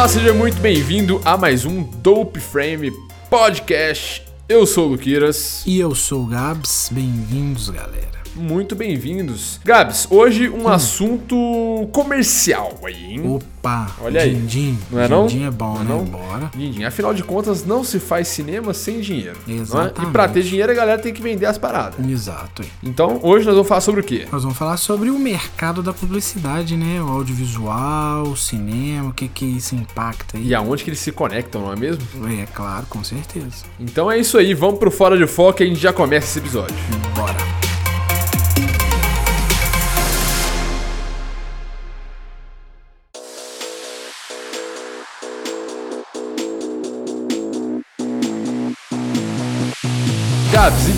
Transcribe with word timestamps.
Olá, 0.00 0.08
seja 0.08 0.32
muito 0.32 0.58
bem-vindo 0.62 1.20
a 1.26 1.36
mais 1.36 1.66
um 1.66 1.82
Dope 1.82 2.40
Frame 2.40 2.90
Podcast. 3.28 4.22
Eu 4.48 4.66
sou 4.66 4.86
o 4.86 4.92
Luquiras. 4.92 5.62
E 5.66 5.78
eu 5.78 5.94
sou 5.94 6.22
o 6.22 6.26
Gabs. 6.26 6.88
Bem-vindos, 6.90 7.68
galera. 7.68 8.19
Muito 8.36 8.76
bem-vindos. 8.76 9.58
Gabs, 9.64 10.06
hoje 10.10 10.48
um 10.48 10.68
assunto 10.68 11.88
comercial 11.92 12.78
aí, 12.84 13.14
hein? 13.14 13.22
Opa, 13.26 13.90
Olha 14.00 14.22
aí. 14.22 14.34
din-din. 14.34 14.78
Não 14.90 15.00
é 15.00 15.08
não? 15.08 15.26
Din-din 15.26 15.46
é 15.46 15.50
bom, 15.50 15.74
Não 15.74 15.80
é 15.80 15.84
né? 15.84 15.90
não? 15.90 16.04
Bora. 16.04 16.50
Din-din. 16.54 16.84
Afinal 16.84 17.12
de 17.12 17.22
contas, 17.24 17.64
não 17.64 17.82
se 17.82 17.98
faz 17.98 18.28
cinema 18.28 18.72
sem 18.72 19.00
dinheiro. 19.00 19.36
não 19.46 19.82
é? 19.82 19.92
E 20.02 20.06
pra 20.12 20.28
ter 20.28 20.42
dinheiro, 20.42 20.70
a 20.70 20.74
galera 20.74 21.00
tem 21.00 21.12
que 21.12 21.20
vender 21.20 21.46
as 21.46 21.58
paradas. 21.58 22.08
Exato. 22.08 22.62
Então, 22.82 23.18
hoje 23.22 23.44
nós 23.46 23.54
vamos 23.54 23.68
falar 23.68 23.80
sobre 23.80 24.00
o 24.00 24.04
quê? 24.04 24.26
Nós 24.30 24.42
vamos 24.42 24.56
falar 24.56 24.76
sobre 24.76 25.10
o 25.10 25.18
mercado 25.18 25.82
da 25.82 25.92
publicidade, 25.92 26.76
né? 26.76 27.02
O 27.02 27.08
audiovisual, 27.08 28.22
o 28.28 28.36
cinema, 28.36 29.10
o 29.10 29.12
que 29.12 29.26
que 29.28 29.44
isso 29.44 29.74
impacta 29.74 30.38
aí. 30.38 30.46
E 30.46 30.54
aonde 30.54 30.84
que 30.84 30.90
eles 30.90 31.00
se 31.00 31.10
conectam, 31.12 31.62
não 31.62 31.72
é 31.72 31.76
mesmo? 31.76 32.02
É 32.40 32.46
claro, 32.46 32.86
com 32.88 33.02
certeza. 33.02 33.64
Então 33.78 34.10
é 34.10 34.18
isso 34.18 34.38
aí, 34.38 34.54
vamos 34.54 34.78
pro 34.78 34.90
Fora 34.90 35.18
de 35.18 35.26
Foco 35.26 35.62
e 35.62 35.64
a 35.64 35.68
gente 35.68 35.80
já 35.80 35.92
começa 35.92 36.26
esse 36.26 36.38
episódio. 36.38 36.74
Bora. 37.14 37.69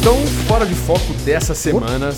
Então, 0.03 0.17
Fora 0.48 0.67
de 0.67 0.75
Foco 0.75 1.12
dessa 1.25 1.55
semana. 1.55 2.12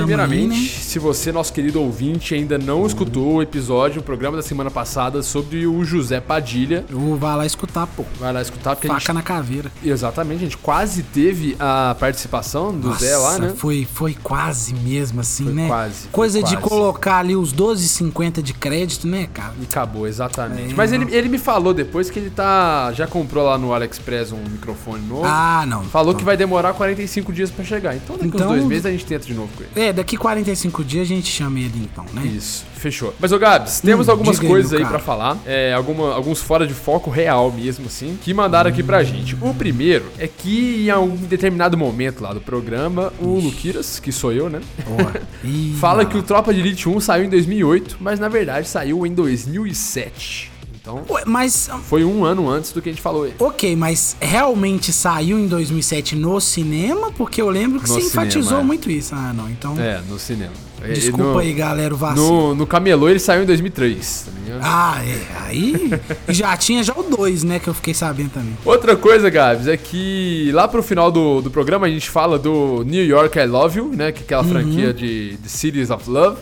Primeiramente, 0.00 0.54
aí, 0.54 0.60
né? 0.62 0.68
se 0.68 0.98
você, 0.98 1.32
nosso 1.32 1.52
querido 1.52 1.80
ouvinte, 1.80 2.34
ainda 2.34 2.58
não 2.58 2.86
escutou 2.86 3.34
o 3.34 3.42
episódio, 3.42 4.00
o 4.00 4.04
programa 4.04 4.36
da 4.36 4.42
semana 4.42 4.70
passada 4.70 5.22
sobre 5.22 5.66
o 5.66 5.84
José 5.84 6.20
Padilha, 6.20 6.84
Eu 6.90 6.98
vou 6.98 7.18
lá 7.18 7.44
escutar, 7.46 7.86
pô. 7.86 8.04
vai 8.18 8.32
lá 8.32 8.42
escutar, 8.42 8.74
porque 8.76 8.88
Faca 8.88 9.00
gente, 9.00 9.12
na 9.12 9.22
caveira. 9.22 9.70
exatamente, 9.84 10.38
a 10.40 10.44
gente 10.44 10.56
quase 10.58 11.02
teve 11.02 11.56
a 11.58 11.94
participação 11.98 12.72
do 12.76 12.92
Zé 12.94 13.16
lá, 13.16 13.38
né? 13.38 13.52
Foi, 13.56 13.86
foi 13.92 14.14
quase 14.22 14.74
mesmo 14.74 15.20
assim, 15.20 15.44
Foi 15.44 15.52
né? 15.54 15.66
quase, 15.68 16.08
Coisa 16.08 16.42
de 16.42 16.56
quase. 16.56 16.68
colocar 16.68 17.18
ali 17.18 17.36
os 17.36 17.52
12,50 17.52 18.42
de 18.42 18.52
crédito, 18.54 19.06
né, 19.06 19.28
cara? 19.32 19.54
E 19.60 19.64
acabou, 19.64 20.06
exatamente. 20.06 20.72
É, 20.72 20.76
Mas 20.76 20.92
ele, 20.92 21.04
não. 21.04 21.12
ele 21.12 21.28
me 21.28 21.38
falou 21.38 21.72
depois 21.74 22.10
que 22.10 22.18
ele 22.18 22.30
tá. 22.30 22.92
Já 22.94 23.06
comprou 23.06 23.44
lá 23.44 23.58
no 23.58 23.72
AliExpress 23.72 24.32
um 24.32 24.42
microfone 24.50 25.06
novo. 25.06 25.22
Ah, 25.24 25.64
não. 25.66 25.82
Falou 25.84 26.10
Então- 26.10 26.18
que 26.18 26.24
vai 26.24 26.36
demorar 26.36 26.72
45 26.74 27.32
dias 27.32 27.50
pra 27.50 27.64
chegar. 27.64 27.94
Então 27.96 28.16
daqui 28.16 28.28
uns 28.28 28.34
Então- 28.34 28.48
dois 28.48 28.64
meses 28.64 28.86
a 28.86 28.90
gente 28.90 29.04
tenta 29.04 29.26
de 29.26 29.34
novo 29.34 29.48
com 29.56 29.62
ele. 29.62 29.85
É, 29.85 29.85
daqui 29.92 30.16
45 30.16 30.84
dias 30.84 31.02
a 31.02 31.08
gente 31.08 31.30
chama 31.30 31.58
ele 31.60 31.72
então, 31.90 32.04
né? 32.12 32.24
Isso, 32.26 32.64
fechou. 32.74 33.14
Mas, 33.20 33.32
ô 33.32 33.38
Gabs, 33.38 33.80
temos 33.80 34.08
Hum, 34.08 34.10
algumas 34.12 34.40
aí, 34.40 34.46
coisas 34.46 34.72
aí 34.72 34.84
pra 34.84 34.98
falar. 34.98 35.36
É, 35.46 35.72
alguma, 35.72 36.14
alguns 36.14 36.40
fora 36.40 36.66
de 36.66 36.74
foco 36.74 37.10
real 37.10 37.50
mesmo, 37.52 37.86
assim, 37.86 38.18
que 38.22 38.32
mandaram 38.34 38.70
aqui 38.70 38.82
pra 38.82 39.02
gente. 39.02 39.36
O 39.40 39.54
primeiro 39.54 40.06
é 40.18 40.26
que 40.28 40.84
em 40.86 40.90
algum 40.90 41.16
determinado 41.16 41.76
momento 41.76 42.20
lá 42.22 42.32
do 42.32 42.40
programa, 42.40 43.12
o 43.20 43.38
Luquiras, 43.38 43.98
que 43.98 44.10
sou 44.12 44.32
eu, 44.32 44.48
né? 44.48 44.60
Ih, 45.44 45.74
Fala 45.80 46.04
que 46.04 46.16
o 46.16 46.22
Tropa 46.22 46.52
de 46.52 46.60
Elite 46.60 46.88
1 46.88 47.00
saiu 47.00 47.24
em 47.24 47.28
2008, 47.28 47.96
mas 48.00 48.18
na 48.20 48.28
verdade 48.28 48.68
saiu 48.68 49.06
em 49.06 49.12
2007. 49.12 50.55
Então, 50.86 51.02
Ué, 51.10 51.22
mas. 51.26 51.68
foi 51.88 52.04
um 52.04 52.24
ano 52.24 52.48
antes 52.48 52.70
do 52.70 52.80
que 52.80 52.88
a 52.88 52.92
gente 52.92 53.02
falou 53.02 53.24
aí. 53.24 53.34
Ok, 53.40 53.74
mas 53.74 54.16
realmente 54.20 54.92
saiu 54.92 55.36
em 55.36 55.48
2007 55.48 56.14
no 56.14 56.40
cinema? 56.40 57.10
Porque 57.10 57.42
eu 57.42 57.50
lembro 57.50 57.80
que 57.80 57.88
No 57.88 57.94
você 57.94 58.02
cinema, 58.02 58.24
enfatizou 58.26 58.60
é. 58.60 58.62
muito 58.62 58.88
isso. 58.88 59.12
Ah, 59.12 59.32
não. 59.36 59.50
Então. 59.50 59.74
É, 59.80 60.00
no 60.08 60.16
cinema. 60.16 60.52
Desculpa 60.94 61.24
no- 61.24 61.38
aí, 61.38 61.52
galera, 61.52 61.92
o 61.92 61.96
vacilo. 61.96 62.26
No, 62.28 62.54
no 62.54 62.66
Camelô 62.66 63.08
ele 63.08 63.18
saiu 63.18 63.42
em 63.42 63.46
2003, 63.46 64.26
tá? 64.26 64.60
Ah, 64.62 65.02
é. 65.04 65.26
Aí. 65.48 65.90
já 66.28 66.56
tinha 66.56 66.84
já 66.84 66.92
o 66.94 67.02
2, 67.02 67.42
né? 67.42 67.58
Que 67.58 67.66
eu 67.66 67.74
fiquei 67.74 67.92
sabendo 67.94 68.30
também. 68.30 68.56
Outra 68.64 68.94
coisa, 68.94 69.28
Gabs, 69.28 69.66
é 69.66 69.76
que 69.76 70.50
lá 70.52 70.68
pro 70.68 70.84
final 70.84 71.10
do, 71.10 71.40
do 71.42 71.50
programa 71.50 71.86
a 71.86 71.90
gente 71.90 72.08
fala 72.08 72.38
do 72.38 72.84
New 72.84 73.04
York 73.04 73.36
I 73.36 73.46
Love 73.46 73.78
You, 73.78 73.88
né? 73.92 74.12
Que 74.12 74.20
é 74.20 74.22
aquela 74.22 74.42
Uhum. 74.42 74.48
franquia 74.50 74.94
de, 74.94 75.36
de 75.36 75.48
Cities 75.48 75.90
of 75.90 76.08
Love. 76.08 76.36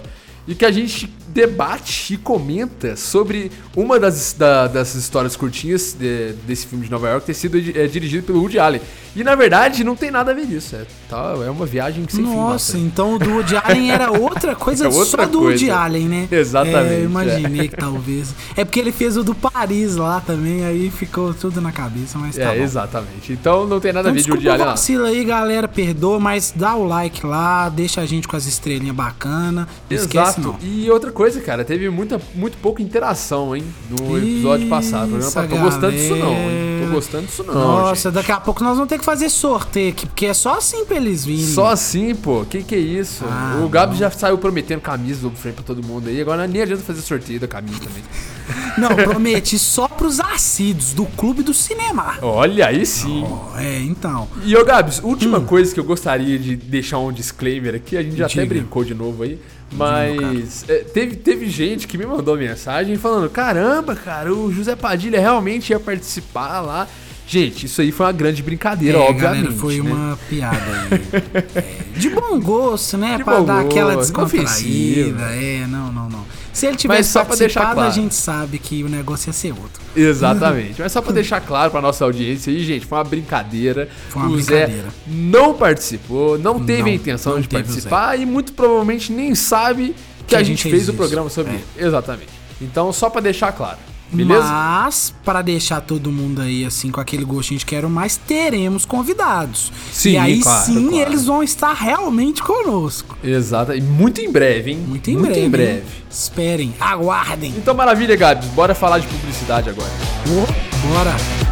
E 0.46 0.54
que 0.54 0.66
a 0.66 0.70
gente 0.70 1.10
debate 1.34 2.14
e 2.14 2.16
comenta 2.16 2.94
sobre 2.96 3.50
uma 3.76 3.98
das, 3.98 4.32
da- 4.38 4.68
das 4.68 4.94
histórias 4.94 5.34
curtinhas 5.34 5.94
de- 5.98 6.32
desse 6.46 6.66
filme 6.66 6.84
de 6.84 6.90
Nova 6.90 7.08
York 7.10 7.26
ter 7.26 7.34
sido 7.34 7.58
é, 7.58 7.86
dirigido 7.88 8.24
pelo 8.24 8.38
Woody 8.40 8.58
Allen. 8.58 8.80
E 9.16 9.22
na 9.22 9.34
verdade 9.36 9.84
não 9.84 9.94
tem 9.94 10.10
nada 10.10 10.30
a 10.32 10.34
ver 10.34 10.46
disso. 10.46 10.74
É, 10.76 10.84
tá, 11.08 11.34
é 11.44 11.50
uma 11.50 11.66
viagem 11.66 12.04
sem 12.08 12.24
fim. 12.24 12.30
Nossa, 12.34 12.52
nossa. 12.74 12.78
então 12.78 13.14
o 13.14 13.18
do 13.18 13.30
Woody 13.30 13.56
Allen 13.56 13.90
era 13.90 14.10
outra 14.12 14.54
coisa 14.56 14.84
É 14.86 14.88
outra 14.88 15.24
só 15.24 15.28
do 15.30 15.40
Woody 15.40 15.66
coisa. 15.66 15.76
Allen, 15.80 16.08
né? 16.08 16.28
Exatamente, 16.30 16.94
É, 16.94 17.00
eu 17.00 17.04
imaginei 17.04 17.68
que 17.68 17.76
talvez. 17.76 18.34
É 18.56 18.64
porque 18.64 18.78
ele 18.80 18.90
fez 18.92 19.16
o 19.16 19.22
do 19.24 19.34
Paris 19.34 19.96
lá 19.96 20.20
também, 20.20 20.64
aí 20.64 20.90
ficou 20.90 21.32
tudo 21.34 21.60
na 21.60 21.70
cabeça, 21.72 22.18
mas 22.18 22.36
tá 22.36 22.42
É, 22.52 22.58
bom. 22.58 22.62
exatamente. 22.64 23.32
Então 23.32 23.66
não 23.66 23.78
tem 23.80 23.92
nada 23.92 24.08
a 24.08 24.10
Então, 24.10 24.14
ver 24.20 24.24
de 24.24 24.30
Woody 24.30 24.48
Allen 24.48 24.64
lá. 24.66 24.70
vacilo 24.72 25.04
aí, 25.04 25.24
galera. 25.24 25.68
Perdoa, 25.68 26.18
mas 26.20 26.52
dá 26.54 26.74
o 26.76 26.84
like 26.86 27.24
lá, 27.26 27.68
deixa 27.68 28.00
a 28.00 28.06
gente 28.06 28.26
com 28.28 28.36
as 28.36 28.46
estrelinhas 28.46 28.94
bacanas. 28.96 29.66
Não 29.90 29.96
esquece, 29.96 30.40
não. 30.40 30.56
E 30.60 30.90
outra 30.90 31.10
coisa, 31.12 31.23
cara, 31.42 31.64
teve 31.64 31.88
muita, 31.90 32.20
muito 32.34 32.56
pouca 32.58 32.82
interação, 32.82 33.54
hein, 33.56 33.64
no 33.90 34.16
Isso, 34.18 34.26
episódio 34.26 34.68
passado. 34.68 35.12
Eu 35.12 35.18
não 35.18 35.48
tô 35.48 35.56
gostando 35.56 35.92
disso 35.92 36.16
não, 36.16 36.32
hein? 36.32 36.83
Gostando 36.94 37.26
disso 37.26 37.44
não, 37.44 37.54
Nossa, 37.54 38.08
gente. 38.10 38.14
daqui 38.14 38.32
a 38.32 38.40
pouco 38.40 38.62
nós 38.62 38.74
vamos 38.74 38.88
ter 38.88 38.98
que 38.98 39.04
fazer 39.04 39.28
sorteio 39.28 39.90
aqui, 39.90 40.06
porque 40.06 40.26
é 40.26 40.34
só 40.34 40.58
assim 40.58 40.84
pra 40.84 40.96
eles 40.96 41.24
virem. 41.24 41.46
Só 41.46 41.66
assim, 41.68 42.14
pô, 42.14 42.44
que 42.48 42.62
que 42.62 42.74
é 42.74 42.78
isso? 42.78 43.24
Ah, 43.28 43.60
o 43.64 43.68
Gabs 43.68 43.98
já 43.98 44.10
saiu 44.10 44.38
prometendo 44.38 44.80
camisa 44.80 45.28
do 45.28 45.36
frame 45.36 45.56
pra 45.56 45.64
todo 45.64 45.84
mundo 45.86 46.08
aí, 46.08 46.20
agora 46.20 46.46
nem 46.46 46.62
adianta 46.62 46.82
fazer 46.82 47.02
sorteio 47.02 47.40
da 47.40 47.48
camisa 47.48 47.78
também. 47.80 48.02
Não, 48.76 48.88
prometi 48.88 49.58
só 49.58 49.86
pros 49.88 50.20
assíduos 50.20 50.92
do 50.92 51.06
Clube 51.06 51.42
do 51.42 51.54
Cinema. 51.54 52.18
Olha, 52.20 52.66
aí 52.66 52.84
sim. 52.84 53.24
Ó, 53.24 53.58
é, 53.58 53.78
então. 53.80 54.28
E, 54.44 54.54
ô 54.56 54.64
Gabs, 54.64 55.00
última 55.02 55.40
coisa 55.40 55.72
que 55.72 55.78
eu 55.80 55.84
gostaria 55.84 56.38
de 56.38 56.56
deixar 56.56 56.98
um 56.98 57.12
disclaimer 57.12 57.74
aqui, 57.74 57.96
a 57.96 58.02
gente 58.02 58.16
já 58.16 58.26
até 58.26 58.42
Diga. 58.42 58.54
brincou 58.54 58.84
de 58.84 58.94
novo 58.94 59.22
aí, 59.22 59.38
mas 59.72 60.64
é, 60.68 60.78
teve, 60.78 61.16
teve 61.16 61.48
gente 61.48 61.86
que 61.88 61.96
me 61.96 62.04
mandou 62.06 62.36
mensagem 62.36 62.96
falando: 62.96 63.30
caramba, 63.30 63.94
cara, 63.94 64.32
o 64.32 64.52
José 64.52 64.76
Padilha 64.76 65.20
realmente 65.20 65.70
ia 65.70 65.80
participar 65.80 66.60
lá. 66.60 66.83
Gente, 67.26 67.66
isso 67.66 67.80
aí 67.80 67.90
foi 67.90 68.06
uma 68.06 68.12
grande 68.12 68.42
brincadeira, 68.42 68.98
é, 68.98 69.00
obviamente. 69.00 69.42
galera, 69.44 69.52
foi 69.58 69.80
né? 69.80 69.90
uma 69.90 70.18
piada 70.28 70.56
aí. 70.90 71.22
É, 71.54 71.98
de 71.98 72.10
bom 72.10 72.38
gosto, 72.38 72.98
né? 72.98 73.16
De 73.16 73.24
pra 73.24 73.38
bom 73.40 73.44
dar 73.46 73.60
aquela 73.60 73.94
gosto, 73.94 74.12
descontraída. 74.12 75.22
É, 75.34 75.66
não, 75.66 75.90
não, 75.92 76.08
não. 76.08 76.24
Se 76.52 76.66
ele 76.66 76.74
Mas 76.74 76.82
tivesse 76.82 77.10
só 77.10 77.24
pra 77.24 77.34
deixar 77.34 77.60
participado, 77.62 77.74
claro. 77.74 77.90
a 77.90 77.92
gente 78.02 78.14
sabe 78.14 78.58
que 78.58 78.84
o 78.84 78.88
negócio 78.88 79.28
ia 79.28 79.32
ser 79.32 79.50
outro. 79.52 79.82
Exatamente. 79.96 80.80
Mas 80.80 80.92
só 80.92 81.00
pra 81.02 81.10
deixar 81.14 81.40
claro 81.40 81.70
pra 81.70 81.80
nossa 81.80 82.04
audiência 82.04 82.52
aí, 82.52 82.62
gente, 82.62 82.86
foi 82.86 82.98
uma 82.98 83.04
brincadeira. 83.04 83.88
Foi 84.08 84.22
uma 84.22 84.30
o 84.30 84.40
Zé 84.40 84.66
brincadeira. 84.66 84.88
não 85.06 85.54
participou, 85.54 86.38
não 86.38 86.60
teve 86.64 86.82
Não, 86.82 86.88
a 86.88 86.94
intenção 86.94 87.40
de 87.40 87.48
participar 87.48 88.18
e 88.20 88.24
muito 88.26 88.52
provavelmente 88.52 89.10
nem 89.10 89.34
sabe 89.34 89.96
que, 90.28 90.36
a, 90.36 90.42
gente, 90.42 90.62
fez 90.62 90.74
fez 90.74 90.88
o 90.90 90.94
programa 90.94 91.28
sobre 91.28 91.52
É. 91.52 91.54
ele. 91.56 91.64
Exatamente. 91.88 92.30
Então, 92.60 92.92
só 92.92 93.10
pra 93.10 93.20
deixar 93.20 93.50
claro. 93.52 93.78
Beleza? 94.12 94.42
Mas, 94.42 95.14
para 95.24 95.42
deixar 95.42 95.80
todo 95.80 96.10
mundo 96.10 96.40
aí, 96.40 96.64
assim, 96.64 96.90
com 96.90 97.00
aquele 97.00 97.24
gostinho 97.24 97.58
de 97.58 97.66
quero 97.66 97.90
mais, 97.90 98.16
teremos 98.16 98.84
convidados. 98.84 99.72
Sim, 99.92 100.12
e 100.12 100.16
aí 100.16 100.40
claro, 100.40 100.66
sim 100.66 100.88
claro. 100.88 100.96
eles 100.96 101.24
vão 101.26 101.42
estar 101.42 101.72
realmente 101.72 102.42
conosco. 102.42 103.18
Exato. 103.22 103.72
E 103.72 103.80
muito 103.80 104.20
em 104.20 104.30
breve, 104.30 104.72
hein? 104.72 104.78
Muito 104.78 105.10
em 105.10 105.16
breve. 105.18 105.40
Em 105.40 105.42
hein? 105.44 105.50
breve. 105.50 105.84
Esperem, 106.10 106.74
aguardem. 106.78 107.52
Então, 107.56 107.74
maravilha, 107.74 108.14
Gabs. 108.14 108.46
Bora 108.48 108.74
falar 108.74 108.98
de 108.98 109.06
publicidade 109.08 109.68
agora. 109.68 109.90
Oh, 110.28 110.88
bora. 110.88 111.43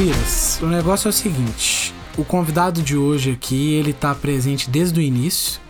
Luquias, 0.00 0.58
o 0.62 0.66
negócio 0.66 1.08
é 1.08 1.10
o 1.10 1.12
seguinte. 1.12 1.92
O 2.16 2.24
convidado 2.24 2.80
de 2.80 2.96
hoje 2.96 3.32
aqui, 3.32 3.74
ele 3.74 3.92
tá 3.92 4.14
presente 4.14 4.70
desde 4.70 4.98
o 4.98 5.02
início. 5.02 5.60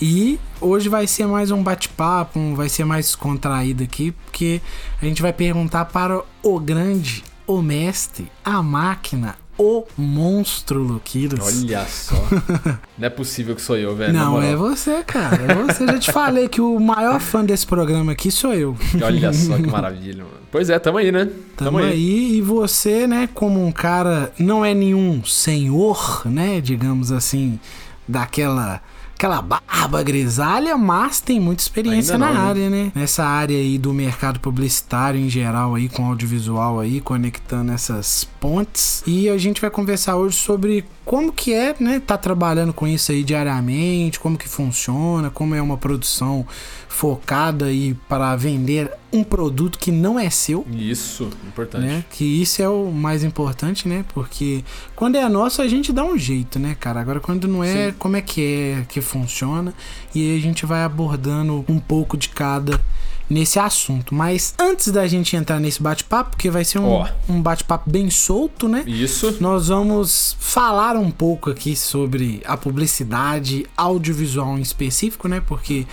E 0.00 0.40
hoje 0.62 0.88
vai 0.88 1.06
ser 1.06 1.26
mais 1.26 1.50
um 1.50 1.62
bate-papo, 1.62 2.38
um- 2.38 2.54
vai 2.54 2.70
ser 2.70 2.86
mais 2.86 3.14
contraído 3.14 3.84
aqui, 3.84 4.12
porque 4.12 4.62
a 5.00 5.04
gente 5.04 5.20
vai 5.20 5.30
perguntar 5.30 5.84
para 5.86 6.22
o 6.42 6.58
grande, 6.58 7.22
o 7.46 7.60
mestre, 7.60 8.32
a 8.42 8.62
máquina, 8.62 9.36
o 9.58 9.84
monstro 9.96 10.82
Luquiras. 10.82 11.40
Olha 11.62 11.84
só. 11.86 12.14
Não 12.96 13.06
é 13.06 13.10
possível 13.10 13.54
que 13.54 13.60
sou 13.60 13.76
eu, 13.76 13.94
velho. 13.94 14.12
Não, 14.14 14.40
é 14.42 14.56
você, 14.56 15.02
cara. 15.02 15.36
É 15.36 15.54
você. 15.54 15.86
Já 15.86 15.98
te 15.98 16.12
falei 16.12 16.48
que 16.48 16.62
o 16.62 16.78
maior 16.80 17.20
fã 17.20 17.44
desse 17.44 17.66
programa 17.66 18.12
aqui 18.12 18.30
sou 18.30 18.54
eu. 18.54 18.74
Olha 19.02 19.32
só 19.34 19.56
que 19.56 19.66
maravilha, 19.68 20.24
mano. 20.24 20.45
Pois 20.50 20.70
é, 20.70 20.78
tamo 20.78 20.98
aí, 20.98 21.12
né? 21.12 21.28
Tamo 21.56 21.78
aí. 21.78 22.36
E 22.36 22.42
você, 22.42 23.06
né, 23.06 23.28
como 23.34 23.64
um 23.64 23.72
cara, 23.72 24.32
não 24.38 24.64
é 24.64 24.72
nenhum 24.72 25.24
senhor, 25.24 26.22
né, 26.24 26.60
digamos 26.60 27.12
assim, 27.12 27.58
daquela 28.08 28.80
aquela 29.16 29.40
barba 29.40 30.02
grisalha, 30.02 30.76
mas 30.76 31.20
tem 31.20 31.40
muita 31.40 31.62
experiência 31.62 32.14
Ainda 32.14 32.26
na 32.26 32.32
não, 32.32 32.40
né? 32.40 32.48
área, 32.48 32.70
né? 32.70 32.92
Nessa 32.94 33.24
área 33.24 33.56
aí 33.56 33.78
do 33.78 33.92
mercado 33.92 34.38
publicitário 34.38 35.18
em 35.18 35.30
geral 35.30 35.74
aí, 35.74 35.88
com 35.88 36.04
audiovisual 36.04 36.78
aí, 36.80 37.00
conectando 37.00 37.72
essas 37.72 38.28
pontes. 38.38 39.02
E 39.06 39.30
a 39.30 39.38
gente 39.38 39.58
vai 39.58 39.70
conversar 39.70 40.16
hoje 40.16 40.36
sobre 40.36 40.84
como 41.02 41.32
que 41.32 41.54
é, 41.54 41.74
né, 41.80 41.98
tá 41.98 42.18
trabalhando 42.18 42.74
com 42.74 42.86
isso 42.86 43.10
aí 43.10 43.24
diariamente, 43.24 44.20
como 44.20 44.36
que 44.36 44.48
funciona, 44.48 45.30
como 45.30 45.54
é 45.54 45.62
uma 45.62 45.78
produção 45.78 46.46
focada 46.88 47.66
aí 47.66 47.94
para 48.08 48.36
vender 48.36 48.90
um 49.16 49.24
produto 49.24 49.78
que 49.78 49.90
não 49.90 50.18
é 50.18 50.28
seu 50.30 50.66
Isso, 50.70 51.30
importante. 51.46 51.84
né? 51.84 52.04
Que 52.10 52.24
isso 52.24 52.62
é 52.62 52.68
o 52.68 52.90
mais 52.90 53.24
importante, 53.24 53.88
né? 53.88 54.04
Porque 54.12 54.64
quando 54.94 55.16
é 55.16 55.28
nosso, 55.28 55.62
a 55.62 55.68
gente 55.68 55.92
dá 55.92 56.04
um 56.04 56.16
jeito, 56.18 56.58
né, 56.58 56.76
cara? 56.78 57.00
Agora, 57.00 57.20
quando 57.20 57.48
não 57.48 57.64
é, 57.64 57.90
Sim. 57.90 57.94
como 57.98 58.16
é 58.16 58.22
que 58.22 58.42
é 58.42 58.84
que 58.88 59.00
funciona? 59.00 59.74
E 60.14 60.20
aí 60.20 60.38
a 60.38 60.40
gente 60.40 60.64
vai 60.66 60.82
abordando 60.82 61.64
um 61.68 61.78
pouco 61.78 62.16
de 62.16 62.28
cada 62.28 62.80
nesse 63.28 63.58
assunto. 63.58 64.14
Mas 64.14 64.54
antes 64.58 64.92
da 64.92 65.06
gente 65.06 65.36
entrar 65.36 65.58
nesse 65.58 65.82
bate-papo, 65.82 66.30
porque 66.30 66.50
vai 66.50 66.64
ser 66.64 66.78
um, 66.78 66.86
Ó. 66.88 67.08
um 67.28 67.40
bate-papo 67.42 67.90
bem 67.90 68.08
solto, 68.10 68.68
né? 68.68 68.84
Isso. 68.86 69.36
Nós 69.40 69.68
vamos 69.68 70.36
falar 70.38 70.96
um 70.96 71.10
pouco 71.10 71.50
aqui 71.50 71.76
sobre 71.76 72.40
a 72.44 72.56
publicidade 72.56 73.66
audiovisual 73.76 74.56
em 74.58 74.62
específico, 74.62 75.28
né? 75.28 75.42
Porque 75.44 75.86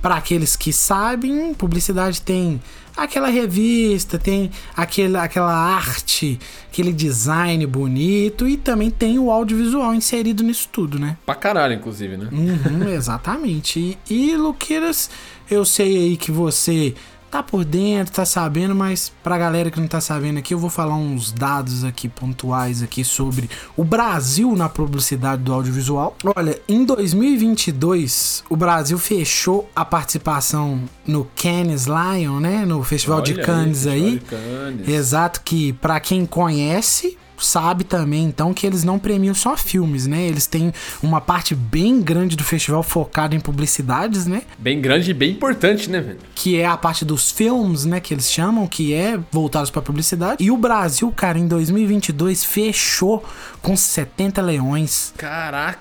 para 0.00 0.16
aqueles 0.16 0.56
que 0.56 0.72
sabem, 0.72 1.52
publicidade 1.54 2.20
tem 2.22 2.60
aquela 2.96 3.28
revista, 3.28 4.18
tem 4.18 4.50
aquele, 4.76 5.16
aquela 5.16 5.52
arte, 5.54 6.38
aquele 6.70 6.92
design 6.92 7.66
bonito 7.66 8.46
e 8.48 8.56
também 8.56 8.90
tem 8.90 9.18
o 9.18 9.30
audiovisual 9.30 9.94
inserido 9.94 10.42
nisso 10.42 10.68
tudo, 10.70 10.98
né? 10.98 11.16
Pra 11.24 11.34
caralho, 11.34 11.74
inclusive, 11.74 12.16
né? 12.16 12.28
Uhum, 12.30 12.88
exatamente. 12.92 13.98
E, 14.08 14.30
e 14.32 14.36
Luqueiras, 14.36 15.10
eu 15.50 15.64
sei 15.64 15.96
aí 15.96 16.16
que 16.16 16.30
você 16.30 16.94
tá 17.30 17.42
por 17.42 17.64
dentro, 17.64 18.12
tá 18.12 18.24
sabendo, 18.24 18.74
mas 18.74 19.12
pra 19.22 19.38
galera 19.38 19.70
que 19.70 19.78
não 19.78 19.86
tá 19.86 20.00
sabendo 20.00 20.38
aqui, 20.38 20.52
eu 20.52 20.58
vou 20.58 20.70
falar 20.70 20.96
uns 20.96 21.30
dados 21.30 21.84
aqui 21.84 22.08
pontuais 22.08 22.82
aqui 22.82 23.04
sobre 23.04 23.48
o 23.76 23.84
Brasil 23.84 24.54
na 24.56 24.68
publicidade 24.68 25.42
do 25.42 25.52
audiovisual. 25.52 26.16
Olha, 26.34 26.60
em 26.68 26.84
2022, 26.84 28.44
o 28.50 28.56
Brasil 28.56 28.98
fechou 28.98 29.70
a 29.74 29.84
participação 29.84 30.82
no 31.06 31.24
Cannes 31.36 31.86
Lion, 31.86 32.40
né, 32.40 32.64
no 32.66 32.82
Festival 32.82 33.22
de 33.22 33.34
Olha 33.34 33.44
Cannes 33.44 33.84
Festival 33.84 33.94
aí. 33.94 34.18
de 34.18 34.20
Cannes. 34.20 34.88
Exato, 34.88 35.40
que 35.44 35.72
pra 35.74 36.00
quem 36.00 36.26
conhece, 36.26 37.16
sabe 37.40 37.84
também 37.84 38.24
então 38.24 38.52
que 38.54 38.66
eles 38.66 38.84
não 38.84 38.98
premiam 38.98 39.34
só 39.34 39.56
filmes, 39.56 40.06
né? 40.06 40.22
Eles 40.26 40.46
têm 40.46 40.72
uma 41.02 41.20
parte 41.20 41.54
bem 41.54 42.00
grande 42.00 42.36
do 42.36 42.44
festival 42.44 42.82
focada 42.82 43.34
em 43.34 43.40
publicidades, 43.40 44.26
né? 44.26 44.42
Bem 44.58 44.80
grande 44.80 45.10
e 45.10 45.14
bem 45.14 45.30
importante, 45.32 45.90
né, 45.90 46.00
velho? 46.00 46.18
Que 46.34 46.56
é 46.58 46.66
a 46.66 46.76
parte 46.76 47.04
dos 47.04 47.30
filmes, 47.30 47.84
né, 47.84 48.00
que 48.00 48.12
eles 48.14 48.30
chamam, 48.30 48.66
que 48.66 48.92
é 48.94 49.18
voltados 49.30 49.70
pra 49.70 49.82
publicidade. 49.82 50.42
E 50.42 50.50
o 50.50 50.56
Brasil, 50.56 51.10
cara, 51.12 51.38
em 51.38 51.46
2022 51.48 52.44
fechou 52.44 53.24
com 53.62 53.76
70 53.76 54.40
leões. 54.42 55.12
Caraca. 55.16 55.80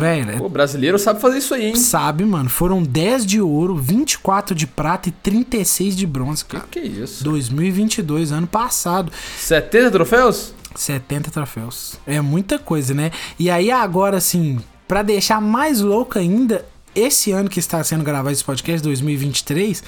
Velho, 0.00 0.30
é- 0.32 0.36
Pô, 0.36 0.48
brasileiro 0.48 0.98
sabe 0.98 1.20
fazer 1.20 1.38
isso 1.38 1.54
aí, 1.54 1.66
hein? 1.66 1.76
Sabe, 1.76 2.24
mano? 2.24 2.48
Foram 2.50 2.82
10 2.82 3.24
de 3.24 3.40
ouro, 3.40 3.76
24 3.76 4.52
de 4.52 4.66
prata 4.66 5.08
e 5.08 5.12
36 5.12 5.94
de 5.96 6.08
bronze, 6.08 6.44
Que 6.44 6.56
cara. 6.56 6.66
que 6.68 6.80
é 6.80 6.84
isso? 6.86 7.22
2022, 7.22 8.32
ano 8.32 8.48
passado. 8.48 9.12
70 9.38 9.90
troféus? 9.92 10.52
70 10.74 11.30
troféus. 11.30 11.98
É 12.06 12.20
muita 12.20 12.58
coisa, 12.58 12.94
né? 12.94 13.10
E 13.38 13.50
aí 13.50 13.70
agora, 13.70 14.16
assim, 14.16 14.58
pra 14.86 15.02
deixar 15.02 15.40
mais 15.40 15.80
louco 15.80 16.18
ainda, 16.18 16.64
esse 16.94 17.32
ano 17.32 17.48
que 17.48 17.58
está 17.58 17.82
sendo 17.84 18.04
gravado 18.04 18.32
esse 18.32 18.44
podcast, 18.44 18.82
2023, 18.82 19.82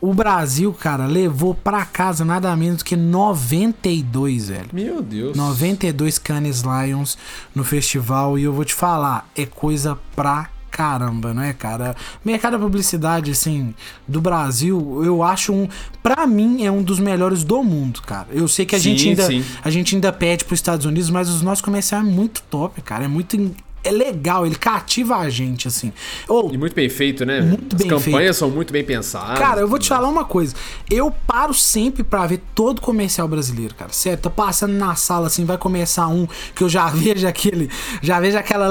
o 0.00 0.12
Brasil, 0.12 0.70
cara, 0.72 1.06
levou 1.06 1.54
pra 1.54 1.84
casa 1.86 2.24
nada 2.24 2.54
menos 2.54 2.82
que 2.82 2.94
92, 2.94 4.48
velho. 4.48 4.68
Meu 4.72 5.00
Deus. 5.00 5.36
92 5.36 6.18
Cannes 6.18 6.62
Lions 6.62 7.16
no 7.54 7.64
festival 7.64 8.38
e 8.38 8.44
eu 8.44 8.52
vou 8.52 8.64
te 8.64 8.74
falar, 8.74 9.26
é 9.34 9.46
coisa 9.46 9.98
pra 10.14 10.50
caramba, 10.74 11.32
não 11.32 11.42
é, 11.42 11.52
cara? 11.52 11.94
Mercado 12.24 12.54
da 12.54 12.58
publicidade, 12.58 13.30
assim, 13.30 13.72
do 14.08 14.20
Brasil, 14.20 15.02
eu 15.04 15.22
acho 15.22 15.52
um. 15.52 15.68
Pra 16.02 16.26
mim, 16.26 16.64
é 16.64 16.70
um 16.70 16.82
dos 16.82 16.98
melhores 16.98 17.44
do 17.44 17.62
mundo, 17.62 18.02
cara. 18.02 18.26
Eu 18.32 18.48
sei 18.48 18.66
que 18.66 18.74
a 18.74 18.78
Sim, 18.78 18.96
gente 18.96 19.08
ainda. 19.10 19.26
sim. 19.28 19.44
A 19.62 19.70
gente 19.70 19.94
ainda 19.94 20.12
pede 20.12 20.44
pros 20.44 20.58
Estados 20.58 20.84
Unidos, 20.84 21.10
mas 21.10 21.28
os 21.28 21.42
nossos 21.42 21.62
comerciais 21.62 22.04
é 22.04 22.10
muito 22.10 22.42
top, 22.50 22.82
cara. 22.82 23.04
É 23.04 23.08
muito. 23.08 23.54
É 23.86 23.90
legal, 23.90 24.46
ele 24.46 24.54
cativa 24.54 25.16
a 25.18 25.28
gente, 25.28 25.68
assim. 25.68 25.92
Ou, 26.26 26.50
E 26.52 26.56
muito 26.56 26.74
bem 26.74 26.88
feito, 26.88 27.26
né? 27.26 27.42
Muito 27.42 27.76
As 27.76 27.82
bem 27.82 27.88
campanhas 27.90 28.34
são 28.34 28.48
muito 28.50 28.72
bem 28.72 28.82
pensadas. 28.82 29.38
Cara, 29.38 29.60
eu 29.60 29.68
vou 29.68 29.78
te 29.78 29.90
falar 29.90 30.08
uma 30.08 30.24
coisa. 30.24 30.54
Eu 30.90 31.10
paro 31.26 31.52
sempre 31.52 32.02
pra 32.02 32.26
ver 32.26 32.40
todo 32.54 32.80
comercial 32.80 33.28
brasileiro, 33.28 33.74
cara. 33.74 33.92
Sério, 33.92 34.18
tô 34.22 34.30
passando 34.30 34.72
na 34.72 34.94
sala 34.94 35.26
assim, 35.26 35.44
vai 35.44 35.58
começar 35.58 36.08
um 36.08 36.26
que 36.54 36.64
eu 36.64 36.68
já 36.68 36.86
vejo 36.88 37.28
aquele. 37.28 37.68
Já 38.00 38.18
vejo 38.20 38.38
aquela 38.38 38.68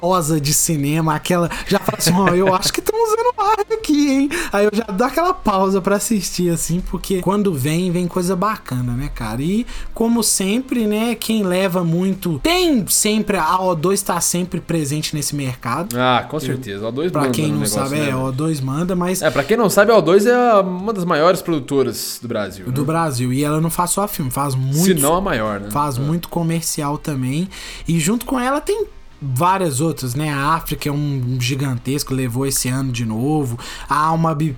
lentosa 0.00 0.40
de 0.40 0.52
cinema, 0.54 1.14
aquela. 1.14 1.50
Já 1.66 1.78
falo 1.78 1.98
assim, 1.98 2.12
ó, 2.14 2.28
eu 2.34 2.54
acho 2.54 2.72
que 2.72 2.80
estão 2.80 2.98
usando 3.04 3.34
ar 3.38 3.60
aqui, 3.72 4.10
hein? 4.10 4.28
Aí 4.52 4.64
eu 4.64 4.70
já 4.72 4.84
dou 4.84 5.06
aquela 5.06 5.34
pausa 5.34 5.80
pra 5.80 5.96
assistir, 5.96 6.50
assim, 6.50 6.80
porque 6.80 7.20
quando 7.20 7.52
vem, 7.52 7.90
vem 7.92 8.08
coisa 8.08 8.34
bacana, 8.34 8.92
né, 8.92 9.10
cara? 9.14 9.42
E 9.42 9.66
como 9.94 10.22
sempre, 10.22 10.86
né, 10.86 11.14
quem 11.14 11.42
leva 11.42 11.84
muito. 11.84 12.38
Tem 12.40 12.86
sempre. 12.88 13.36
A 13.36 13.58
O2 13.58 14.02
tá 14.02 14.20
sempre 14.20 14.60
presente 14.60 15.14
nesse 15.14 15.34
mercado. 15.34 15.96
Ah, 15.98 16.26
com 16.28 16.40
certeza. 16.40 16.86
O 16.86 16.92
O2 16.92 17.10
Pra 17.10 17.22
manda 17.22 17.32
quem 17.32 17.52
no 17.52 17.60
não 17.60 17.66
sabe, 17.66 17.96
né, 17.96 18.08
é, 18.08 18.12
a 18.12 18.16
velho? 18.16 18.32
O2 18.32 18.62
manda, 18.62 18.96
mas. 18.96 19.22
É, 19.22 19.30
pra 19.30 19.44
quem 19.44 19.56
não 19.56 19.68
sabe, 19.68 19.92
a 19.92 19.96
O2 19.96 20.26
é 20.26 20.60
uma 20.60 20.92
das 20.92 21.04
maiores 21.04 21.42
produtoras 21.42 22.18
do 22.20 22.28
Brasil. 22.28 22.66
do 22.66 22.80
né? 22.80 22.86
Brasil. 22.86 23.32
E 23.32 23.44
ela 23.44 23.60
não 23.60 23.70
faz 23.70 23.90
só 23.90 24.06
filme, 24.08 24.30
faz 24.30 24.54
muito. 24.54 24.78
Se 24.78 24.94
não 24.94 25.14
a 25.14 25.20
maior, 25.20 25.60
né? 25.60 25.70
Faz 25.70 25.98
muito 25.98 26.28
comercial 26.28 26.98
também. 26.98 27.48
E 27.86 27.98
junto 27.98 28.24
com 28.24 28.38
ela 28.38 28.60
tem 28.60 28.86
várias 29.20 29.80
outras, 29.80 30.14
né? 30.14 30.30
A 30.30 30.54
África 30.54 30.88
é 30.88 30.92
um 30.92 31.36
gigantesco, 31.40 32.14
levou 32.14 32.46
esse 32.46 32.68
ano 32.68 32.90
de 32.90 33.04
novo. 33.04 33.58
A 33.88 33.96
Alma, 34.06 34.34
Bi... 34.34 34.56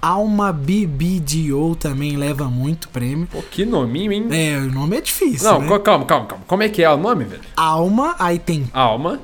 Alma 0.00 0.52
BBDO 0.52 1.74
também 1.76 2.16
leva 2.16 2.44
muito 2.44 2.88
prêmio. 2.88 3.26
Pô, 3.30 3.42
que 3.42 3.64
nominho, 3.64 4.12
hein? 4.12 4.26
É, 4.30 4.58
o 4.58 4.70
nome 4.70 4.96
é 4.96 5.00
difícil, 5.00 5.50
Não, 5.50 5.60
né? 5.60 5.78
calma, 5.78 6.04
calma, 6.04 6.26
calma. 6.26 6.44
Como 6.46 6.62
é 6.62 6.68
que 6.68 6.82
é 6.82 6.90
o 6.90 6.96
nome, 6.96 7.24
velho? 7.24 7.42
Alma, 7.56 8.14
aí 8.18 8.38
tem 8.38 8.68
Alma. 8.72 9.20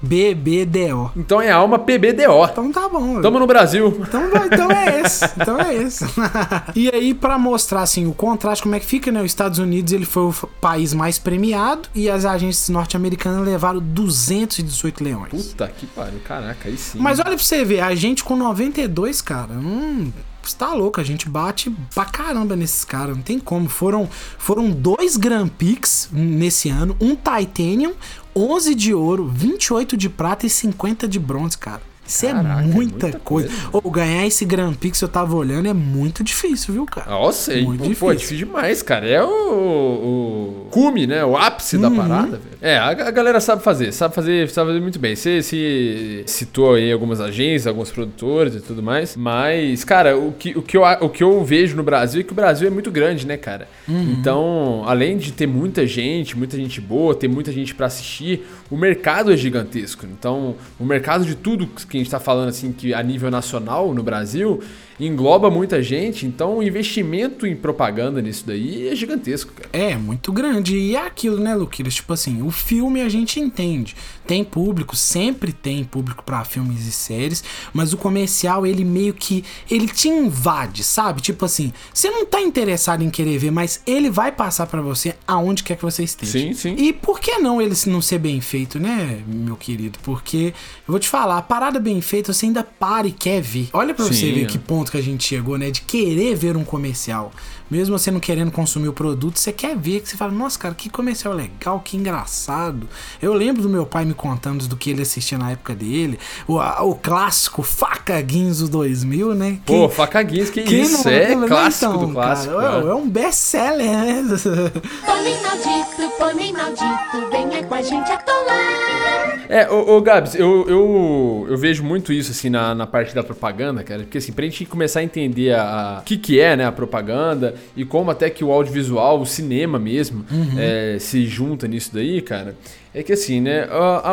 PBBDO. 0.00 1.12
Então 1.16 1.40
é 1.40 1.50
Alma 1.50 1.78
PBDO. 1.78 2.44
Então 2.50 2.72
tá 2.72 2.88
bom. 2.88 3.20
Tamo 3.20 3.38
no 3.38 3.46
Brasil. 3.46 3.96
Então, 4.00 4.22
então 4.46 4.70
é 4.70 5.00
esse. 5.00 5.24
Então 5.36 5.60
é 5.60 5.74
esse. 5.74 6.04
e 6.74 6.88
aí, 6.88 7.14
pra 7.14 7.38
mostrar 7.38 7.82
assim, 7.82 8.06
o 8.06 8.12
contraste, 8.12 8.62
como 8.62 8.74
é 8.74 8.80
que 8.80 8.86
fica, 8.86 9.12
né? 9.12 9.20
Os 9.20 9.26
Estados 9.26 9.58
Unidos 9.58 9.92
ele 9.92 10.06
foi 10.06 10.24
o 10.24 10.32
país 10.60 10.94
mais 10.94 11.18
premiado 11.18 11.88
e 11.94 12.08
as 12.08 12.24
agências 12.24 12.68
norte-americanas 12.68 13.46
levaram 13.46 13.80
218 13.80 15.04
leões. 15.04 15.30
Puta 15.30 15.68
que 15.68 15.86
pariu, 15.86 16.20
caraca, 16.24 16.68
aí 16.68 16.76
sim. 16.76 16.98
Mas 16.98 17.18
olha 17.18 17.30
pra 17.30 17.38
você 17.38 17.64
ver, 17.64 17.80
a 17.80 17.94
gente 17.94 18.24
com 18.24 18.36
92, 18.36 19.20
cara, 19.20 19.52
hum, 19.52 20.10
você 20.42 20.56
tá 20.56 20.72
louco, 20.72 21.00
a 21.00 21.04
gente 21.04 21.28
bate 21.28 21.70
pra 21.94 22.04
caramba 22.04 22.56
nesses 22.56 22.84
caras, 22.84 23.14
não 23.16 23.22
tem 23.22 23.38
como. 23.38 23.68
Foram, 23.68 24.08
foram 24.38 24.70
dois 24.70 25.16
Grand 25.16 25.48
Prix 25.48 26.08
nesse 26.10 26.70
ano, 26.70 26.96
um 27.00 27.14
Titanium, 27.14 27.92
11 28.34 28.74
de 28.74 28.94
ouro, 28.94 29.26
28 29.26 29.96
de 29.96 30.08
prata 30.08 30.46
e 30.46 30.50
50 30.50 31.08
de 31.08 31.18
bronze, 31.18 31.58
cara. 31.58 31.89
Isso 32.10 32.26
Caraca, 32.26 32.48
é 32.48 32.64
é 32.64 32.66
muita, 32.66 33.06
muita 33.06 33.18
coisa. 33.20 33.48
coisa, 33.48 33.68
Ou 33.72 33.88
ganhar 33.90 34.26
esse 34.26 34.44
Grand 34.44 34.74
Prix 34.74 34.98
que 34.98 35.04
eu 35.04 35.08
tava 35.08 35.36
olhando 35.36 35.68
é 35.68 35.72
muito 35.72 36.24
difícil, 36.24 36.74
viu, 36.74 36.84
cara? 36.84 37.16
Ó, 37.16 37.30
sei. 37.30 37.62
Muito 37.62 37.78
Pô, 37.78 37.84
difícil. 37.84 38.06
Pô, 38.06 38.12
é 38.12 38.14
difícil 38.16 38.46
demais, 38.46 38.82
cara. 38.82 39.06
É 39.06 39.22
o, 39.22 39.28
o 39.28 40.66
cume, 40.70 41.06
né? 41.06 41.24
O 41.24 41.36
ápice 41.36 41.78
da 41.78 41.90
parada, 41.90 42.32
velho. 42.32 42.42
É, 42.60 42.76
a, 42.76 42.88
a 42.88 43.10
galera 43.10 43.40
sabe 43.40 43.62
fazer, 43.62 43.92
sabe 43.92 44.14
fazer, 44.14 44.50
sabe 44.50 44.70
fazer 44.70 44.80
muito 44.80 44.98
bem. 44.98 45.14
Você 45.14 45.40
se 45.42 46.22
citou 46.26 46.74
aí 46.74 46.90
algumas 46.92 47.20
agências, 47.20 47.66
alguns 47.66 47.90
produtores 47.90 48.54
e 48.56 48.60
tudo 48.60 48.82
mais. 48.82 49.16
Mas, 49.16 49.84
cara, 49.84 50.16
o 50.18 50.32
que, 50.32 50.50
o, 50.58 50.62
que 50.62 50.76
eu, 50.76 50.82
o 50.82 51.08
que 51.08 51.22
eu 51.22 51.44
vejo 51.44 51.76
no 51.76 51.82
Brasil 51.82 52.20
é 52.20 52.24
que 52.24 52.32
o 52.32 52.34
Brasil 52.34 52.66
é 52.66 52.70
muito 52.70 52.90
grande, 52.90 53.26
né, 53.26 53.36
cara? 53.36 53.68
Então, 53.88 54.82
além 54.86 55.16
de 55.16 55.32
ter 55.32 55.46
muita 55.46 55.86
gente, 55.86 56.36
muita 56.36 56.56
gente 56.56 56.80
boa, 56.80 57.14
ter 57.14 57.28
muita 57.28 57.52
gente 57.52 57.74
pra 57.74 57.86
assistir, 57.86 58.46
o 58.70 58.76
mercado 58.76 59.32
é 59.32 59.36
gigantesco. 59.36 60.06
Então, 60.06 60.54
o 60.78 60.84
mercado 60.84 61.24
de 61.24 61.34
tudo 61.34 61.66
que 61.66 61.86
a 62.00 62.04
gente 62.04 62.10
tá 62.10 62.20
falando, 62.20 62.48
assim, 62.48 62.72
que 62.72 62.92
a 62.94 63.02
nível 63.02 63.30
nacional 63.30 63.94
no 63.94 64.02
Brasil 64.02 64.60
engloba 65.06 65.50
muita 65.50 65.82
gente, 65.82 66.26
então 66.26 66.58
o 66.58 66.62
investimento 66.62 67.46
em 67.46 67.56
propaganda 67.56 68.20
nisso 68.20 68.44
daí 68.46 68.88
é 68.88 68.94
gigantesco, 68.94 69.52
cara. 69.52 69.68
É, 69.72 69.96
muito 69.96 70.32
grande. 70.32 70.76
E 70.76 70.96
é 70.96 71.06
aquilo, 71.06 71.38
né, 71.38 71.54
Luqueiras? 71.54 71.94
Tipo 71.94 72.12
assim, 72.12 72.42
o 72.42 72.50
filme 72.50 73.00
a 73.00 73.08
gente 73.08 73.40
entende. 73.40 73.96
Tem 74.26 74.44
público, 74.44 74.94
sempre 74.94 75.52
tem 75.52 75.82
público 75.84 76.22
para 76.22 76.44
filmes 76.44 76.86
e 76.86 76.92
séries, 76.92 77.42
mas 77.72 77.92
o 77.92 77.96
comercial, 77.96 78.66
ele 78.66 78.84
meio 78.84 79.14
que. 79.14 79.44
Ele 79.70 79.88
te 79.88 80.08
invade, 80.08 80.84
sabe? 80.84 81.20
Tipo 81.20 81.44
assim, 81.44 81.72
você 81.92 82.10
não 82.10 82.24
tá 82.24 82.40
interessado 82.40 83.02
em 83.02 83.10
querer 83.10 83.38
ver, 83.38 83.50
mas 83.50 83.82
ele 83.86 84.10
vai 84.10 84.30
passar 84.30 84.66
para 84.66 84.80
você 84.80 85.16
aonde 85.26 85.62
quer 85.62 85.76
que 85.76 85.82
você 85.82 86.04
esteja. 86.04 86.32
Sim, 86.32 86.52
sim. 86.54 86.74
E 86.76 86.92
por 86.92 87.18
que 87.20 87.38
não 87.38 87.60
ele 87.60 87.74
não 87.86 88.00
ser 88.00 88.18
bem 88.18 88.40
feito, 88.40 88.78
né, 88.78 89.20
meu 89.26 89.56
querido? 89.56 89.98
Porque, 90.02 90.52
eu 90.86 90.92
vou 90.92 90.98
te 90.98 91.08
falar, 91.08 91.38
a 91.38 91.42
parada 91.42 91.80
bem 91.80 92.00
feita, 92.00 92.32
você 92.32 92.46
ainda 92.46 92.62
para 92.62 93.06
e 93.06 93.12
quer 93.12 93.40
ver. 93.40 93.68
Olha 93.72 93.94
pra 93.94 94.04
você 94.04 94.14
Sim, 94.14 94.32
ver 94.32 94.44
é. 94.44 94.46
que 94.46 94.58
ponto 94.58 94.89
que 94.90 94.98
a 94.98 95.02
gente 95.02 95.24
chegou, 95.26 95.56
né? 95.58 95.70
De 95.70 95.80
querer 95.82 96.34
ver 96.34 96.56
um 96.56 96.64
comercial. 96.64 97.30
Mesmo 97.70 97.96
você 97.96 98.10
não 98.10 98.18
querendo 98.18 98.50
consumir 98.50 98.88
o 98.88 98.92
produto, 98.92 99.38
você 99.38 99.52
quer 99.52 99.76
ver, 99.76 100.00
que 100.00 100.08
você 100.08 100.16
fala, 100.16 100.32
nossa, 100.32 100.58
cara, 100.58 100.74
que 100.74 100.90
comercial 100.90 101.32
legal, 101.32 101.78
que 101.80 101.96
engraçado. 101.96 102.88
Eu 103.22 103.32
lembro 103.32 103.62
do 103.62 103.68
meu 103.68 103.86
pai 103.86 104.04
me 104.04 104.12
contando 104.12 104.66
do 104.66 104.76
que 104.76 104.90
ele 104.90 105.02
assistia 105.02 105.38
na 105.38 105.52
época 105.52 105.72
dele. 105.74 106.18
O, 106.48 106.56
o 106.58 106.94
clássico 106.96 107.62
Faca 107.62 108.20
Guinzo 108.20 108.68
2000, 108.68 109.34
né? 109.36 109.60
Pô, 109.64 109.72
Quem- 109.86 109.90
Facaguins, 109.90 110.50
que 110.50 110.62
quem 110.64 110.82
isso? 110.82 111.04
não- 111.04 111.12
É 111.12 111.34
não- 111.36 111.46
clássico 111.46 111.92
então, 111.94 112.06
do 112.08 112.12
clássico. 112.12 112.54
cara, 112.56 112.84
é, 112.84 112.88
é 112.90 112.94
um 112.94 113.08
best-seller, 113.08 113.88
né? 113.88 114.24
Maldito, 116.20 117.30
venha 117.30 117.64
com 117.64 117.74
a 117.74 117.80
gente 117.80 118.12
atolar. 118.12 119.46
É, 119.48 119.68
ô, 119.68 119.96
ô 119.96 120.00
Gabs, 120.02 120.34
eu, 120.34 120.68
eu, 120.68 121.46
eu 121.48 121.56
vejo 121.56 121.82
muito 121.82 122.12
isso, 122.12 122.30
assim, 122.30 122.50
na, 122.50 122.74
na 122.74 122.86
parte 122.86 123.14
da 123.14 123.22
propaganda, 123.22 123.82
cara. 123.82 124.02
Porque, 124.02 124.18
assim, 124.18 124.30
pra 124.30 124.44
gente 124.44 124.64
começar 124.66 125.00
a 125.00 125.02
entender 125.02 125.56
o 125.56 126.02
que 126.04 126.18
que 126.18 126.38
é, 126.38 126.54
né, 126.56 126.66
a 126.66 126.70
propaganda 126.70 127.54
e 127.74 127.84
como 127.84 128.10
até 128.10 128.28
que 128.28 128.44
o 128.44 128.52
audiovisual, 128.52 129.20
o 129.20 129.26
cinema 129.26 129.78
mesmo, 129.78 130.24
é, 130.58 130.98
se 131.00 131.26
junta 131.26 131.66
nisso 131.66 131.90
daí, 131.92 132.20
cara. 132.20 132.54
É 132.92 133.02
que 133.02 133.12
assim, 133.12 133.40
né? 133.40 133.68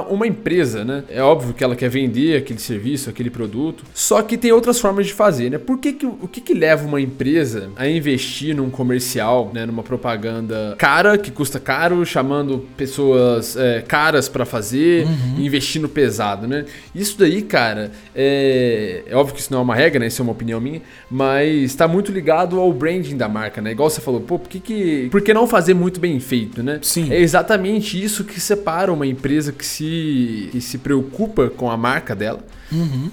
Uma 0.09 0.27
empresa, 0.27 0.85
né? 0.85 1.03
É 1.09 1.21
óbvio 1.21 1.53
que 1.53 1.63
ela 1.63 1.75
quer 1.75 1.89
vender 1.89 2.37
aquele 2.37 2.59
serviço, 2.59 3.09
aquele 3.09 3.29
produto. 3.29 3.83
Só 3.93 4.21
que 4.21 4.37
tem 4.37 4.51
outras 4.51 4.79
formas 4.79 5.07
de 5.07 5.13
fazer, 5.13 5.49
né? 5.49 5.57
Por 5.57 5.79
que 5.79 5.93
que, 5.93 6.05
o 6.05 6.27
que 6.27 6.39
que 6.39 6.53
leva 6.53 6.85
uma 6.85 7.01
empresa 7.01 7.71
a 7.75 7.87
investir 7.87 8.55
num 8.55 8.69
comercial, 8.69 9.49
né? 9.51 9.65
Numa 9.65 9.81
propaganda 9.81 10.75
cara, 10.77 11.17
que 11.17 11.31
custa 11.31 11.59
caro, 11.59 12.05
chamando 12.05 12.67
pessoas 12.77 13.57
é, 13.57 13.81
caras 13.81 14.29
pra 14.29 14.45
fazer, 14.45 15.07
investindo 15.39 15.89
pesado, 15.89 16.47
né? 16.47 16.65
Isso 16.93 17.17
daí, 17.17 17.41
cara, 17.41 17.91
é... 18.15 19.03
é 19.07 19.15
óbvio 19.15 19.33
que 19.33 19.41
isso 19.41 19.51
não 19.51 19.59
é 19.59 19.63
uma 19.63 19.75
regra, 19.75 19.99
né? 19.99 20.07
Isso 20.07 20.21
é 20.21 20.23
uma 20.23 20.33
opinião 20.33 20.61
minha, 20.61 20.81
mas 21.09 21.73
tá 21.73 21.87
muito 21.87 22.11
ligado 22.11 22.59
ao 22.59 22.71
branding 22.71 23.17
da 23.17 23.27
marca, 23.27 23.59
né? 23.59 23.71
Igual 23.71 23.89
você 23.89 24.01
falou, 24.01 24.21
pô, 24.21 24.37
por 24.37 24.47
que, 24.47 24.59
que... 24.59 25.07
Por 25.09 25.21
que 25.21 25.33
não 25.33 25.47
fazer 25.47 25.73
muito 25.73 25.99
bem 25.99 26.19
feito, 26.19 26.61
né? 26.61 26.79
Sim. 26.83 27.11
É 27.11 27.19
exatamente 27.19 28.01
isso 28.01 28.23
que 28.23 28.39
separa 28.39 28.66
uma 28.89 29.07
empresa 29.07 29.51
que 29.51 29.65
se, 29.65 30.49
que 30.51 30.61
se 30.61 30.77
preocupa 30.77 31.49
com 31.49 31.69
a 31.69 31.77
marca 31.77 32.15
dela 32.15 32.39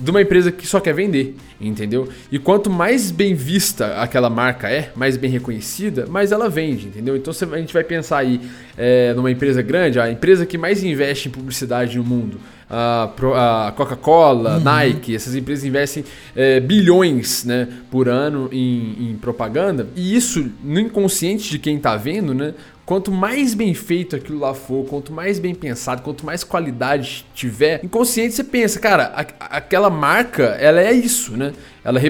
de 0.01 0.11
uma 0.11 0.21
empresa 0.21 0.51
que 0.51 0.67
só 0.67 0.81
quer 0.81 0.93
vender, 0.93 1.37
entendeu? 1.61 2.09
E 2.31 2.39
quanto 2.41 2.69
mais 2.69 3.13
bem 3.13 3.35
vista 3.35 4.01
aquela 4.03 4.29
marca 4.29 4.69
é, 4.69 4.91
mais 4.97 5.17
bem 5.17 5.31
reconhecida, 5.31 6.07
mais 6.07 6.33
ela 6.33 6.49
vende, 6.49 6.89
entendeu? 6.89 7.17
Então 7.17 7.33
a 7.53 7.59
gente 7.59 7.73
vai 7.73 7.85
pensar 7.85 8.19
aí 8.19 8.41
é, 8.77 9.15
numa 9.15 9.31
empresa 9.31 9.63
grande, 9.63 10.01
a 10.01 10.11
empresa 10.11 10.45
que 10.45 10.59
mais 10.59 10.83
investe 10.83 11.29
em 11.29 11.31
publicidade 11.31 11.97
no 11.97 12.05
mundo, 12.05 12.41
a, 12.69 13.73
Coca-Cola, 13.77 14.59
Nike, 14.59 15.15
essas 15.15 15.37
empresas 15.37 15.65
investem 15.65 16.05
é, 16.35 16.59
bilhões 16.59 17.45
né, 17.45 17.69
por 17.91 18.09
ano 18.09 18.49
em, 18.51 19.11
em 19.11 19.17
propaganda, 19.17 19.87
e 19.95 20.17
isso 20.17 20.51
no 20.65 20.81
inconsciente 20.81 21.51
de 21.51 21.59
quem 21.59 21.79
tá 21.79 21.97
vendo, 21.97 22.35
né? 22.35 22.55
Quanto 22.87 23.11
mais 23.11 23.55
bem 23.55 23.73
feito 23.73 24.15
aquilo 24.15 24.39
lá 24.41 24.53
for, 24.53 24.85
quanto 24.87 25.11
mais 25.13 25.39
bem 25.39 25.55
pensado, 25.55 26.03
quanto 26.03 26.27
mais 26.27 26.45
qualidade 26.45 27.25
tiver, 27.35 27.81
inconsciente 27.83 28.35
você 28.35 28.45
pensa, 28.45 28.79
cara, 28.79 29.05
a- 29.17 29.57
aquela 29.57 29.89
marca, 29.89 30.45
ela 30.61 30.81
é 30.83 30.93
isso, 30.93 31.35
né? 31.37 31.53
Ela 31.85 32.01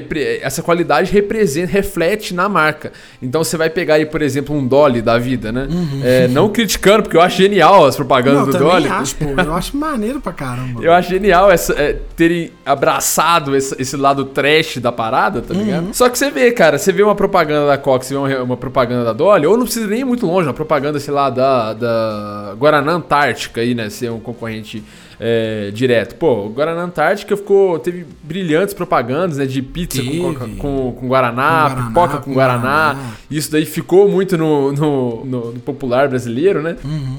essa 0.40 0.62
qualidade 0.62 1.10
representa, 1.10 1.72
reflete 1.72 2.32
na 2.32 2.48
marca. 2.48 2.92
Então 3.20 3.42
você 3.42 3.56
vai 3.56 3.68
pegar 3.68 3.94
aí, 3.94 4.06
por 4.06 4.22
exemplo, 4.22 4.54
um 4.54 4.64
Dolly 4.64 5.02
da 5.02 5.18
vida, 5.18 5.50
né? 5.50 5.66
É, 6.02 6.28
não 6.28 6.48
criticando, 6.48 7.02
porque 7.02 7.16
eu 7.16 7.20
acho 7.20 7.36
genial 7.36 7.84
as 7.84 7.96
propagandas 7.96 8.40
Não, 8.40 8.46
do 8.46 8.52
também 8.52 8.68
Dolly. 8.68 8.88
acho, 8.88 9.16
pô. 9.16 9.24
Eu 9.40 9.54
acho 9.54 9.76
maneiro 9.76 10.20
pra 10.20 10.32
caramba. 10.32 10.80
Eu 10.82 10.92
acho 10.92 11.10
genial 11.10 11.50
essa, 11.50 11.72
é, 11.72 11.98
terem 12.14 12.52
abraçado 12.64 13.56
esse, 13.56 13.74
esse 13.80 13.96
lado 13.96 14.24
trash 14.26 14.78
da 14.78 14.92
parada, 14.92 15.42
tá 15.42 15.52
ligado? 15.52 15.92
Só 15.92 16.08
que 16.08 16.16
você 16.16 16.30
vê, 16.30 16.52
cara, 16.52 16.78
você 16.78 16.92
vê 16.92 17.02
uma 17.02 17.16
propaganda 17.16 17.66
da 17.66 17.76
Coca, 17.76 18.04
você 18.04 18.14
vê 18.14 18.18
uma, 18.18 18.42
uma 18.42 18.56
propaganda 18.56 19.04
da 19.04 19.12
Dolly, 19.12 19.46
ou 19.46 19.56
não 19.56 19.64
precisa 19.64 19.88
nem 19.88 20.00
ir 20.00 20.04
muito 20.04 20.24
longe, 20.24 20.46
uma 20.46 20.54
propaganda, 20.54 21.00
sei 21.00 21.12
lá, 21.12 21.30
da, 21.30 21.72
da 21.72 22.54
Guaraná 22.56 22.92
Antártica 22.92 23.60
aí, 23.60 23.74
né? 23.74 23.90
Ser 23.90 24.10
um 24.12 24.20
concorrente 24.20 24.84
é, 25.20 25.70
direto. 25.72 26.14
Pô, 26.16 26.46
o 26.46 26.48
Guaraná 26.50 26.82
Antártica 26.82 27.36
ficou, 27.36 27.78
teve 27.78 28.06
brilhantes 28.22 28.74
propagandas, 28.74 29.38
né? 29.38 29.46
De 29.46 29.60
pizza 29.62 30.02
com, 30.02 30.34
com, 30.58 30.92
com 30.92 31.08
Guaraná, 31.08 31.42
Com 31.70 31.74
Guaraná, 31.74 31.86
pipoca 31.88 32.18
com 32.18 32.32
Guaraná. 32.34 32.62
Guaraná. 32.94 33.12
Isso 33.30 33.50
daí 33.50 33.64
ficou 33.66 34.08
muito 34.08 34.36
no, 34.38 34.72
no, 34.72 35.24
no- 35.24 35.52
no 35.52 35.60
popular 35.60 36.08
brasileiro, 36.08 36.62
né? 36.62 36.76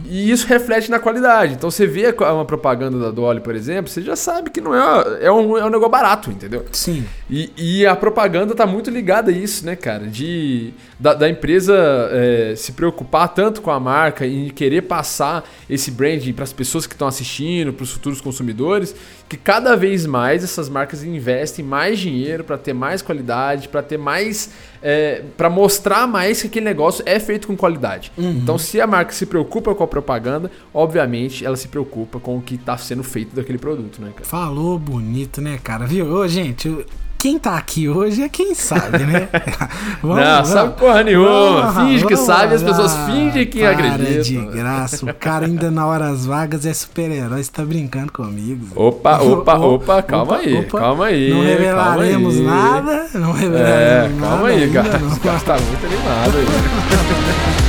E 0.10 0.30
isso 0.32 0.48
reflete 0.48 0.90
na 0.90 1.00
qualidade. 1.00 1.54
Então 1.54 1.70
você 1.72 1.86
vê 1.88 2.14
uma 2.20 2.46
propaganda 2.46 2.98
da 3.00 3.12
Dolly, 3.12 3.40
por 3.42 3.56
exemplo, 3.56 3.90
você 3.92 4.02
já 4.02 4.16
sabe 4.16 4.50
que 4.50 4.62
não 4.62 4.74
é, 4.76 5.26
é, 5.26 5.32
um, 5.32 5.58
é 5.58 5.64
um 5.66 5.70
negócio 5.70 5.90
barato, 5.90 6.32
entendeu? 6.32 6.66
Sim. 6.72 7.06
E, 7.30 7.52
e 7.58 7.86
a 7.86 7.96
propaganda 7.96 8.54
tá 8.56 8.66
muito 8.66 8.90
ligada 8.90 9.32
a 9.32 9.34
isso, 9.34 9.66
né, 9.66 9.76
cara? 9.76 10.06
De 10.08 10.74
da, 11.00 11.14
da 11.14 11.30
empresa 11.30 11.76
é, 12.12 12.54
se 12.56 12.72
preocupar 12.72 13.28
tanto 13.30 13.62
com 13.62 13.72
a 13.72 13.80
marca 13.80 14.26
e 14.26 14.50
querer 14.52 14.82
passar 14.84 15.44
esse 15.70 15.92
branding 15.92 16.34
para 16.34 16.44
as 16.44 16.54
pessoas 16.54 16.88
que 16.88 16.94
estão 16.94 17.08
assistindo, 17.08 17.74
para 17.74 17.85
os 17.86 17.94
futuros 17.94 18.20
consumidores, 18.20 18.96
que 19.30 19.38
cada 19.38 19.76
vez 19.76 20.06
mais 20.06 20.44
essas 20.44 20.68
marcas 20.68 21.04
investem 21.04 21.64
mais 21.64 21.98
dinheiro 21.98 22.44
para 22.44 22.58
ter 22.58 22.74
mais 22.74 23.02
qualidade, 23.02 23.70
para 23.70 23.82
ter 23.82 23.98
mais, 23.98 24.52
para 25.38 25.50
mostrar 25.50 26.08
mais 26.08 26.42
que 26.42 26.48
aquele 26.48 26.66
negócio 26.66 27.04
é 27.06 27.20
feito 27.20 27.48
com 27.48 27.56
qualidade. 27.56 28.12
Então, 28.18 28.58
se 28.58 28.82
a 28.82 28.88
marca 28.88 29.12
se 29.14 29.26
preocupa 29.26 29.74
com 29.74 29.84
a 29.84 29.88
propaganda, 29.88 30.52
obviamente 30.74 31.46
ela 31.46 31.56
se 31.56 31.68
preocupa 31.68 32.20
com 32.20 32.38
o 32.38 32.42
que 32.42 32.56
está 32.56 32.78
sendo 32.78 33.04
feito 33.04 33.36
daquele 33.36 33.58
produto, 33.58 34.02
né, 34.02 34.12
cara? 34.14 34.26
Falou 34.26 34.78
bonito, 34.78 35.42
né, 35.42 35.60
cara? 35.64 35.86
Viu? 35.86 36.06
Ô, 36.12 36.28
gente, 36.28 36.86
quem 37.18 37.40
tá 37.40 37.56
aqui 37.58 37.90
hoje 37.90 38.22
é 38.22 38.30
quem 38.30 38.54
sabe, 38.54 39.00
né? 39.00 39.28
Vamos, 40.02 40.18
Não, 40.18 40.26
vamos. 40.36 40.50
sabe 40.50 40.74
porra 40.80 41.04
nenhuma. 41.04 41.72
Vamos, 41.72 41.92
Finge 41.92 42.06
que 42.06 42.16
sabe 42.18 42.54
as 42.56 42.62
pessoas 42.64 42.96
fingem 43.08 43.46
que 43.48 43.66
acreditam. 43.66 44.22
de 44.24 44.58
graça. 44.58 45.06
O 45.06 45.14
cara 45.14 45.46
ainda 45.46 45.72
na 45.72 45.86
horas 45.88 46.26
vagas 46.26 46.66
é 46.66 46.74
super-herói. 46.74 47.44
Você 47.44 47.52
tá 47.52 47.64
brincando 47.64 48.12
comigo. 48.12 48.68
Opa, 48.76 49.18
opa, 49.22 49.56
opa, 49.58 50.02
calma 50.04 50.38
aí, 50.38 50.60
opa. 50.60 50.80
calma 50.80 51.06
aí. 51.08 51.30
Não 51.30 51.42
revelaremos 51.42 52.40
nada. 52.40 53.08
Não 53.14 53.32
revelaremos 53.32 53.72
É, 53.80 54.08
nada. 54.10 54.28
calma 54.30 54.48
aí, 54.48 54.64
ainda 54.64 54.84
cara. 54.84 55.00
não. 55.00 55.08
Esse 55.08 55.20
cara 55.20 55.40
tá 55.40 55.54
muito 55.58 55.86
animado 55.86 56.38
aí. 56.38 57.56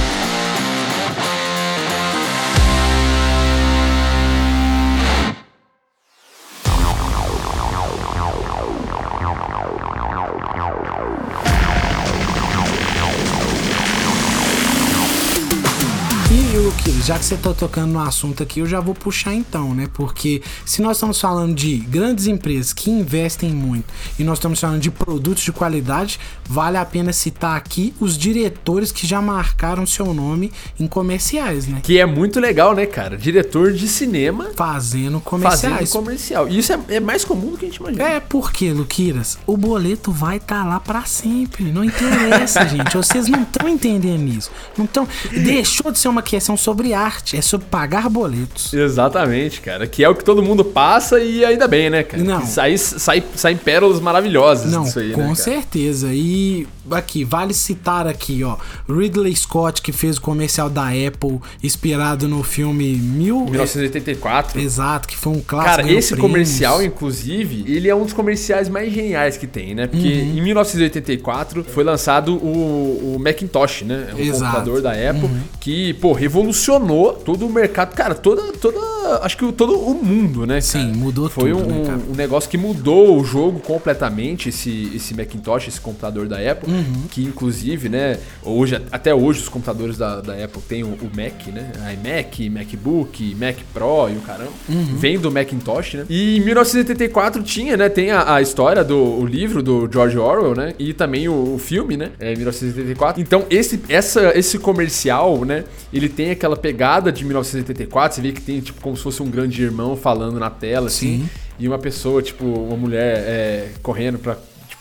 já 17.07 17.19
que 17.19 17.25
você 17.25 17.37
tá 17.37 17.55
tocando 17.55 17.93
no 17.93 18.01
assunto 18.01 18.43
aqui, 18.43 18.61
eu 18.61 18.67
já 18.67 18.81
vou 18.81 18.95
puxar 18.95 19.33
então, 19.33 19.75
né? 19.75 19.89
Porque 19.95 20.43
se 20.65 20.83
nós 20.83 20.97
estamos 20.97 21.21
falando 21.21 21.55
de 21.55 21.77
grandes 21.77 22.27
empresas 22.27 22.73
que 22.73 22.91
investem 22.91 23.51
muito 23.51 23.85
e 24.19 24.25
nós 24.25 24.39
estamos 24.39 24.59
falando 24.59 24.81
de 24.81 24.91
produtos 24.91 25.45
de 25.45 25.53
qualidade, 25.53 26.19
vale 26.49 26.77
a 26.77 26.85
pena 26.85 27.13
citar 27.13 27.57
aqui 27.57 27.95
os 28.01 28.19
diretores 28.19 28.91
que 28.91 29.07
já 29.07 29.23
marcaram 29.23 29.87
seu 29.87 30.13
nome 30.13 30.51
em 30.81 30.89
comerciais, 30.89 31.69
né? 31.69 31.81
Que 31.83 31.99
é 32.01 32.07
muito 32.07 32.41
legal, 32.41 32.75
né, 32.75 32.87
cara? 32.87 33.17
Diretor 33.17 33.73
de 33.73 33.87
cinema 33.87 34.51
Fazendo 34.57 35.21
comerciais. 35.21 35.63
fazendo 35.63 35.93
comercial. 35.93 36.49
E 36.49 36.59
isso 36.59 36.73
é, 36.73 36.81
é 36.89 37.01
mais 37.01 37.25
comum 37.25 37.53
do 37.53 37.59
que 37.59 37.67
a 37.67 37.69
gente 37.69 37.77
imagina. 37.77 38.03
É 38.03 38.21
porque, 38.21 38.73
Luquiras, 38.73 39.39
o 39.47 39.57
boleto 39.57 40.11
vai 40.11 40.39
estar 40.39 40.65
lá 40.65 40.81
pra 40.81 41.05
sempre. 41.05 41.65
Não 41.65 41.85
interessa, 41.85 42.67
gente. 42.67 42.97
Vocês 42.97 43.29
não 43.29 43.43
estão 43.43 43.69
entendendo 43.69 44.29
isso. 44.29 44.51
Não 44.77 44.87
estão. 44.87 45.07
Deixou 45.31 45.93
de 45.93 46.01
ser 46.01 46.09
uma 46.09 46.23
questão 46.23 46.57
sobre 46.57 46.87
sobre 46.87 46.95
arte, 46.97 47.37
é 47.37 47.41
sobre 47.43 47.67
pagar 47.67 48.09
boletos. 48.09 48.73
Exatamente, 48.73 49.61
cara. 49.61 49.87
Que 49.87 50.03
é 50.05 50.09
o 50.09 50.15
que 50.15 50.25
todo 50.25 50.43
mundo 50.43 50.65
passa 50.65 51.21
e 51.21 51.45
ainda 51.45 51.69
bem, 51.69 51.91
né, 51.91 52.03
cara? 52.03 52.23
Não. 52.23 52.41
Que 52.41 52.49
sai, 52.49 52.77
sai, 52.79 53.23
saem 53.35 53.57
pérolas 53.57 54.01
maravilhosas 54.01 54.73
Não, 54.73 54.83
disso 54.85 54.99
aí, 54.99 55.13
com 55.13 55.29
né, 55.29 55.35
certeza. 55.35 56.09
E 56.13 56.67
aqui, 56.91 57.25
vale 57.25 57.53
citar 57.53 58.07
aqui, 58.07 58.45
ó, 58.45 58.57
Ridley 58.89 59.35
Scott 59.35 59.83
que 59.83 59.93
fez 59.93 60.17
o 60.19 60.21
comercial 60.21 60.71
da 60.71 60.87
Apple, 60.89 61.41
inspirado 61.63 62.29
no 62.29 62.43
filme 62.43 62.95
Mil... 62.95 63.45
1984. 63.47 64.61
Exato, 64.61 65.09
que 65.09 65.17
foi 65.17 65.33
um 65.33 65.41
clássico. 65.41 65.77
Cara, 65.77 65.93
esse 65.93 66.11
prêmios. 66.15 66.21
comercial, 66.33 66.83
inclusive, 66.83 67.65
ele 67.67 67.89
é 67.89 67.95
um 67.95 68.05
dos 68.05 68.13
comerciais 68.13 68.69
mais 68.69 68.93
geniais 68.93 69.37
que 69.37 69.47
tem, 69.47 69.75
né? 69.75 69.87
Porque 69.87 70.07
Uhum. 70.07 70.37
em 70.39 70.41
1984 70.43 71.65
foi 71.65 71.85
lançado 71.85 72.37
o, 72.37 73.15
o 73.17 73.19
Macintosh, 73.19 73.83
né? 73.83 74.09
O 74.17 74.21
Exato. 74.21 74.45
Uhum. 74.45 74.51
computador 74.53 74.83
da 74.83 74.93
Apple, 74.93 75.29
que, 75.61 75.95
pô, 75.95 76.13
revolucionou 76.13 76.86
todo 77.25 77.47
o 77.47 77.51
mercado. 77.51 77.95
Cara, 77.95 78.15
toda. 78.15 78.53
toda 78.55 78.79
acho 79.23 79.37
que 79.37 79.53
todo 79.53 79.79
o 79.79 79.95
mundo, 79.95 80.47
né? 80.47 80.61
Sim, 80.61 80.87
cara? 80.87 80.97
mudou 80.97 81.29
Foi 81.29 81.51
tudo, 81.51 81.65
um, 81.65 81.83
né, 81.83 81.99
um 82.11 82.15
negócio 82.15 82.49
que 82.51 82.59
mudou 82.59 83.21
o 83.21 83.25
jogo 83.25 83.61
completamente, 83.61 84.49
esse, 84.49 84.93
esse 84.95 85.15
Macintosh, 85.15 85.69
esse 85.69 85.81
computador 85.81 86.27
da 86.27 86.39
Apple. 86.39 86.73
Uhum. 86.73 87.03
Que, 87.11 87.23
inclusive, 87.23 87.89
né? 87.89 88.19
Hoje, 88.43 88.81
até 88.91 89.15
hoje, 89.15 89.41
os 89.41 89.49
computadores 89.49 89.97
da, 89.97 90.21
da 90.21 90.33
Apple 90.33 90.63
têm 90.63 90.83
o, 90.83 90.89
o 90.89 91.11
Mac, 91.15 91.47
né? 91.49 91.73
iMac, 91.95 92.51
MacBook, 92.51 93.37
Mac 93.39 93.57
Pro 93.73 94.09
e 94.09 94.17
o 94.17 94.21
caramba. 94.21 94.53
Uhum. 94.69 94.97
Vem 94.97 95.19
do 95.19 95.31
Macintosh, 95.31 95.95
né? 95.95 96.07
E 96.09 96.39
em 96.39 96.41
1984 96.41 97.43
tinha, 97.43 97.77
né? 97.77 97.89
Tem 97.89 98.11
a, 98.11 98.35
a 98.35 98.43
história 98.43 98.83
do 98.83 99.25
livro 99.25 99.63
do 99.63 99.89
George 99.91 100.19
Orwell, 100.19 100.55
né? 100.55 100.75
E 100.79 100.93
também 100.93 101.29
o, 101.29 101.55
o 101.55 101.59
filme, 101.59 101.97
né? 101.97 102.11
É, 102.19 102.33
em 102.33 102.37
1984. 102.37 103.21
Então, 103.21 103.45
esse, 103.51 103.81
essa, 103.89 104.37
esse 104.37 104.59
comercial, 104.59 105.45
né? 105.45 105.65
Ele 105.93 106.09
tem 106.09 106.31
aquela 106.31 106.57
pegada 106.57 106.76
de 107.13 107.25
1984. 107.25 108.17
Você 108.17 108.23
vê 108.23 108.33
que 108.33 108.41
tem, 108.41 108.61
tipo, 108.61 108.81
como 108.81 108.97
se 108.97 109.03
fosse 109.03 109.23
um 109.23 109.31
grande 109.31 109.63
irmão 109.63 109.97
falando 109.97 110.39
na 110.39 110.51
tela, 110.51 110.87
assim. 110.87 111.21
Sim. 111.21 111.31
E 111.59 111.67
uma 111.67 111.79
pessoa, 111.79 112.23
tipo, 112.23 112.45
uma 112.45 112.77
mulher 112.77 113.17
é, 113.19 113.69
correndo 113.83 114.19
pra. 114.19 114.37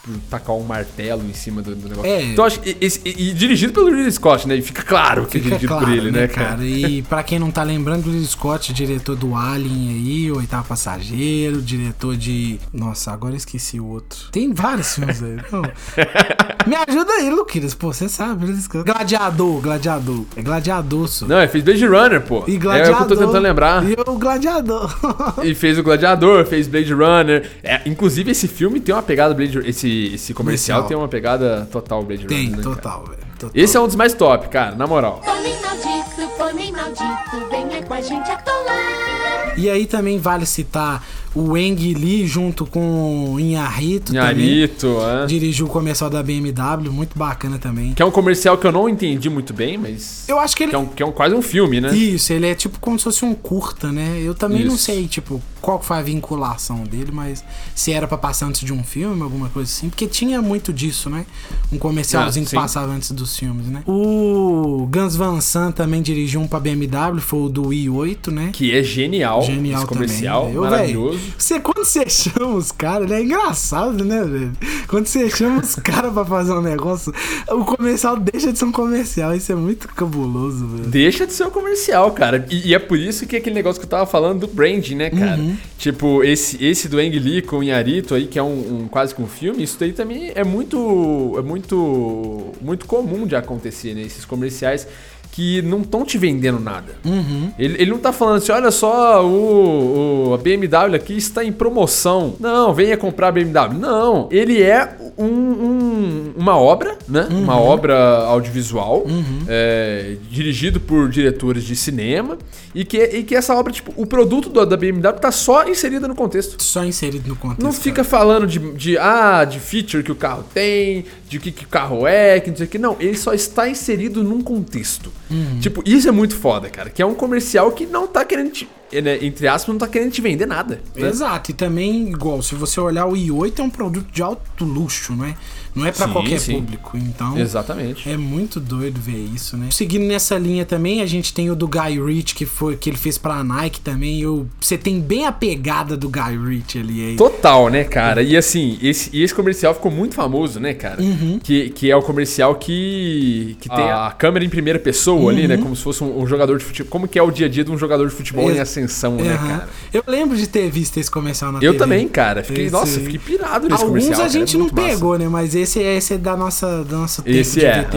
Tipo, 0.05 0.19
tacar 0.29 0.55
um 0.55 0.63
martelo 0.63 1.23
em 1.27 1.33
cima 1.33 1.61
do, 1.61 1.75
do 1.75 1.89
negócio. 1.89 2.11
É. 2.11 2.23
Então, 2.23 2.45
acho 2.45 2.59
que 2.59 2.77
esse, 2.79 3.01
e, 3.03 3.29
e 3.29 3.33
dirigido 3.33 3.73
pelo 3.73 3.87
Ridley 3.87 4.11
Scott, 4.11 4.47
né? 4.47 4.55
E 4.55 4.61
fica 4.61 4.83
claro 4.83 5.25
que 5.25 5.37
é 5.37 5.41
dirigido 5.41 5.67
claro, 5.67 5.85
por 5.85 5.93
ele, 5.93 6.11
né, 6.11 6.27
cara? 6.27 6.63
E 6.63 7.01
pra 7.03 7.23
quem 7.23 7.39
não 7.39 7.49
tá 7.49 7.63
lembrando, 7.63 8.05
Ridley 8.05 8.25
Scott, 8.25 8.71
diretor 8.71 9.15
do 9.15 9.35
Alien 9.35 9.89
aí, 9.89 10.31
O 10.31 10.37
Oitavo 10.37 10.67
Passageiro, 10.67 11.61
diretor 11.61 12.15
de. 12.15 12.59
Nossa, 12.71 13.11
agora 13.11 13.33
eu 13.33 13.37
esqueci 13.37 13.79
o 13.79 13.87
outro. 13.87 14.29
Tem 14.31 14.53
vários 14.53 14.93
filmes 14.93 15.23
aí. 15.23 15.37
Não. 15.51 15.61
Me 16.67 16.75
ajuda 16.75 17.13
aí, 17.13 17.29
Luquiras. 17.29 17.73
Pô, 17.73 17.93
você 17.93 18.07
sabe. 18.07 18.45
Ridley 18.45 18.61
Scott. 18.61 18.85
Gladiador, 18.85 19.61
Gladiador. 19.61 20.25
É 20.35 20.41
Gladiador, 20.41 21.07
só. 21.07 21.25
Não, 21.25 21.39
ele 21.39 21.47
fez 21.47 21.63
Blade 21.63 21.85
Runner, 21.85 22.21
pô. 22.21 22.43
E 22.47 22.55
É 22.55 22.57
Gladiador. 22.57 22.93
o 22.93 22.97
que 22.97 23.13
eu 23.13 23.17
tô 23.17 23.25
tentando 23.25 23.43
lembrar. 23.43 23.83
E 23.89 23.93
o 23.93 24.17
Gladiador. 24.17 24.95
E 25.43 25.55
fez 25.55 25.77
o 25.77 25.83
Gladiador, 25.83 26.45
fez 26.45 26.67
Blade 26.67 26.93
Runner. 26.93 27.49
É, 27.63 27.81
inclusive, 27.85 28.31
esse 28.31 28.47
filme 28.47 28.79
tem 28.79 28.93
uma 28.93 29.01
pegada 29.03 29.33
Blade 29.33 29.59
Esse, 29.65 29.94
esse 30.13 30.33
comercial 30.33 30.83
tem 30.83 30.95
uma 30.97 31.07
pegada 31.07 31.67
total 31.71 32.03
Blade 32.03 32.25
Tem, 32.25 32.45
Runner. 32.49 32.57
né, 32.57 32.63
cara? 32.63 32.75
total, 32.75 33.05
velho. 33.05 33.25
Esse 33.53 33.77
é 33.77 33.79
um 33.79 33.85
dos 33.87 33.95
mais 33.95 34.13
top, 34.13 34.47
cara, 34.49 34.75
na 34.75 34.87
moral. 34.87 35.21
Pônei 35.23 35.55
maldito, 35.59 36.27
pônei 36.37 36.71
maldito, 36.71 37.49
venha 37.49 37.83
com 37.83 37.93
a 37.93 38.01
gente 38.01 38.29
atolar. 38.31 39.53
E 39.57 39.69
aí 39.69 39.85
também 39.85 40.19
vale 40.19 40.45
citar 40.45 41.03
o 41.35 41.53
Wang 41.53 41.93
Lee 41.93 42.25
junto 42.25 42.65
com 42.65 43.33
o 43.33 43.39
Inharito 43.39 44.13
também. 44.13 44.23
Nharito, 44.23 44.97
é. 45.01 45.25
Dirigiu 45.25 45.65
o 45.65 45.69
comercial 45.69 46.09
da 46.09 46.23
BMW, 46.23 46.89
muito 46.91 47.17
bacana 47.17 47.59
também. 47.59 47.93
Que 47.93 48.01
é 48.01 48.05
um 48.05 48.11
comercial 48.11 48.57
que 48.57 48.65
eu 48.65 48.71
não 48.71 48.87
entendi 48.87 49.29
muito 49.29 49.53
bem, 49.53 49.77
mas. 49.77 50.23
Eu 50.27 50.39
acho 50.39 50.55
que 50.55 50.63
ele. 50.63 50.69
Que 50.71 50.75
é, 50.75 50.79
um, 50.79 50.85
que 50.85 51.03
é 51.03 51.05
um- 51.05 51.11
quase 51.11 51.35
um 51.35 51.41
filme, 51.41 51.81
né? 51.81 51.95
Isso, 51.95 52.31
ele 52.33 52.47
é 52.47 52.55
tipo 52.55 52.79
como 52.79 52.97
se 52.97 53.03
fosse 53.03 53.25
um 53.25 53.33
curta, 53.35 53.91
né? 53.91 54.19
Eu 54.23 54.33
também 54.33 54.63
não 54.65 54.75
Isso. 54.75 54.85
sei, 54.85 55.07
tipo, 55.07 55.41
qual 55.61 55.81
foi 55.81 55.97
a 55.97 56.01
vinculação 56.01 56.83
dele, 56.83 57.11
mas 57.11 57.43
se 57.73 57.91
era 57.91 58.07
pra 58.07 58.17
passar 58.17 58.45
antes 58.47 58.61
de 58.61 58.71
um 58.71 58.83
filme, 58.83 59.21
alguma 59.21 59.49
coisa 59.49 59.69
assim. 59.69 59.89
Porque 59.89 60.07
tinha 60.07 60.41
muito 60.41 60.71
disso, 60.71 61.09
né? 61.09 61.25
Um 61.71 61.77
comercialzinho 61.77 62.45
Ah, 62.45 62.49
que 62.49 62.55
passava 62.55 62.93
antes 62.93 63.11
dos 63.11 63.37
filmes, 63.37 63.65
né? 63.67 63.83
O 63.87 64.87
Gus 64.91 65.15
Van 65.15 65.41
Sant 65.41 65.75
também 65.75 66.01
dirigiu 66.01 66.39
um 66.39 66.47
pra 66.47 66.59
BMW, 66.59 67.19
foi 67.19 67.39
o 67.39 67.49
do 67.49 67.63
i8, 67.69 68.31
né? 68.31 68.49
Que 68.53 68.73
é 68.75 68.81
genial. 68.83 69.41
Genial 69.41 69.79
esse 69.79 69.87
comercial. 69.87 70.41
também. 70.43 70.55
Eu, 70.55 70.61
maravilhoso. 70.61 71.17
véi, 71.17 71.24
Você, 71.37 71.59
quando 71.59 71.83
você 71.85 72.07
chama 72.09 72.55
os 72.55 72.71
caras, 72.71 73.09
né? 73.09 73.19
É 73.19 73.23
engraçado, 73.23 74.03
né, 74.03 74.23
velho? 74.23 74.51
Quando 74.87 75.05
você 75.07 75.29
chama 75.29 75.61
os 75.61 75.75
caras 75.75 76.13
pra 76.13 76.25
fazer 76.25 76.53
um 76.53 76.61
negócio, 76.61 77.13
o 77.49 77.63
comercial 77.65 78.17
deixa 78.17 78.51
de 78.51 78.59
ser 78.59 78.65
um 78.65 78.71
comercial. 78.71 79.33
Isso 79.35 79.51
é 79.51 79.55
muito 79.55 79.87
cabuloso, 79.89 80.65
velho. 80.67 80.89
Deixa 80.89 81.25
de 81.25 81.33
ser 81.33 81.45
um 81.45 81.49
comercial, 81.49 82.11
cara. 82.11 82.45
E, 82.49 82.69
e 82.69 82.73
é 82.73 82.79
por 82.79 82.97
isso 82.99 83.25
que 83.25 83.35
aquele 83.35 83.55
negócio 83.55 83.79
que 83.79 83.85
eu 83.85 83.89
tava 83.89 84.05
falando 84.05 84.41
do 84.41 84.47
branding, 84.47 84.95
né, 84.95 85.09
cara? 85.09 85.37
Uhum. 85.41 85.57
Tipo, 85.77 86.23
esse, 86.23 86.63
esse 86.63 86.87
do 86.87 86.97
Ang 86.99 87.17
Lee 87.19 87.41
com 87.41 87.57
o 87.57 87.63
Inharito 87.63 88.15
aí, 88.15 88.27
que 88.27 88.39
é 88.39 88.43
um, 88.43 88.83
um- 88.83 88.87
quase 88.87 89.13
que 89.13 89.21
um 89.21 89.27
filme, 89.27 89.63
isso 89.63 89.77
daí 89.79 89.93
também 89.93 90.31
é 90.35 90.43
muito. 90.43 91.35
É 91.37 91.41
muito. 91.41 92.53
Muito 92.61 92.85
comum 92.85 93.27
de 93.27 93.35
acontecer, 93.35 93.93
né? 93.93 94.01
Esses 94.01 94.25
comerciais 94.25 94.87
que 95.35 95.61
não 95.63 95.81
estão 95.81 96.05
te 96.05 96.17
vendendo 96.17 96.61
nada. 96.61 96.93
Uhum. 97.03 97.51
Ele, 97.59 97.75
ele 97.81 97.91
não 97.91 97.97
tá 97.97 98.13
falando 98.13 98.37
assim, 98.37 98.53
olha 98.53 98.71
só, 98.71 99.21
o, 99.25 100.29
o- 100.29 100.33
a 100.33 100.37
BMW 100.37 100.95
aqui 100.95 101.13
está 101.17 101.43
em 101.43 101.51
promoção. 101.51 102.35
Não, 102.39 102.73
venha 102.73 102.95
comprar 102.95 103.27
a 103.27 103.31
BMW. 103.33 103.77
Não, 103.77 104.29
ele 104.31 104.61
é 104.63 104.95
um- 105.17 105.25
um- 105.25 106.33
uma 106.37 106.57
obra, 106.57 106.97
né? 107.07 107.27
Uhum. 107.29 107.41
Uma 107.43 107.59
obra 107.59 107.95
audiovisual, 108.27 109.05
é, 109.47 110.15
dirigido 110.31 110.79
por 110.79 111.09
diretores 111.09 111.63
de 111.65 111.75
cinema, 111.75 112.37
e 112.73 112.83
que, 112.85 112.97
e 113.03 113.23
que 113.23 113.35
essa 113.35 113.53
obra, 113.55 113.71
tipo, 113.73 113.93
o 113.95 114.05
produto 114.05 114.49
do- 114.49 114.65
da 114.65 114.77
BMW 114.77 115.13
tá 115.19 115.31
só 115.31 115.67
inserido 115.67 116.07
no 116.07 116.15
contexto. 116.15 116.61
Só 116.63 116.83
inserido 116.85 117.27
no 117.27 117.35
contexto. 117.35 117.61
Não 117.63 117.73
fica 117.73 118.03
falando 118.03 118.47
de, 118.47 118.59
de, 118.73 118.97
ah, 118.97 119.43
de 119.45 119.59
feature 119.59 120.01
que 120.03 120.11
o 120.11 120.15
carro 120.15 120.43
tem, 120.53 121.05
de 121.35 121.39
que, 121.39 121.51
que 121.51 121.65
carro 121.65 122.07
é, 122.07 122.39
que 122.39 122.49
não 122.49 122.57
sei 122.57 122.65
o 122.65 122.69
que. 122.69 122.77
Não, 122.77 122.95
ele 122.99 123.17
só 123.17 123.33
está 123.33 123.67
inserido 123.69 124.23
num 124.23 124.41
contexto. 124.41 125.11
Uhum. 125.29 125.59
Tipo, 125.59 125.83
isso 125.85 126.07
é 126.07 126.11
muito 126.11 126.35
foda, 126.35 126.69
cara. 126.69 126.89
Que 126.89 127.01
é 127.01 127.05
um 127.05 127.13
comercial 127.13 127.71
que 127.71 127.85
não 127.85 128.07
tá 128.07 128.23
querendo 128.23 128.51
te, 128.51 128.67
né, 128.91 129.17
entre 129.21 129.47
aspas, 129.47 129.73
não 129.73 129.79
tá 129.79 129.87
querendo 129.87 130.11
te 130.11 130.21
vender 130.21 130.45
nada. 130.45 130.81
né? 130.95 131.07
Exato, 131.07 131.51
e 131.51 131.53
também, 131.53 132.09
igual, 132.09 132.41
se 132.41 132.55
você 132.55 132.79
olhar 132.79 133.05
o 133.05 133.13
i8 133.13 133.59
é 133.59 133.63
um 133.63 133.69
produto 133.69 134.09
de 134.11 134.21
alto 134.21 134.63
luxo, 134.63 135.13
não 135.13 135.25
é? 135.25 135.35
Não 135.75 135.85
é 135.85 135.91
pra 135.91 136.07
Sim, 136.07 136.13
qualquer 136.13 136.39
sim. 136.39 136.53
público, 136.53 136.97
então... 136.97 137.37
Exatamente. 137.37 138.09
É 138.09 138.15
muito 138.15 138.59
doido 138.59 138.99
ver 139.01 139.17
isso, 139.33 139.57
né? 139.57 139.67
Seguindo 139.71 140.05
nessa 140.05 140.37
linha 140.37 140.63
também, 140.65 141.01
a 141.01 141.05
gente 141.05 141.33
tem 141.33 141.49
o 141.51 141.55
do 141.55 141.67
Guy 141.67 141.99
Ritchie, 142.03 142.33
que 142.35 142.45
foi 142.45 142.75
que 142.77 142.89
ele 142.89 142.97
fez 142.97 143.17
pra 143.17 143.43
Nike 143.43 143.81
também. 143.81 144.21
Eu, 144.21 144.47
você 144.59 144.77
tem 144.77 144.99
bem 145.01 145.25
a 145.25 145.31
pegada 145.31 145.97
do 145.97 146.07
Guy 146.09 146.37
Ritchie 146.37 146.79
ali 146.79 147.05
aí. 147.07 147.15
Total, 147.17 147.69
né, 147.69 147.83
cara? 147.83 148.21
E 148.23 148.37
assim, 148.37 148.77
esse, 148.81 149.09
e 149.11 149.21
esse 149.21 149.33
comercial 149.35 149.73
ficou 149.73 149.91
muito 149.91 150.15
famoso, 150.15 150.59
né, 150.59 150.73
cara? 150.73 151.01
Uhum. 151.01 151.39
Que, 151.43 151.69
que 151.71 151.91
é 151.91 151.95
o 151.95 152.01
comercial 152.01 152.55
que, 152.55 153.57
que 153.59 153.69
tem 153.69 153.83
a 153.91 154.13
câmera 154.17 154.45
em 154.45 154.49
primeira 154.49 154.79
pessoa 154.79 155.31
ali, 155.31 155.41
Uhum. 155.43 155.47
né? 155.49 155.57
Como 155.57 155.75
se 155.75 155.83
fosse 155.83 156.03
um, 156.03 156.21
um 156.21 156.27
jogador 156.27 156.57
de 156.57 156.63
futebol. 156.63 156.89
Como 156.89 157.07
que 157.07 157.19
é 157.19 157.23
o 157.23 157.31
dia 157.31 157.47
a 157.47 157.49
dia 157.49 157.63
de 157.63 157.71
um 157.71 157.77
jogador 157.77 158.07
de 158.07 158.15
futebol 158.15 158.49
em 158.51 158.59
ascensão, 158.59 159.15
né, 159.17 159.33
Aham. 159.33 159.47
cara? 159.47 159.69
Eu 159.93 160.03
lembro 160.07 160.37
de 160.37 160.47
ter 160.47 160.69
visto 160.69 160.97
esse 160.97 161.09
comercial 161.11 161.51
na 161.51 161.57
Eu 161.59 161.73
TV. 161.73 161.77
também, 161.77 162.07
cara. 162.07 162.43
Fiquei, 162.43 162.65
Esse 162.65 162.73
nossa, 162.73 162.99
fiquei 162.99 163.19
pirado 163.19 163.67
nesse 163.67 163.83
Alguns 163.83 164.03
comercial. 164.03 164.13
a 164.13 164.17
cara, 164.17 164.29
gente 164.29 164.55
é 164.55 164.57
não 164.57 164.65
muito 164.65 164.75
massa. 164.75 164.87
pegou, 164.89 165.17
né? 165.17 165.27
Mas 165.27 165.55
esse, 165.55 165.64
esse 165.65 166.13
é 166.13 166.17
da 166.17 166.35
nossa, 166.35 166.83
nosso 166.83 167.21
tempo 167.21 167.37
Esse 167.37 167.65
é. 167.65 167.87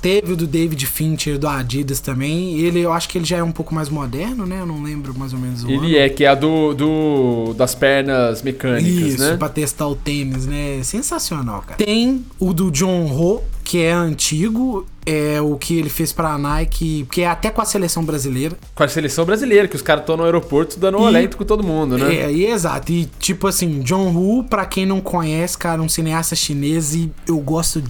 Teve 0.00 0.32
o 0.32 0.36
do 0.36 0.46
David 0.46 0.86
Fincher, 0.86 1.38
do 1.38 1.48
Adidas 1.48 2.00
também. 2.00 2.58
Ele, 2.58 2.80
eu 2.80 2.92
acho 2.92 3.08
que 3.08 3.18
ele 3.18 3.24
já 3.24 3.38
é 3.38 3.42
um 3.42 3.52
pouco 3.52 3.74
mais 3.74 3.88
moderno, 3.88 4.46
né? 4.46 4.60
Eu 4.60 4.66
não 4.66 4.82
lembro 4.82 5.16
mais 5.18 5.32
ou 5.32 5.38
menos 5.38 5.64
o 5.64 5.68
ano. 5.68 5.84
Ele 5.84 5.96
é, 5.96 6.08
que 6.08 6.24
é 6.24 6.28
a 6.28 6.34
do, 6.34 6.74
do 6.74 7.54
das 7.54 7.74
pernas 7.74 8.42
mecânicas, 8.42 9.14
Isso, 9.14 9.22
né? 9.22 9.36
pra 9.36 9.48
testar 9.48 9.88
o 9.88 9.94
tênis, 9.94 10.46
né? 10.46 10.80
Sensacional, 10.82 11.62
cara. 11.62 11.76
Tem 11.76 12.24
o 12.38 12.52
do 12.52 12.70
John 12.70 13.06
Ho, 13.06 13.42
que 13.70 13.80
é 13.80 13.92
antigo, 13.92 14.84
é 15.06 15.40
o 15.40 15.56
que 15.56 15.78
ele 15.78 15.88
fez 15.88 16.12
pra 16.12 16.36
Nike, 16.36 17.06
que 17.12 17.22
é 17.22 17.28
até 17.28 17.50
com 17.50 17.62
a 17.62 17.64
seleção 17.64 18.04
brasileira. 18.04 18.56
Com 18.74 18.82
a 18.82 18.88
seleção 18.88 19.24
brasileira, 19.24 19.68
que 19.68 19.76
os 19.76 19.80
caras 19.82 20.02
estão 20.02 20.16
no 20.16 20.24
aeroporto 20.24 20.76
dando 20.76 20.98
um 20.98 21.02
E- 21.02 21.04
olhento 21.06 21.36
com 21.36 21.44
todo 21.44 21.62
mundo, 21.62 21.96
né? 21.96 22.16
É, 22.16 22.32
e 22.32 22.46
exato. 22.46 22.90
E 22.90 23.08
tipo 23.20 23.46
assim, 23.46 23.78
John 23.82 24.12
Woo, 24.12 24.42
pra 24.42 24.66
quem 24.66 24.84
não 24.84 25.00
conhece, 25.00 25.56
cara, 25.56 25.80
um 25.80 25.88
cineasta 25.88 26.34
chinês 26.34 26.96
e 26.96 27.12
eu 27.28 27.38
gosto 27.38 27.80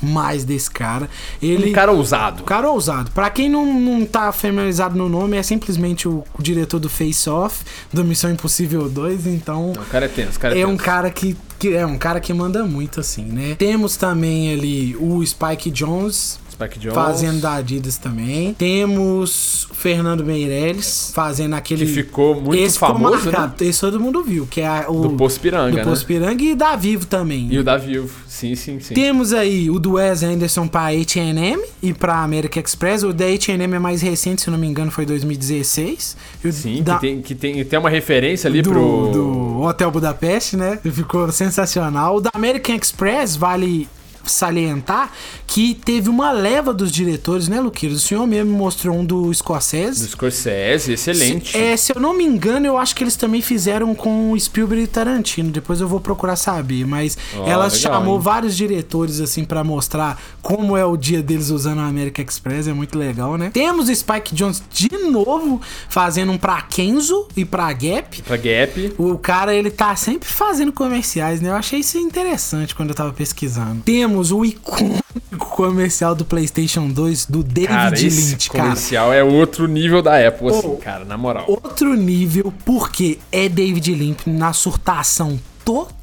demais 0.00 0.44
desse 0.44 0.70
cara. 0.70 1.10
Ele 1.42 1.68
Um 1.70 1.72
cara 1.74 1.92
ousado. 1.92 2.42
um 2.42 2.46
cara 2.46 2.70
ousado. 2.70 3.10
Pra 3.10 3.28
quem 3.28 3.50
não, 3.50 3.66
não 3.78 4.06
tá 4.06 4.32
familiarizado 4.32 4.96
no 4.96 5.10
nome, 5.10 5.36
é 5.36 5.42
simplesmente 5.42 6.08
o, 6.08 6.24
o 6.38 6.42
diretor 6.42 6.80
do 6.80 6.88
Face 6.88 7.28
Off, 7.28 7.64
do 7.92 8.02
Missão 8.02 8.30
Impossível 8.30 8.88
2, 8.88 9.26
então 9.26 9.72
Não, 9.76 9.82
o 9.82 9.86
cara 9.86 10.06
é 10.06 10.08
tenso, 10.08 10.38
o 10.38 10.40
cara 10.40 10.56
é, 10.56 10.60
é 10.62 10.66
um 10.66 10.76
cara 10.78 11.10
que 11.10 11.36
que 11.58 11.74
é 11.74 11.84
um 11.84 11.98
cara 11.98 12.20
que 12.20 12.32
manda 12.32 12.64
muito, 12.64 13.00
assim, 13.00 13.24
né? 13.24 13.56
Temos 13.58 13.96
também 13.96 14.52
ali 14.52 14.96
o 14.96 15.24
Spike 15.24 15.70
Jones. 15.70 16.38
Spike 16.58 16.78
Jones. 16.80 16.94
Fazendo 16.94 17.40
da 17.40 17.54
Adidas 17.54 17.96
também. 17.98 18.52
Temos 18.54 19.66
o 19.70 19.74
Fernando 19.74 20.24
Meirelles 20.24 21.12
fazendo 21.14 21.54
aquele. 21.54 21.86
Que 21.86 21.92
ficou 21.92 22.34
muito 22.40 22.54
esse 22.60 22.74
ficou 22.74 22.88
famoso, 22.94 23.16
né? 23.26 23.32
marcado, 23.38 23.64
Esse 23.64 23.80
todo 23.80 24.00
mundo 24.00 24.22
viu, 24.24 24.46
que 24.46 24.60
é 24.60 24.84
o. 24.88 25.00
Do 25.02 25.10
Poço 25.10 25.38
Piranga, 25.40 25.70
do 25.70 25.76
né? 25.76 25.84
Poço 25.84 26.04
Piranga 26.04 26.42
e 26.42 26.54
da 26.54 26.74
Vivo 26.74 27.06
também. 27.06 27.48
E 27.52 27.58
o 27.58 27.64
da 27.64 27.76
Vivo. 27.76 28.10
Sim, 28.26 28.54
sim, 28.54 28.78
sim. 28.80 28.94
Temos 28.94 29.32
aí 29.32 29.70
o 29.70 29.78
do 29.78 29.92
Wes 29.94 30.22
Anderson 30.22 30.66
pra 30.68 30.86
H&M 30.88 31.62
e 31.82 31.92
pra 31.92 32.22
American 32.22 32.62
Express. 32.62 33.02
O 33.02 33.12
da 33.12 33.24
H&M 33.26 33.74
é 33.74 33.78
mais 33.78 34.02
recente, 34.02 34.42
se 34.42 34.50
não 34.50 34.58
me 34.58 34.66
engano, 34.66 34.90
foi 34.90 35.04
2016. 35.06 36.16
E 36.44 36.48
o 36.48 36.52
Sim, 36.52 36.82
da- 36.82 36.94
que, 36.96 37.00
tem, 37.00 37.22
que 37.22 37.34
tem, 37.34 37.64
tem 37.64 37.78
uma 37.78 37.90
referência 37.90 38.48
ali 38.48 38.62
do, 38.62 38.70
pro. 38.70 39.10
do 39.12 39.60
Hotel 39.62 39.90
Budapeste, 39.90 40.56
né? 40.56 40.78
Ficou 40.92 41.30
sensacional. 41.32 42.16
O 42.16 42.20
da 42.20 42.30
American 42.34 42.76
Express 42.76 43.36
vale 43.36 43.88
salientar 44.30 45.12
que 45.46 45.74
teve 45.74 46.08
uma 46.08 46.30
leva 46.30 46.72
dos 46.72 46.90
diretores, 46.90 47.48
né, 47.48 47.60
Luqueiro? 47.60 47.94
O 47.94 47.98
senhor 47.98 48.26
mesmo 48.26 48.52
mostrou 48.52 48.96
um 48.96 49.04
do 49.04 49.18
Do 49.18 49.34
Scorsese. 49.34 50.08
Scorsese, 50.08 50.92
excelente. 50.92 51.52
Se, 51.52 51.58
é, 51.58 51.76
se 51.76 51.92
eu 51.94 52.00
não 52.00 52.16
me 52.16 52.24
engano, 52.24 52.66
eu 52.66 52.78
acho 52.78 52.94
que 52.94 53.02
eles 53.02 53.16
também 53.16 53.42
fizeram 53.42 53.94
com 53.94 54.32
o 54.32 54.38
Spielberg 54.40 54.84
e 54.84 54.86
Tarantino. 54.86 55.50
Depois 55.50 55.80
eu 55.80 55.88
vou 55.88 55.98
procurar 56.00 56.36
saber. 56.36 56.86
Mas 56.86 57.18
Ó, 57.36 57.46
ela 57.46 57.64
legal, 57.64 57.70
chamou 57.70 58.16
hein? 58.16 58.20
vários 58.22 58.56
diretores, 58.56 59.20
assim, 59.20 59.44
pra 59.44 59.64
mostrar 59.64 60.20
como 60.40 60.76
é 60.76 60.84
o 60.84 60.96
dia 60.96 61.22
deles 61.22 61.50
usando 61.50 61.80
a 61.80 61.86
American 61.86 62.24
Express. 62.24 62.68
É 62.68 62.72
muito 62.72 62.96
legal, 62.98 63.36
né? 63.36 63.50
Temos 63.52 63.88
o 63.88 63.94
Spike 63.94 64.34
Jones 64.34 64.62
de 64.70 64.88
novo 65.10 65.60
fazendo 65.88 66.32
um 66.32 66.38
pra 66.38 66.62
Kenzo 66.62 67.26
e 67.36 67.44
pra 67.44 67.72
Gap. 67.72 68.22
Pra 68.22 68.36
Gap. 68.36 68.94
O 68.98 69.18
cara, 69.18 69.54
ele 69.54 69.70
tá 69.70 69.94
sempre 69.96 70.28
fazendo 70.28 70.72
comerciais, 70.72 71.40
né? 71.40 71.48
Eu 71.50 71.56
achei 71.56 71.80
isso 71.80 71.98
interessante 71.98 72.74
quando 72.74 72.90
eu 72.90 72.94
tava 72.94 73.12
pesquisando. 73.12 73.82
Temos 73.84 74.17
o 74.20 74.44
icônico 74.44 75.02
comercial 75.50 76.14
do 76.14 76.24
PlayStation 76.24 76.88
2 76.88 77.26
do 77.26 77.42
David 77.42 77.68
Cara, 77.68 77.94
esse 77.94 78.30
Lynch, 78.32 78.50
cara. 78.50 78.64
comercial 78.64 79.12
é 79.12 79.24
outro 79.24 79.66
nível 79.66 80.00
da 80.02 80.26
Apple, 80.26 80.48
assim, 80.48 80.66
Ô, 80.66 80.76
cara, 80.76 81.04
na 81.04 81.16
moral. 81.16 81.44
Outro 81.48 81.94
nível, 81.94 82.52
porque 82.64 83.18
é 83.32 83.48
David 83.48 83.94
Lynch 83.94 84.28
na 84.28 84.52
surtação 84.52 85.38
total 85.64 85.97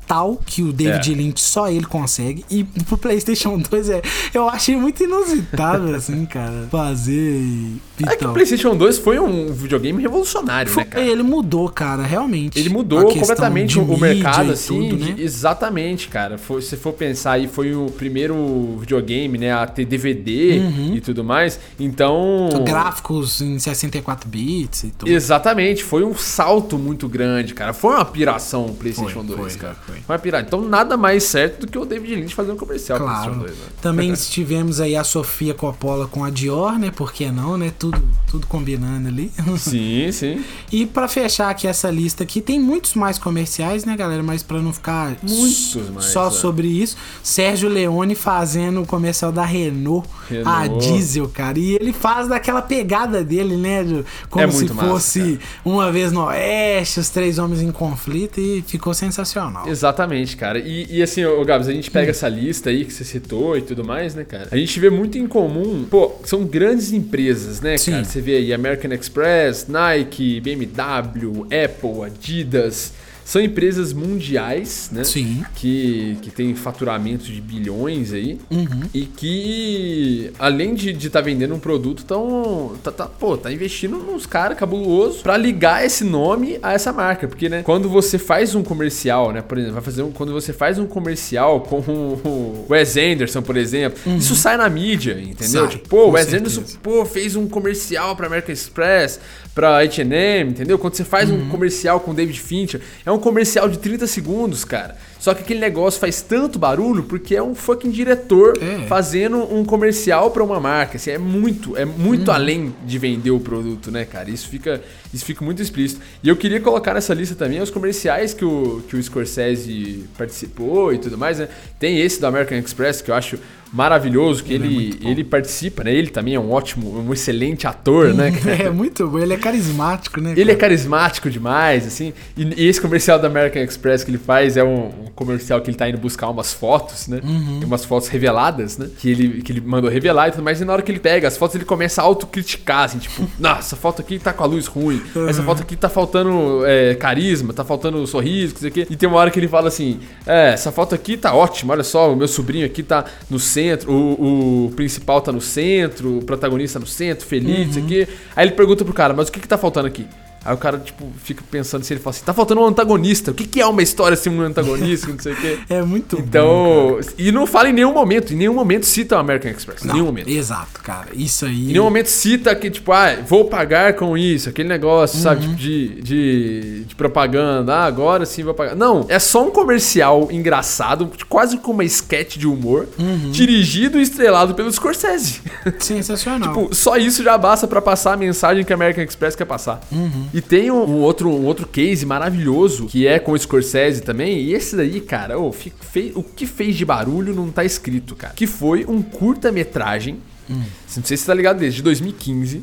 que 0.46 0.62
o 0.64 0.72
David 0.72 1.12
É. 1.12 1.16
Lynch 1.16 1.42
só 1.42 1.70
ele 1.70 1.86
consegue. 1.86 2.46
E 2.50 2.64
pro 2.64 2.98
PlayStation 2.98 3.58
2 3.58 3.90
é, 3.90 4.02
eu 4.34 4.48
achei 4.48 4.76
muito 4.76 5.04
inusitado, 5.04 5.94
assim, 5.96 6.26
cara, 6.26 6.68
fazer. 6.72 7.12
e- 7.14 7.82
É 8.02 8.08
que 8.08 8.12
o 8.12 8.14
Então, 8.16 8.34
PlayStation 8.34 8.76
2 8.76 8.98
foi 8.98 9.20
um 9.20 9.52
videogame 9.54 10.02
revolucionário, 10.02 10.72
foi- 10.72 10.84
né, 10.84 10.90
cara? 10.90 11.06
ele 11.06 11.24
mudou, 11.24 11.70
cara, 11.70 12.04
realmente. 12.04 12.60
Ele 12.60 12.70
mudou 12.70 13.06
completamente 13.08 13.80
o 13.80 13.98
mercado, 13.98 14.52
assim. 14.52 14.90
tudo, 14.90 14.98
né? 15.06 15.16
Exatamente, 15.18 16.08
cara. 16.10 16.38
Foi- 16.38 16.62
se 16.62 16.76
for 16.78 16.94
pensar 16.94 17.34
aí, 17.34 17.48
foi 17.48 17.74
o 17.74 17.86
primeiro 17.88 18.78
videogame, 18.80 19.38
né, 19.38 19.54
a 19.54 19.66
ter 19.66 19.86
DVD 19.86 20.60
Uhum. 20.60 20.96
e 20.96 21.02
tudo 21.02 21.24
mais. 21.24 21.60
Então. 21.80 22.50
Gráficos 22.66 23.42
em 23.42 23.58
64 23.60 24.28
bits 24.30 24.84
e 24.84 24.88
tudo. 24.90 25.10
Exatamente, 25.12 25.84
foi 25.84 26.04
um 26.04 26.14
salto 26.16 26.78
muito 26.78 27.08
grande, 27.08 27.54
cara. 27.54 27.74
Foi 27.74 27.96
uma 27.96 28.06
piração 28.06 28.66
o 28.66 28.74
PlayStation 28.76 29.24
Foi, 29.24 29.36
2, 29.36 29.54
foi, 29.54 29.62
cara. 29.62 29.76
foi. 29.86 29.95
Uma 30.08 30.20
piração. 30.20 30.46
Então 30.48 30.62
nada 30.68 30.96
mais 30.98 31.24
certo 31.24 31.62
do 31.62 31.68
que 31.68 31.78
o 31.78 31.86
David 31.86 32.16
Lynch 32.16 32.36
fazer 32.36 32.52
um 32.52 32.58
comercial 32.58 33.00
Claro. 33.00 33.36
PlayStation 33.36 33.40
2, 33.46 33.52
né? 33.58 33.66
Também 33.82 34.14
tivemos 34.14 34.80
aí 34.80 34.96
a 34.96 35.04
Sofia 35.04 35.54
Coppola 35.54 36.08
com 36.08 36.24
a 36.24 36.30
Dior, 36.30 36.78
né? 36.80 36.92
Por 36.92 37.12
que 37.14 37.30
não, 37.32 37.58
né? 37.58 37.72
Tudo, 37.78 38.02
tudo 38.30 38.48
combinando 38.48 39.08
ali. 39.08 39.32
Sim, 39.58 40.12
sim. 40.12 40.44
E 40.72 40.86
pra 40.86 41.08
fechar 41.08 41.50
aqui 41.50 41.68
essa 41.68 41.90
lista 41.90 42.24
aqui, 42.24 42.42
tem 42.42 42.60
muitos 42.60 42.94
mais 42.96 43.18
comerciais, 43.18 43.86
né, 43.86 43.96
galera? 43.96 44.22
Mas 44.24 44.44
pra 44.44 44.62
não 44.62 44.74
ficar 44.74 45.16
Muitos 45.22 45.90
mais, 45.94 46.06
só 46.08 46.28
é. 46.28 46.32
sobre 46.32 46.68
isso, 46.68 46.98
Sérgio 47.24 47.70
Leone 47.70 48.16
fazendo 48.16 48.82
o 48.82 48.86
comercial 48.86 49.32
da 49.32 49.46
Renault, 49.46 50.08
a 50.46 50.62
Renault. 50.64 50.86
diesel, 50.88 51.30
cara. 51.30 51.58
E 51.60 51.76
ele 51.76 51.94
faz 51.94 52.28
daquela 52.28 52.62
pegada 52.62 53.24
dele, 53.24 53.56
né? 53.56 53.84
Como 54.30 54.44
É 54.44 54.52
se 54.52 54.66
massa, 54.74 54.90
fosse 54.90 55.40
uma 55.64 55.92
vez 55.92 56.12
no 56.12 56.26
Oeste, 56.26 57.00
os 57.00 57.10
três 57.10 57.38
homens 57.38 57.62
em 57.62 57.72
conflito, 57.72 58.40
e 58.40 58.64
ficou 58.66 58.94
sensacional. 58.94 59.68
Exatamente, 59.86 60.36
cara. 60.36 60.58
E, 60.58 60.88
e 60.90 61.04
assim, 61.04 61.24
ô 61.26 61.46
Gabs, 61.46 61.68
a 61.68 61.72
gente 61.72 61.92
pega 61.92 62.10
essa 62.10 62.28
lista 62.28 62.72
aí 62.72 62.86
que 62.86 62.92
você 62.92 63.04
citou 63.04 63.56
e 63.56 63.62
tudo 63.62 63.84
mais, 63.84 64.16
né, 64.16 64.24
cara? 64.24 64.48
A 64.52 64.58
gente 64.58 64.80
vê 64.80 64.90
muito 64.90 65.16
em 65.18 65.28
comum, 65.28 65.86
pô, 65.86 66.16
são 66.24 66.44
grandes 66.44 66.92
empresas, 66.92 67.62
né, 67.62 67.78
Sim. 67.78 67.92
cara? 67.92 68.04
Você 68.04 68.20
vê 68.20 68.38
aí 68.38 68.52
American 68.52 68.92
Express, 68.94 69.68
Nike, 69.68 70.42
BMW, 70.42 71.46
Apple, 71.64 72.04
Adidas. 72.04 72.94
São 73.26 73.42
empresas 73.42 73.92
mundiais, 73.92 74.90
né? 74.92 75.04
Sim. 75.04 75.44
Que, 75.56 76.16
que 76.22 76.30
tem 76.30 76.54
faturamento 76.54 77.26
de 77.26 77.42
bilhões 77.42 78.14
aí. 78.14 78.38
Uhum. 78.52 78.84
E 78.94 79.02
que, 79.06 80.32
além 80.38 80.76
de 80.76 80.92
estar 80.92 81.22
vendendo 81.22 81.56
um 81.56 81.60
produto, 81.60 82.06
tão, 82.06 82.74
tá, 82.84 82.92
tá, 82.92 83.08
pô, 83.08 83.36
tá 83.36 83.52
investindo 83.52 83.98
nos 83.98 84.28
caras 84.28 84.56
cabulosos 84.56 85.24
pra 85.24 85.36
ligar 85.38 85.84
esse 85.84 86.04
nome 86.04 86.60
a 86.62 86.74
essa 86.74 86.94
marca. 86.94 87.28
Porque, 87.28 87.50
né, 87.50 87.64
quando 87.64 87.90
você 87.90 88.20
faz 88.20 88.54
um 88.54 88.62
comercial, 88.62 89.32
né, 89.32 89.42
por 89.42 89.58
exemplo, 89.58 89.74
vai 89.74 89.84
fazer 89.84 90.04
um, 90.04 90.12
quando 90.12 90.32
você 90.32 90.54
faz 90.54 90.78
um 90.78 90.86
comercial 90.86 91.62
com 91.62 91.80
o 91.80 92.66
Wes 92.70 92.96
Anderson, 92.96 93.42
por 93.42 93.58
exemplo, 93.58 94.00
isso 94.18 94.36
sai 94.36 94.56
na 94.56 94.70
mídia, 94.70 95.14
entendeu? 95.14 95.64
Uhum. 95.64 95.68
Sai, 95.68 95.78
tipo, 95.78 95.90
pô, 95.90 96.10
o 96.10 96.12
Wes 96.12 96.28
certeza. 96.28 96.60
Anderson, 96.60 96.78
pô, 96.84 97.04
fez 97.06 97.36
um 97.36 97.48
comercial 97.48 98.16
pra 98.16 98.28
American 98.28 98.54
Express, 98.54 99.20
pra 99.56 99.78
H&M, 99.80 100.52
entendeu? 100.52 100.78
Quando 100.78 100.94
você 100.96 101.06
faz 101.06 101.30
Uhum. 101.32 101.44
um 101.44 101.50
comercial 101.50 102.00
com 102.02 102.14
David 102.14 102.40
Fincher, 102.40 102.82
é 103.06 103.12
um 103.12 103.18
comercial 103.18 103.68
de 103.70 103.80
30 103.80 104.06
segundos, 104.06 104.66
cara. 104.66 104.96
Só 105.26 105.34
que 105.34 105.42
aquele 105.42 105.60
negócio 105.60 106.00
faz 106.00 106.22
tanto 106.22 106.60
barulho 106.60 107.02
porque 107.02 107.36
é 107.36 107.42
um 107.42 107.56
fucking 107.56 107.90
diretor 107.90 108.54
É. 108.62 108.86
fazendo 108.86 109.38
um 109.52 109.66
comercial 109.66 110.30
pra 110.30 110.44
uma 110.44 110.60
marca. 110.60 110.98
Assim, 110.98 111.10
é 111.10 111.18
muito, 111.18 111.76
é 111.76 111.84
muito 111.84 112.28
Uhum. 112.28 112.36
além 112.36 112.76
de 112.86 113.00
vender 113.00 113.32
o 113.32 113.40
produto, 113.40 113.90
né, 113.90 114.06
cara? 114.06 114.30
Isso 114.30 114.48
fica, 114.48 114.80
isso 115.12 115.26
fica 115.26 115.44
muito 115.44 115.64
explícito. 115.64 116.00
E 116.22 116.30
eu 116.30 116.36
queria 116.36 116.60
colocar 116.62 116.94
nessa 116.94 117.12
lista 117.16 117.34
também 117.34 117.60
os 117.60 117.72
comerciais 117.72 118.36
que 118.36 118.46
o, 118.46 118.84
que 118.88 118.96
o 118.96 119.02
Scorsese 119.02 120.06
participou 120.16 120.94
e 120.94 121.00
tudo 121.00 121.18
mais, 121.18 121.40
né? 121.40 121.48
Tem 121.80 122.00
esse 122.00 122.22
do 122.22 122.28
American 122.28 122.60
Express 122.60 123.02
que 123.02 123.10
eu 123.10 123.16
acho 123.16 123.40
maravilhoso, 123.74 124.42
que 124.44 124.54
Ele 124.54 124.64
é 124.64 124.68
ele, 124.68 125.00
bom. 125.04 125.10
ele 125.10 125.24
participa, 125.24 125.84
né? 125.84 125.94
Ele 125.94 126.08
também 126.10 126.36
é 126.36 126.40
um 126.40 126.50
ótimo, 126.52 126.98
um 126.98 127.12
excelente 127.12 127.68
ator, 127.68 128.14
né? 128.14 128.32
cara? 128.40 128.64
É 128.64 128.70
muito 128.70 129.06
bom, 129.08 129.20
ele 129.20 129.34
é 129.34 129.38
carismático, 129.38 130.22
né? 130.22 130.32
Ele 130.38 130.44
é 130.52 130.56
cara? 130.56 130.70
carismático 130.70 131.30
demais, 131.30 131.86
assim. 131.86 132.14
E, 132.38 132.64
e 132.64 132.68
esse 132.68 132.80
comercial 132.80 133.20
da 133.20 133.28
American 133.28 133.62
Express 133.64 134.04
que 134.04 134.12
ele 134.12 134.18
faz 134.18 134.56
é 134.56 134.64
um, 134.64 134.86
um 134.88 135.12
comercial 135.16 135.62
que 135.62 135.70
ele 135.70 135.78
tá 135.78 135.88
indo 135.88 135.98
buscar 135.98 136.30
umas 136.30 136.54
fotos, 136.54 137.08
né? 137.08 137.22
Uhum. 137.24 137.60
Tem 137.60 137.66
umas 137.68 137.86
fotos 137.86 138.10
reveladas, 138.10 138.78
né? 138.78 138.90
Que 139.00 139.10
ele, 139.10 139.42
que 139.42 139.52
ele 139.52 139.62
mandou 139.62 139.90
revelar 139.90 140.28
e 140.28 140.32
tudo 140.32 140.44
mais. 140.44 140.60
E 140.60 140.66
na 140.66 140.74
hora 140.74 140.82
que 140.82 140.92
ele 140.92 141.00
pega 141.00 141.28
as 141.28 141.38
fotos, 141.38 141.56
ele 141.56 141.64
começa 141.66 142.02
a 142.02 142.06
autocriticar, 142.06 142.84
assim, 142.84 142.98
tipo, 143.00 143.26
nossa, 143.40 143.60
essa 143.60 143.76
foto 143.76 144.02
aqui 144.02 144.20
tá 144.20 144.34
com 144.34 144.44
a 144.44 144.46
luz 144.46 144.68
ruim. 144.68 145.02
Essa 145.30 145.40
Uhum. 145.40 145.46
foto 145.46 145.62
aqui 145.62 145.76
tá 145.76 145.88
faltando 145.90 146.66
é, 146.66 146.96
carisma, 146.96 147.54
tá 147.54 147.64
faltando 147.64 148.06
sorriso, 148.06 148.54
não 148.56 148.60
sei 148.62 148.70
o 148.70 148.74
quê. 148.74 148.88
E 148.90 148.96
tem 148.96 149.08
uma 149.08 149.18
hora 149.18 149.32
que 149.32 149.40
ele 149.40 149.48
fala 149.48 149.70
assim: 149.70 150.00
É, 150.26 150.50
essa 150.54 150.72
foto 150.72 150.94
aqui 150.94 151.16
tá 151.16 151.34
ótima, 151.34 151.74
olha 151.74 151.84
só, 151.84 152.12
o 152.12 152.16
meu 152.16 152.28
sobrinho 152.28 152.66
aqui 152.66 152.84
tá 152.84 153.06
no 153.30 153.40
centro, 153.40 153.92
o, 153.92 154.66
o 154.66 154.72
principal 154.76 155.22
tá 155.22 155.32
no 155.32 155.42
centro, 155.42 156.18
o 156.18 156.26
protagonista 156.26 156.78
no 156.80 156.86
centro, 156.88 157.26
feliz, 157.26 157.68
não 157.68 157.74
sei 157.74 157.84
o 157.84 157.86
quê. 157.86 158.08
Aí 158.36 158.46
ele 158.48 158.56
pergunta 158.56 158.84
pro 158.84 158.94
cara, 158.94 159.14
mas 159.14 159.30
o 159.30 159.32
que 159.32 159.40
que 159.40 159.48
tá 159.48 159.58
faltando 159.58 159.88
aqui? 159.88 160.06
Aí 160.46 160.54
o 160.54 160.58
cara, 160.58 160.78
tipo, 160.78 161.12
fica 161.24 161.44
pensando 161.50 161.84
se 161.84 161.92
ele 161.94 162.00
fala 162.00 162.16
assim, 162.16 162.24
tá 162.24 162.34
faltando 162.34 162.62
um 162.62 162.66
antagonista. 162.66 163.32
O 163.32 163.34
que, 163.34 163.48
que 163.48 163.60
é 163.60 163.66
uma 163.66 163.82
história 163.82 164.16
sem 164.16 164.32
um 164.32 164.42
antagonista, 164.42 165.08
não 165.08 165.18
sei 165.20 165.34
o 165.34 165.36
quê. 165.36 165.60
É 165.70 165.82
muito 165.82 166.18
bom. 166.18 166.24
Então, 166.24 167.00
e 167.18 167.32
não 167.32 167.48
fala 167.48 167.70
em 167.70 167.74
nenhum 167.74 167.94
momento, 167.94 168.32
em 168.34 168.36
nenhum 168.36 168.54
momento 168.54 168.86
cita 168.86 169.16
o 169.16 169.20
American 169.20 169.50
Express, 169.52 169.84
em 169.84 169.88
nenhum 169.92 170.06
momento. 170.06 170.30
Exato, 170.30 170.80
cara. 170.84 171.08
Isso 171.14 171.46
aí. 171.46 171.64
Em 171.70 171.74
nenhum 171.74 171.86
momento 171.86 172.08
cita 172.08 172.56
que, 172.56 172.70
tipo, 172.70 172.92
ah, 172.92 173.16
vou 173.28 173.46
pagar 173.46 173.94
com 173.94 174.16
isso, 174.18 174.50
aquele 174.50 174.70
negócio, 174.70 175.20
sabe, 175.20 175.42
Uhum. 175.46 175.56
tipo, 175.56 175.62
de, 175.62 176.02
de, 176.02 176.84
de 176.86 176.96
propaganda, 176.96 177.74
ah, 177.76 177.86
agora 177.86 178.26
sim 178.26 178.44
vou 178.44 178.54
pagar. 178.54 178.76
Não, 178.76 179.06
é 179.10 179.18
só 179.18 179.46
um 179.48 179.50
comercial 179.52 180.28
engraçado, 180.32 181.10
quase 181.28 181.58
com 181.58 181.72
uma 181.72 181.84
sketch 181.84 182.38
de 182.38 182.48
humor, 182.48 182.88
Uhum. 183.00 183.32
dirigido 183.32 183.98
e 183.98 184.02
estrelado 184.04 184.54
pelo 184.54 184.72
Scorsese. 184.72 185.42
Sensacional. 185.80 186.36
Tipo, 186.56 186.76
só 186.76 186.98
isso 186.98 187.24
já 187.24 187.38
basta 187.38 187.68
pra 187.68 187.82
passar 187.82 188.14
a 188.14 188.18
mensagem 188.18 188.64
que 188.64 188.72
a 188.72 188.76
American 188.76 189.04
Express 189.04 189.36
quer 189.36 189.46
passar. 189.46 189.82
Uhum. 189.92 190.28
E 190.36 190.42
tem 190.42 190.70
um, 190.70 190.84
um 190.84 191.00
outro, 191.02 191.30
um 191.30 191.46
outro 191.46 191.66
case 191.66 192.06
maravilhoso, 192.06 192.88
que 192.88 193.08
é 193.08 193.20
com 193.20 193.32
o 193.32 193.38
Scorsese 193.40 194.02
também. 194.02 194.38
E 194.42 194.54
esse 194.54 194.76
daí, 194.76 195.00
cara, 195.00 195.36
fe- 195.80 196.12
o 196.14 196.22
que 196.22 196.46
fez 196.46 196.76
de 196.76 196.84
barulho 196.84 197.34
não 197.34 197.50
tá 197.50 197.64
escrito, 197.64 198.16
cara. 198.18 198.34
Que 198.34 198.46
foi 198.46 198.84
um 198.86 199.02
curta-metragem, 199.02 200.18
Hum. 200.50 200.62
não 200.98 201.04
sei 201.04 201.16
se 201.18 201.24
você 201.24 201.28
tá 201.28 201.34
ligado 201.34 201.60
desse, 201.60 201.78
de 201.78 201.82
2015, 201.84 202.62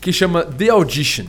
que 0.00 0.12
chama 0.12 0.44
The 0.44 0.68
Audition. 0.70 1.26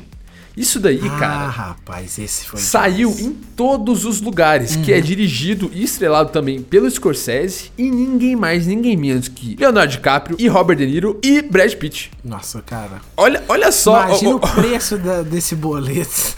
Isso 0.58 0.80
daí, 0.80 1.00
ah, 1.06 1.18
cara, 1.20 1.48
rapaz, 1.48 2.18
esse 2.20 2.46
foi. 2.46 2.60
saiu 2.60 3.10
demais. 3.12 3.26
em 3.26 3.34
todos 3.56 4.04
os 4.04 4.20
lugares, 4.20 4.76
que 4.76 4.92
Uhum. 4.92 4.98
é 4.98 5.02
dirigido 5.02 5.72
e 5.74 5.84
estrelado 5.84 6.32
também 6.32 6.62
pelo 6.62 6.90
Scorsese 6.90 7.72
e 7.78 7.90
ninguém 7.90 8.36
mais, 8.36 8.68
ninguém 8.68 8.98
menos 8.98 9.28
que 9.30 9.56
Leonardo 9.60 9.92
DiCaprio 9.92 10.36
e 10.40 10.48
Robert 10.48 10.76
De 10.78 10.86
Niro 10.86 11.18
e 11.24 11.42
Brad 11.42 11.74
Pitt. 11.76 12.12
Nossa, 12.24 12.62
cara. 12.62 13.00
Olha, 13.16 13.42
olha 13.48 13.72
só. 13.72 14.06
Imagina 14.08 14.32
ó, 14.32 14.36
o 14.36 14.40
preço 14.40 14.98
da- 14.98 15.22
desse 15.22 15.56
boleto. 15.56 16.36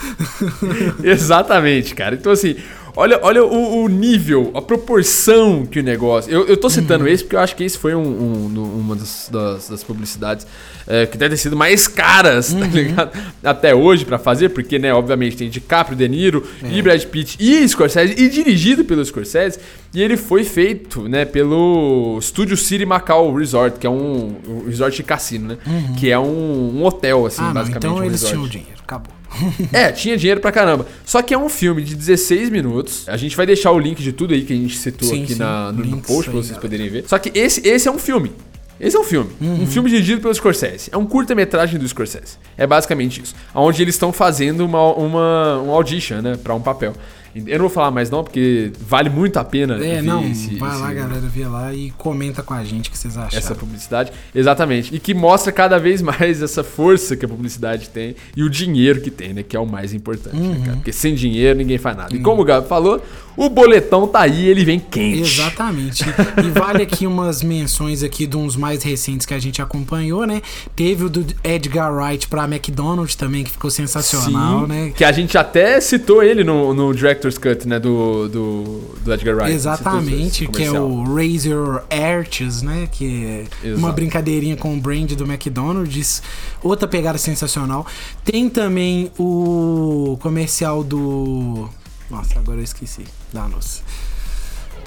exatamente, 1.04 1.96
cara. 1.96 2.16
Então, 2.16 2.32
assim, 2.32 2.56
Olha, 2.96 3.20
olha 3.24 3.44
o, 3.44 3.84
o 3.84 3.88
nível, 3.88 4.52
a 4.54 4.62
proporção 4.62 5.66
que 5.66 5.80
o 5.80 5.84
negócio. 5.84 6.32
Eu, 6.32 6.46
eu 6.46 6.58
tô 6.58 6.70
citando 6.70 7.08
esse 7.08 7.24
porque 7.24 7.36
eu 7.36 7.40
acho 7.40 7.56
que 7.56 7.64
esse 7.64 7.78
foi 7.78 7.96
um, 7.96 8.02
um- 8.02 8.80
uma 8.80 8.96
das, 8.96 9.30
das- 9.32 9.70
das 9.70 9.84
publicidades 9.84 10.46
é, 10.88 11.06
que 11.06 11.18
deve 11.18 11.36
ter 11.36 11.42
sido 11.42 11.56
mais 11.56 11.88
caras, 11.88 12.54
tá 12.54 12.66
ligado? 12.66 13.12
Até 13.44 13.74
hoje 13.74 14.04
pra 14.04 14.18
fazer, 14.20 14.50
porque, 14.50 14.78
né, 14.78 14.94
obviamente 14.94 15.38
tem 15.38 15.50
DiCaprio, 15.50 15.96
De 15.98 16.08
Niro 16.10 16.46
e 16.70 16.82
Brad 16.82 17.02
Pitt 17.06 17.38
e 17.40 17.68
Scorsese, 17.68 18.14
e 18.18 18.28
dirigido 18.28 18.84
pelo 18.84 19.04
Scorsese. 19.06 19.60
E 19.94 20.02
ele 20.02 20.18
foi 20.18 20.44
feito, 20.44 21.08
né, 21.08 21.24
pelo 21.26 22.20
Studio 22.22 22.58
City 22.58 22.86
Macau 22.86 23.34
Resort, 23.34 23.78
que 23.80 23.88
é 23.88 23.90
um, 23.90 24.36
um 24.48 24.66
resort 24.68 24.96
de 24.98 25.04
cassino, 25.04 25.50
né? 25.50 25.58
Que 25.98 26.10
é 26.10 26.20
um, 26.20 26.78
um 26.78 26.84
hotel, 26.86 27.26
assim, 27.26 27.42
ah, 27.42 27.46
não, 27.46 27.54
basicamente. 27.54 27.86
então 27.94 27.96
um 28.04 28.06
eles 28.06 28.22
tinham 28.24 28.48
dinheiro, 28.48 28.82
acabou. 28.84 29.14
É, 29.72 29.92
tinha 29.92 30.18
dinheiro 30.18 30.40
pra 30.42 30.52
caramba. 30.52 30.86
Só 31.06 31.22
que 31.22 31.34
é 31.34 31.38
um 31.38 31.50
filme 31.50 31.82
de 31.82 31.96
16 31.96 32.50
minutos. 32.50 33.08
A 33.08 33.18
gente 33.18 33.36
vai 33.36 33.46
deixar 33.46 33.72
o 33.72 33.80
link 33.80 34.02
de 34.02 34.12
tudo 34.12 34.34
aí 34.34 34.44
que 34.44 34.54
a 34.54 34.56
gente 34.56 34.78
citou 34.78 35.08
Sim, 35.08 35.24
aqui 35.24 35.34
sim. 35.34 35.40
na- 35.40 35.72
no, 35.72 35.84
no 35.86 36.02
post 36.02 36.30
pra 36.30 36.40
vocês 36.42 36.58
poderem 36.58 36.90
ver. 36.90 37.06
Só 37.08 37.18
que 37.18 37.32
esse, 37.38 37.66
esse 37.68 37.88
é 37.88 37.92
um 37.92 37.98
filme. 38.00 38.32
Esse 38.80 38.98
é 38.98 39.00
um 39.00 39.04
filme. 39.04 39.30
Uhum. 39.40 39.62
Um 39.64 39.68
filme 39.68 39.90
dirigido 39.92 40.22
pelo 40.22 40.34
Scorsese. 40.34 40.90
É 40.92 40.98
um 40.98 41.06
curta-metragem 41.06 41.80
do 41.80 41.88
Scorsese. 41.88 42.38
É 42.58 42.66
basicamente 42.66 43.22
isso. 43.22 43.36
Onde 43.54 43.80
eles 43.82 43.94
estão 43.94 44.12
fazendo 44.12 44.66
uma, 44.66 44.94
uma, 44.96 45.62
um 45.62 45.70
audition, 45.72 46.16
né? 46.22 46.36
Pra 46.44 46.56
um 46.56 46.62
papel. 46.62 46.94
Eu 47.36 47.60
não 47.60 47.66
vou 47.66 47.70
falar 47.70 47.92
mais 47.92 48.10
não, 48.10 48.24
porque 48.24 48.72
vale 48.88 49.10
muito 49.10 49.38
a 49.38 49.44
pena 49.44 49.84
É, 49.84 50.02
não, 50.02 50.24
esse- 50.30 50.56
vai 50.56 50.78
lá, 50.78 50.92
esse- 50.92 51.02
galera, 51.02 51.22
vê 51.22 51.48
lá 51.48 51.74
e 51.74 51.92
comenta 51.92 52.44
com 52.44 52.54
a 52.54 52.64
gente 52.64 52.90
o 52.90 52.92
que 52.92 52.98
vocês 52.98 53.18
acharam. 53.18 53.38
essa 53.38 53.56
publicidade. 53.56 54.12
Exatamente. 54.36 54.94
E 54.96 55.00
que 55.00 55.14
mostra 55.14 55.52
cada 55.52 55.78
vez 55.80 56.02
mais 56.02 56.42
essa 56.42 56.64
força 56.64 57.16
que 57.16 57.26
a 57.26 57.28
publicidade 57.30 57.90
tem 57.90 58.16
e 58.36 58.44
o 58.44 58.50
dinheiro 58.50 59.02
que 59.02 59.10
tem, 59.12 59.34
né? 59.34 59.44
Que 59.44 59.56
é 59.56 59.60
o 59.60 59.66
mais 59.66 59.94
importante, 59.94 60.36
né, 60.36 60.48
Uhum. 60.58 60.62
cara? 60.64 60.76
Porque 60.78 60.92
sem 60.92 61.16
dinheiro 61.16 61.58
ninguém 61.58 61.78
faz 61.78 61.96
nada. 61.96 62.16
E 62.16 62.20
como 62.20 62.42
o 62.42 62.46
Gabi 62.46 62.68
falou, 62.68 63.02
o 63.38 63.50
boletão 63.50 64.08
tá 64.08 64.22
aí, 64.22 64.48
ele 64.48 64.66
vem 64.66 64.80
quente. 64.80 65.22
Exatamente. 65.22 66.04
E 66.44 66.50
vale 66.60 66.84
aqui 66.84 67.08
umas 67.08 67.42
menções 67.42 68.04
aqui 68.04 68.28
de 68.28 68.36
uns 68.36 68.56
mais 68.56 68.84
recentes 68.84 69.26
que 69.26 69.34
a 69.34 69.40
gente 69.40 69.62
acompanhou, 69.62 70.26
né? 70.28 70.42
Teve 70.76 71.06
o 71.06 71.10
do 71.10 71.26
Edgar 71.44 71.94
Wright 71.94 72.28
pra 72.28 72.44
McDonald's 72.46 73.16
também, 73.16 73.44
que 73.44 73.52
ficou 73.52 73.70
sensacional, 73.72 74.62
Sim, 74.62 74.68
né? 74.68 74.92
Que 74.96 75.04
a 75.06 75.12
gente 75.12 75.38
até 75.38 75.80
citou 75.80 76.22
ele 76.24 76.44
no, 76.44 76.74
no 76.74 76.94
Director's 77.22 77.38
Cut, 77.38 77.68
né? 77.68 77.80
Do, 77.80 78.28
do, 78.28 78.96
do 79.04 79.14
Edgar 79.14 79.36
Wright. 79.36 79.54
Exatamente, 79.54 80.48
que 80.48 80.64
é 80.64 80.72
o 80.72 81.20
Your 81.20 81.84
Arches, 81.90 82.62
né? 82.62 82.90
Que 82.92 83.26
é 83.26 83.68
Exato. 83.68 83.78
uma 83.78 83.92
brincadeirinha 83.92 84.58
com 84.58 84.76
o 84.76 84.80
brand 84.80 85.12
do 85.14 85.24
McDonald's. 85.26 86.24
Outra 86.64 86.88
pegada 86.88 87.18
sensacional. 87.18 87.86
Tem 88.26 88.50
também 88.50 89.12
o 89.20 90.18
comercial 90.22 90.84
do. 90.84 91.70
Nossa, 92.10 92.40
agora 92.40 92.60
eu 92.60 92.64
esqueci. 92.64 93.06
Danos. 93.32 93.84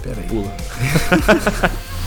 Pera 0.03 0.21
aí. 0.21 0.29
Pula. 0.29 0.55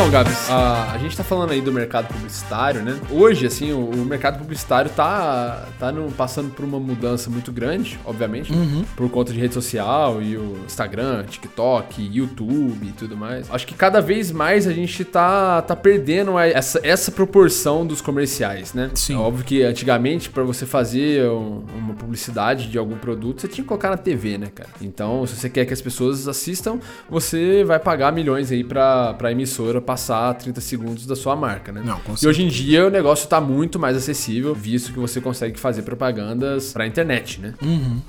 Então, 0.00 0.10
Gabs, 0.10 0.48
a, 0.48 0.92
a 0.92 0.96
gente 0.98 1.14
tá 1.14 1.22
falando 1.22 1.50
aí 1.50 1.60
do 1.60 1.70
mercado 1.70 2.06
publicitário, 2.08 2.80
né? 2.80 2.98
Hoje, 3.10 3.44
assim, 3.46 3.70
o, 3.70 3.84
o 3.90 3.96
mercado 4.06 4.38
publicitário 4.38 4.90
tá, 4.90 5.66
tá 5.78 5.92
no- 5.92 6.10
passando 6.12 6.48
por 6.54 6.64
uma 6.64 6.80
mudança 6.80 7.28
muito 7.28 7.52
grande, 7.52 8.00
obviamente, 8.06 8.50
né? 8.50 8.82
por 8.96 9.10
conta 9.10 9.30
de 9.30 9.38
rede 9.38 9.52
social 9.52 10.22
e 10.22 10.38
o 10.38 10.56
Instagram, 10.64 11.24
TikTok, 11.24 12.00
YouTube 12.10 12.86
e 12.86 12.92
tudo 12.92 13.14
mais. 13.14 13.50
Acho 13.50 13.66
que 13.66 13.74
cada 13.74 14.00
vez 14.00 14.32
mais 14.32 14.66
a 14.66 14.72
gente 14.72 15.04
tá, 15.04 15.60
tá 15.60 15.76
perdendo 15.76 16.38
essa, 16.38 16.80
essa 16.82 17.12
proporção 17.12 17.86
dos 17.86 18.00
comerciais, 18.00 18.72
né? 18.72 18.90
Sim. 18.94 19.16
É 19.16 19.18
óbvio 19.18 19.44
que 19.44 19.62
antigamente, 19.62 20.30
pra 20.30 20.44
você 20.44 20.64
fazer 20.64 21.28
um- 21.28 21.62
uma 21.76 21.92
publicidade 21.92 22.70
de 22.70 22.78
algum 22.78 22.96
produto, 22.96 23.42
você 23.42 23.48
tinha 23.48 23.62
que 23.62 23.68
colocar 23.68 23.90
na 23.90 23.98
TV, 23.98 24.38
né, 24.38 24.46
cara? 24.54 24.70
Então, 24.80 25.26
se 25.26 25.36
você 25.36 25.50
quer 25.50 25.66
que 25.66 25.74
as 25.74 25.82
pessoas 25.82 26.26
assistam, 26.26 26.78
você 27.10 27.62
vai 27.64 27.78
pagar 27.78 28.10
milhões 28.12 28.50
aí 28.50 28.64
pra, 28.64 29.12
pra 29.12 29.30
emissora 29.30 29.89
passar 29.90 30.32
30 30.34 30.60
segundos 30.60 31.04
da 31.04 31.16
sua 31.16 31.34
marca, 31.34 31.72
né? 31.72 31.82
Não, 31.84 31.98
com 32.00 32.14
e 32.22 32.26
hoje 32.28 32.44
em 32.44 32.48
dia 32.48 32.86
o 32.86 32.90
negócio 32.90 33.28
tá 33.28 33.40
muito 33.40 33.76
mais 33.76 33.96
acessível, 33.96 34.54
visto 34.54 34.92
que 34.92 34.98
você 35.00 35.20
consegue 35.20 35.58
fazer 35.58 35.82
propagandas 35.82 36.72
pra 36.72 36.86
internet, 36.86 37.40
né? 37.40 37.54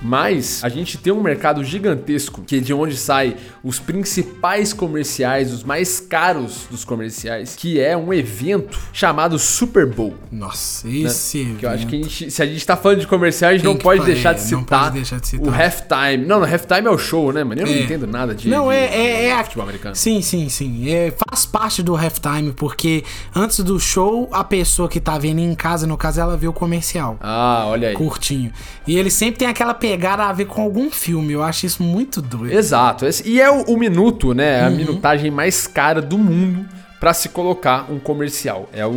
Mas 0.01 0.63
a 0.63 0.69
gente 0.69 0.97
tem 0.97 1.11
um 1.11 1.21
mercado 1.21 1.63
gigantesco, 1.63 2.41
que 2.43 2.57
é 2.57 2.59
de 2.59 2.73
onde 2.73 2.95
sai 2.95 3.35
os 3.63 3.79
principais 3.79 4.73
comerciais, 4.73 5.51
os 5.51 5.63
mais 5.63 5.99
caros 5.99 6.67
dos 6.69 6.83
comerciais, 6.85 7.55
que 7.55 7.79
é 7.79 7.95
um 7.97 8.13
evento 8.13 8.77
chamado 8.93 9.39
Super 9.39 9.85
Bowl. 9.87 10.13
Nossa, 10.31 10.87
esse. 10.87 11.43
né? 11.43 11.55
Que 11.59 11.65
eu 11.65 11.69
acho 11.71 11.87
que 11.87 11.95
a 11.95 12.03
gente, 12.03 12.31
se 12.31 12.41
a 12.41 12.45
gente 12.45 12.65
tá 12.65 12.77
falando 12.77 12.99
de 12.99 13.07
comercial, 13.07 13.49
a 13.49 13.53
gente 13.53 13.63
Tem 13.63 13.73
não 13.73 13.79
pode 13.79 14.01
fa- 14.01 14.05
deixar 14.05 14.31
é, 14.31 14.33
de 14.35 14.51
não 14.51 14.59
citar, 14.59 14.79
pode 14.83 14.93
deixar 14.95 15.19
de 15.19 15.27
citar. 15.27 15.47
o 15.47 15.51
halftime. 15.51 16.25
Não, 16.25 16.39
no 16.39 16.45
halftime 16.45 16.87
é 16.87 16.91
o 16.91 16.97
show, 16.97 17.31
né, 17.33 17.43
mano? 17.43 17.61
Eu 17.61 17.65
não 17.67 17.73
É. 17.73 17.79
entendo 17.81 18.05
nada 18.05 18.35
de, 18.35 18.47
Não, 18.49 18.67
de- 18.69 18.75
é, 18.75 18.85
é, 18.85 19.25
é 19.29 19.33
a- 19.33 19.43
futebol 19.43 19.63
americano. 19.63 19.95
Sim, 19.95 20.21
sim, 20.21 20.47
sim. 20.49 20.89
É, 20.89 21.13
faz 21.29 21.45
parte 21.45 21.70
do 21.79 21.95
halftime, 21.95 22.51
porque 22.51 23.03
antes 23.35 23.59
do 23.59 23.79
show, 23.79 24.27
a 24.31 24.43
pessoa 24.43 24.89
que 24.89 24.99
tá 24.99 25.17
vendo 25.17 25.39
em 25.39 25.55
casa, 25.55 25.87
no 25.87 25.95
caso, 25.97 26.19
ela 26.19 26.35
vê 26.35 26.47
o 26.47 26.53
comercial. 26.53 27.17
Ah, 27.21 27.63
olha 27.67 27.89
aí. 27.89 27.95
Curtinho. 27.95 28.51
E 28.85 28.97
ele 28.97 29.09
sempre 29.09 29.39
tem 29.39 29.47
aquela 29.47 29.73
pegada 29.73 30.23
a 30.23 30.33
ver 30.33 30.45
com 30.45 30.61
algum 30.61 30.91
filme. 30.91 31.33
Eu 31.33 31.43
acho 31.43 31.65
isso 31.65 31.81
muito 31.81 32.21
doido. 32.21 32.53
Exato. 32.53 33.05
E 33.23 33.39
é 33.39 33.49
o, 33.49 33.63
o 33.73 33.77
minuto, 33.77 34.33
né? 34.33 34.61
Uhum. 34.61 34.67
A 34.67 34.69
minutagem 34.71 35.31
mais 35.31 35.67
cara 35.67 36.01
do 36.01 36.17
mundo 36.17 36.65
pra 37.01 37.15
se 37.15 37.29
colocar 37.29 37.91
um 37.91 37.97
comercial. 37.99 38.69
É 38.71 38.85
o, 38.85 38.89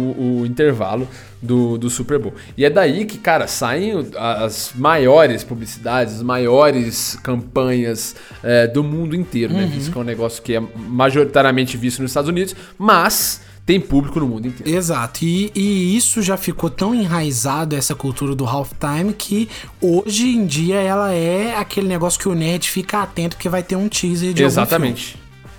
o 0.42 0.46
intervalo 0.46 1.08
do, 1.40 1.78
do 1.78 1.88
Super 1.88 2.18
Bowl. 2.18 2.34
E 2.56 2.62
é 2.62 2.68
daí 2.68 3.06
que, 3.06 3.16
cara, 3.16 3.46
saem 3.46 3.92
as 4.16 4.72
maiores 4.74 5.42
publicidades, 5.42 6.16
as 6.16 6.22
maiores 6.22 7.18
campanhas 7.22 8.14
é, 8.42 8.66
do 8.66 8.84
mundo 8.84 9.16
inteiro, 9.16 9.54
Uhum. 9.54 9.60
né? 9.60 9.66
Visto 9.66 9.90
que 9.90 9.98
é 9.98 10.00
um 10.02 10.04
negócio 10.04 10.42
que 10.42 10.54
é 10.54 10.62
majoritariamente 10.76 11.78
visto 11.78 12.02
nos 12.02 12.10
Estados 12.10 12.28
Unidos, 12.28 12.54
mas 12.78 13.40
tem 13.64 13.80
público 13.80 14.20
no 14.20 14.26
mundo 14.28 14.48
inteiro. 14.48 14.70
Exato, 14.76 15.24
e, 15.24 15.50
e 15.54 15.96
isso 15.96 16.20
já 16.20 16.36
ficou 16.36 16.68
tão 16.68 16.94
enraizado, 16.94 17.74
essa 17.74 17.94
cultura 17.94 18.34
do 18.34 18.44
halftime, 18.44 19.14
que 19.16 19.48
hoje 19.80 20.28
em 20.28 20.44
dia 20.44 20.76
ela 20.76 21.10
é 21.14 21.56
aquele 21.56 21.88
negócio 21.88 22.20
que 22.20 22.28
o 22.28 22.34
nerd 22.34 22.68
fica 22.68 23.02
atento 23.02 23.36
porque 23.36 23.48
vai 23.48 23.62
ter 23.62 23.76
um 23.76 23.88
teaser 23.88 24.34
de 24.34 24.42
Exatamente. 24.42 25.16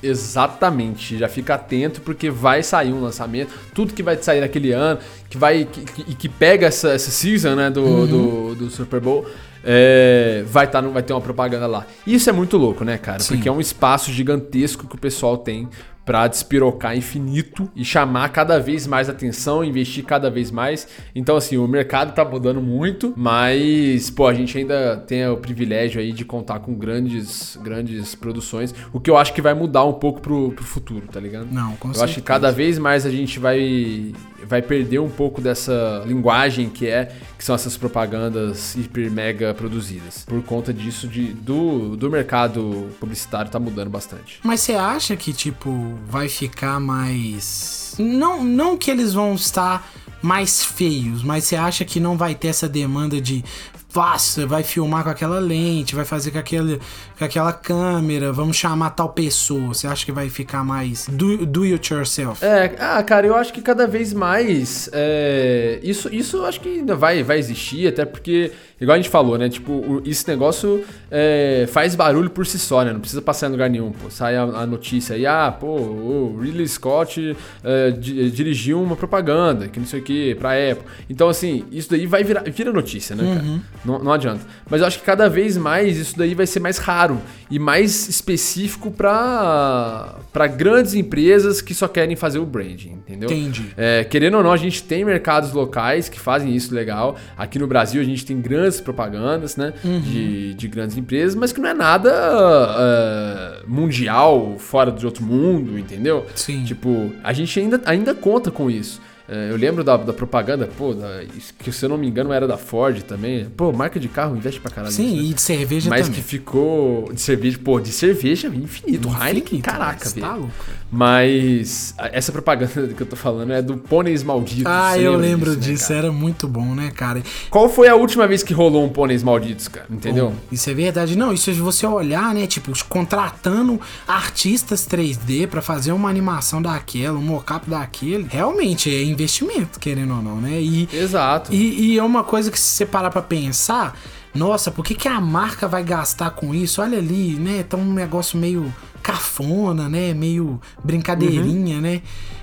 Exatamente. 0.07 1.17
Já 1.17 1.27
fica 1.27 1.55
atento 1.55 2.01
porque 2.01 2.29
vai 2.29 2.61
sair 2.63 2.93
um 2.93 3.01
lançamento. 3.01 3.53
Tudo 3.73 3.93
que 3.93 4.03
vai 4.03 4.17
sair 4.17 4.41
naquele 4.41 4.71
ano, 4.71 4.99
que 5.29 5.37
vai 5.37 5.65
que, 5.65 5.81
que, 5.81 6.15
que 6.15 6.29
pega 6.29 6.67
essa, 6.67 6.89
essa 6.89 7.11
season 7.11 7.55
né, 7.55 7.69
do, 7.69 7.81
Uhum. 7.83 8.07
do, 8.07 8.55
do 8.55 8.69
Super 8.69 8.99
Bowl, 8.99 9.25
é, 9.63 10.43
vai, 10.47 10.67
tá, 10.69 10.79
vai 10.81 11.01
ter 11.01 11.13
uma 11.13 11.21
propaganda 11.21 11.65
lá. 11.67 11.85
Isso 12.05 12.29
é 12.29 12.33
muito 12.33 12.55
louco, 12.57 12.83
né, 12.83 12.97
cara? 12.97 13.19
Sim. 13.19 13.35
Porque 13.35 13.49
é 13.49 13.51
um 13.51 13.59
espaço 13.59 14.11
gigantesco 14.11 14.87
que 14.87 14.95
o 14.95 14.99
pessoal 14.99 15.37
tem 15.37 15.67
pra 16.05 16.27
despirocar 16.27 16.95
infinito 16.95 17.67
e 17.75 17.83
chamar 17.83 18.29
cada 18.29 18.59
vez 18.59 18.85
mais 18.85 19.09
atenção, 19.09 19.63
investir 19.63 20.05
cada 20.05 20.29
vez 20.29 20.51
mais. 20.51 20.87
Então, 21.15 21.35
assim, 21.35 21.57
o 21.57 21.67
mercado 21.67 22.13
tá 22.13 22.23
mudando 22.23 22.61
muito, 22.61 23.11
mas, 23.17 24.09
pô, 24.11 24.27
a 24.27 24.33
gente 24.33 24.57
ainda 24.57 24.97
tem 24.97 25.27
o 25.27 25.37
privilégio 25.37 25.99
aí 25.99 26.11
de 26.11 26.23
contar 26.23 26.59
com 26.59 26.75
grandes, 26.75 27.57
grandes 27.61 28.13
produções, 28.13 28.73
o 28.93 28.99
que 28.99 29.09
eu 29.09 29.17
acho 29.17 29.33
que 29.33 29.41
vai 29.41 29.53
mudar 29.53 29.83
um 29.83 29.93
pouco 29.93 30.21
pro, 30.21 30.51
pro 30.51 30.63
futuro, 30.63 31.07
tá 31.11 31.19
ligado? 31.19 31.47
Não, 31.51 31.75
com 31.77 31.87
Eu 31.89 31.93
certeza. 31.93 32.05
acho 32.05 32.13
que 32.15 32.21
cada 32.21 32.51
vez 32.51 32.77
mais 32.77 33.05
a 33.05 33.09
gente 33.09 33.39
vai, 33.39 34.13
vai 34.47 34.61
perder 34.61 34.99
um 34.99 35.09
pouco 35.09 35.41
dessa 35.41 36.03
linguagem 36.05 36.69
que 36.69 36.85
é, 36.87 37.11
que 37.37 37.43
são 37.43 37.55
essas 37.55 37.75
propagandas 37.77 38.75
hiper 38.75 39.09
mega 39.11 39.53
produzidas. 39.53 40.23
Por 40.25 40.43
conta 40.43 40.71
disso, 40.73 41.07
de, 41.07 41.33
do, 41.33 41.95
do 41.97 42.09
mercado 42.11 42.89
publicitário 42.99 43.49
tá 43.49 43.59
mudando 43.59 43.89
bastante. 43.89 44.39
Mas 44.43 44.61
você 44.61 44.73
acha 44.73 45.15
que, 45.15 45.33
tipo, 45.33 45.94
vai 46.07 46.29
ficar 46.29 46.79
mais. 46.79 47.95
Não, 47.97 48.43
não 48.43 48.77
que 48.77 48.91
eles 48.91 49.13
vão 49.13 49.35
estar 49.35 49.87
mais 50.21 50.63
feios, 50.63 51.23
mas 51.23 51.45
você 51.45 51.55
acha 51.55 51.85
que 51.85 51.99
não 51.99 52.17
vai 52.17 52.35
ter 52.35 52.49
essa 52.49 52.67
demanda 52.67 53.19
de. 53.21 53.43
Faça, 53.89 54.45
vai 54.45 54.61
filmar 54.61 55.05
com 55.05 55.09
aquela 55.09 55.39
lente, 55.39 55.95
vai 55.95 56.03
fazer 56.03 56.31
com, 56.31 56.37
aquele, 56.37 56.81
com 57.17 57.23
aquela 57.25 57.53
câmera, 57.53 58.31
vamos 58.31 58.57
chamar 58.57 58.91
tal 58.91 59.09
pessoa. 59.09 59.67
Você 59.73 59.87
acha 59.87 60.05
que 60.05 60.11
vai 60.11 60.29
ficar 60.29 60.63
mais 60.63 61.07
do, 61.07 61.45
do 61.45 61.63
it 61.63 61.93
yourself? 61.93 62.43
É, 62.43 62.75
ah, 62.79 63.01
cara, 63.03 63.25
eu 63.27 63.35
acho 63.35 63.53
que 63.53 63.61
cada 63.61 63.87
vez 63.87 64.13
mais 64.13 64.89
é, 64.93 65.79
isso, 65.83 66.13
isso 66.13 66.37
eu 66.37 66.45
acho 66.45 66.59
que 66.61 66.69
ainda 66.79 66.95
vai, 66.95 67.23
vai 67.23 67.37
existir, 67.39 67.87
até 67.87 68.05
porque, 68.05 68.51
igual 68.79 68.95
a 68.95 68.97
gente 68.97 69.09
falou, 69.09 69.37
né? 69.37 69.47
Tipo, 69.49 70.01
esse 70.05 70.27
negócio 70.27 70.83
é, 71.09 71.65
faz 71.71 71.95
barulho 71.95 72.29
por 72.29 72.45
si 72.45 72.59
só, 72.59 72.83
né? 72.83 72.91
Não 72.91 72.99
precisa 72.99 73.21
passar 73.21 73.47
em 73.47 73.51
lugar 73.51 73.69
nenhum, 73.69 73.91
pô. 73.91 74.09
Sai 74.09 74.35
a, 74.35 74.43
a 74.43 74.65
notícia 74.65 75.15
aí, 75.15 75.25
ah, 75.25 75.55
pô, 75.57 75.67
o 75.77 76.39
Ridley 76.41 76.67
Scott 76.67 77.35
é, 77.63 77.91
di- 77.91 78.29
dirigiu 78.31 78.81
uma 78.81 78.95
propaganda, 78.95 79.67
que 79.67 79.79
não 79.79 79.87
sei 79.87 79.99
o 79.99 80.03
que, 80.03 80.35
pra 80.35 80.51
Apple. 80.51 80.85
Então, 81.09 81.29
assim, 81.29 81.65
isso 81.71 81.89
daí 81.89 82.05
vai 82.05 82.23
virar 82.23 82.43
vira 82.49 82.71
notícia, 82.71 83.15
né, 83.15 83.23
cara? 83.35 83.45
Não, 83.83 83.99
não 84.03 84.11
adianta. 84.11 84.41
Mas 84.69 84.81
eu 84.81 84.87
acho 84.87 84.99
que 84.99 85.05
cada 85.05 85.29
vez 85.29 85.57
mais 85.57 85.97
isso 85.97 86.17
daí 86.17 86.33
vai 86.33 86.45
ser 86.47 86.59
mais 86.59 86.77
raro 86.77 87.04
e 87.49 87.59
mais 87.59 88.07
específico 88.07 88.91
pra 88.91 90.17
grandes 90.57 90.93
empresas 90.93 91.61
que 91.61 91.73
só 91.73 91.87
querem 91.87 92.15
fazer 92.15 92.39
o 92.39 92.45
branding, 92.45 92.93
entendeu? 92.93 93.29
Entendi. 93.29 93.71
É, 93.77 94.03
querendo 94.03 94.37
ou 94.37 94.43
não, 94.43 94.51
a 94.51 94.57
gente 94.57 94.83
tem 94.83 95.05
mercados 95.05 95.51
locais 95.51 96.09
que 96.09 96.19
fazem 96.19 96.55
isso 96.55 96.73
legal. 96.73 97.15
Aqui 97.37 97.59
no 97.59 97.67
Brasil 97.67 98.01
a 98.01 98.05
gente 98.05 98.25
tem 98.25 98.39
grandes 98.39 98.81
propagandas, 98.81 99.55
né? 99.55 99.73
Uhum. 99.83 99.99
De, 99.99 100.53
de 100.53 100.67
grandes 100.67 100.97
empresas, 100.97 101.35
mas 101.35 101.51
que 101.51 101.61
não 101.61 101.69
é 101.69 101.73
nada 101.73 102.11
é, 102.11 103.67
mundial, 103.67 104.55
fora 104.57 104.91
de 104.91 105.05
outro 105.05 105.23
mundo, 105.23 105.77
entendeu? 105.77 106.25
Sim. 106.35 106.63
Tipo, 106.63 107.11
a 107.23 107.33
gente 107.33 107.59
ainda, 107.59 107.81
ainda 107.85 108.15
conta 108.15 108.49
com 108.49 108.69
isso. 108.69 109.01
É, 109.27 109.49
eu 109.49 109.55
lembro 109.57 109.83
da, 109.83 109.97
da 109.97 110.13
propaganda, 110.13 110.69
pô, 110.77 110.93
da- 110.93 111.23
que 111.59 111.71
se 111.71 111.83
eu 111.83 111.89
não 111.89 111.97
me 111.97 112.07
engano 112.07 112.31
era 112.31 112.47
da 112.47 112.57
Ford 112.57 113.01
também. 113.01 113.45
Pô, 113.45 113.71
marca 113.73 113.99
de 113.99 114.07
carro 114.07 114.37
investe 114.37 114.59
pra 114.61 114.69
caralho. 114.69 114.93
Sim, 114.93 115.03
nisso, 115.13 115.23
né? 115.23 115.29
e 115.29 115.33
de 115.33 115.41
cerveja 115.41 115.89
Mas 115.89 116.05
também. 116.07 116.21
que 116.21 116.27
ficou 116.27 117.11
de 117.11 117.19
cerveja, 117.19 117.57
pô, 117.63 117.79
de 117.79 117.91
cerveja 117.91 118.47
infinito. 118.49 119.07
Heineken, 119.09 119.41
Infinito, 119.41 119.63
caraca, 119.65 119.99
mas 120.03 120.13
velho. 120.13 120.27
Tá 120.27 120.35
louco. 120.35 120.53
Mas 120.91 121.93
essa 121.97 122.31
propaganda 122.31 122.87
que 122.93 123.01
eu 123.01 123.07
tô 123.07 123.15
falando 123.15 123.51
é 123.51 123.61
do 123.61 123.77
Pôneis 123.77 124.23
Malditos. 124.23 124.65
Ah, 124.65 124.97
eu 124.97 125.15
lembro 125.15 125.51
né, 125.51 125.57
disso, 125.57 125.87
cara? 125.87 125.99
era 125.99 126.11
muito 126.11 126.47
bom, 126.47 126.73
né, 126.73 126.91
cara? 126.91 127.21
Qual 127.49 127.67
foi 127.69 127.87
a 127.87 127.95
última 127.95 128.27
vez 128.27 128.43
que 128.43 128.53
rolou 128.53 128.85
um 128.85 128.89
Pôneis 128.89 129.23
Malditos, 129.23 129.67
cara? 129.67 129.87
Entendeu? 129.89 130.29
Bom, 130.29 130.35
isso 130.51 130.69
é 130.69 130.73
verdade. 130.73 131.17
Não, 131.17 131.33
isso 131.33 131.49
é 131.49 131.53
você 131.53 131.85
olhar, 131.85 132.33
né? 132.33 132.47
Tipo, 132.47 132.71
contratando 132.87 133.79
artistas 134.07 134.87
3D 134.87 135.47
pra 135.47 135.61
fazer 135.61 135.91
uma 135.91 136.09
animação 136.09 136.61
daquela, 136.61 137.17
um 137.17 137.21
mockup 137.21 137.69
daquele. 137.69 138.27
Realmente 138.29 138.93
é 138.93 139.03
investimento, 139.03 139.79
querendo 139.79 140.15
ou 140.15 140.21
não, 140.21 140.37
né? 140.37 140.61
E, 140.61 140.87
Exato. 140.93 141.53
e, 141.53 141.93
e 141.93 141.97
é 141.97 142.03
uma 142.03 142.23
coisa 142.23 142.51
que 142.51 142.59
se 142.59 142.69
você 142.69 142.85
parar 142.85 143.09
pra 143.09 143.21
pensar, 143.21 143.97
nossa, 144.33 144.69
por 144.69 144.83
que, 144.83 144.93
que 144.93 145.07
a 145.07 145.19
marca 145.21 145.67
vai 145.67 145.83
gastar 145.83 146.31
com 146.31 146.53
isso? 146.53 146.81
Olha 146.81 146.97
ali, 146.97 147.35
né? 147.35 147.63
Tá 147.63 147.77
um 147.77 147.93
negócio 147.93 148.37
meio 148.37 148.73
cafona, 149.05 149.87
né? 149.87 150.13
Meio 150.13 150.59
brincadeirinha, 150.83 151.79
né? 151.79 152.01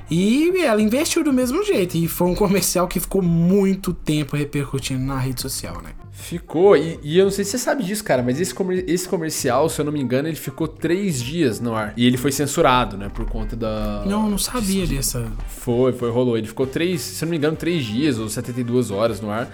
E 0.09 0.53
ela 0.63 0.81
investiu 0.81 1.25
do 1.25 1.33
mesmo 1.33 1.65
jeito. 1.65 1.97
E 1.97 2.07
foi 2.07 2.29
um 2.29 2.35
comercial 2.35 2.87
que 2.87 3.01
ficou 3.01 3.21
muito 3.21 3.93
tempo 3.93 4.37
repercutindo 4.37 5.03
na 5.05 5.19
rede 5.19 5.41
social, 5.41 5.81
né? 5.83 5.91
Ficou, 6.13 6.77
e, 6.77 7.01
e 7.03 7.19
eu 7.19 7.25
não 7.25 7.33
sei 7.33 7.45
se 7.45 7.53
você 7.53 7.59
sabe 7.59 7.83
disso, 7.83 8.05
cara, 8.05 8.23
mas 8.23 8.41
esse, 8.41 8.55
comer- 8.55 8.85
esse 8.87 9.09
comercial, 9.09 9.69
se 9.69 9.81
eu 9.81 9.85
não 9.85 9.91
me 9.93 10.01
engano, 10.01 10.29
ele 10.29 10.37
ficou 10.37 10.69
três 10.69 11.21
dias 11.21 11.59
no 11.59 11.75
ar. 11.75 11.95
E 11.97 12.07
ele 12.07 12.17
foi 12.17 12.31
censurado, 12.31 12.97
né? 12.97 13.09
Por 13.13 13.25
conta 13.27 13.57
da. 13.57 14.05
Não, 14.07 14.31
não 14.31 14.39
sabia 14.39 14.87
dessa. 14.87 15.27
Foi, 15.49 15.93
foi, 15.93 16.11
rolou. 16.11 16.39
Ele 16.39 16.47
ficou 16.47 16.67
três, 16.67 17.01
se 17.01 17.25
eu 17.25 17.27
não 17.27 17.31
me 17.31 17.39
engano, 17.39 17.57
três 17.57 17.85
dias 17.85 18.19
ou 18.19 18.29
72 18.29 18.91
horas 18.93 19.21
no 19.21 19.31
ar. 19.31 19.49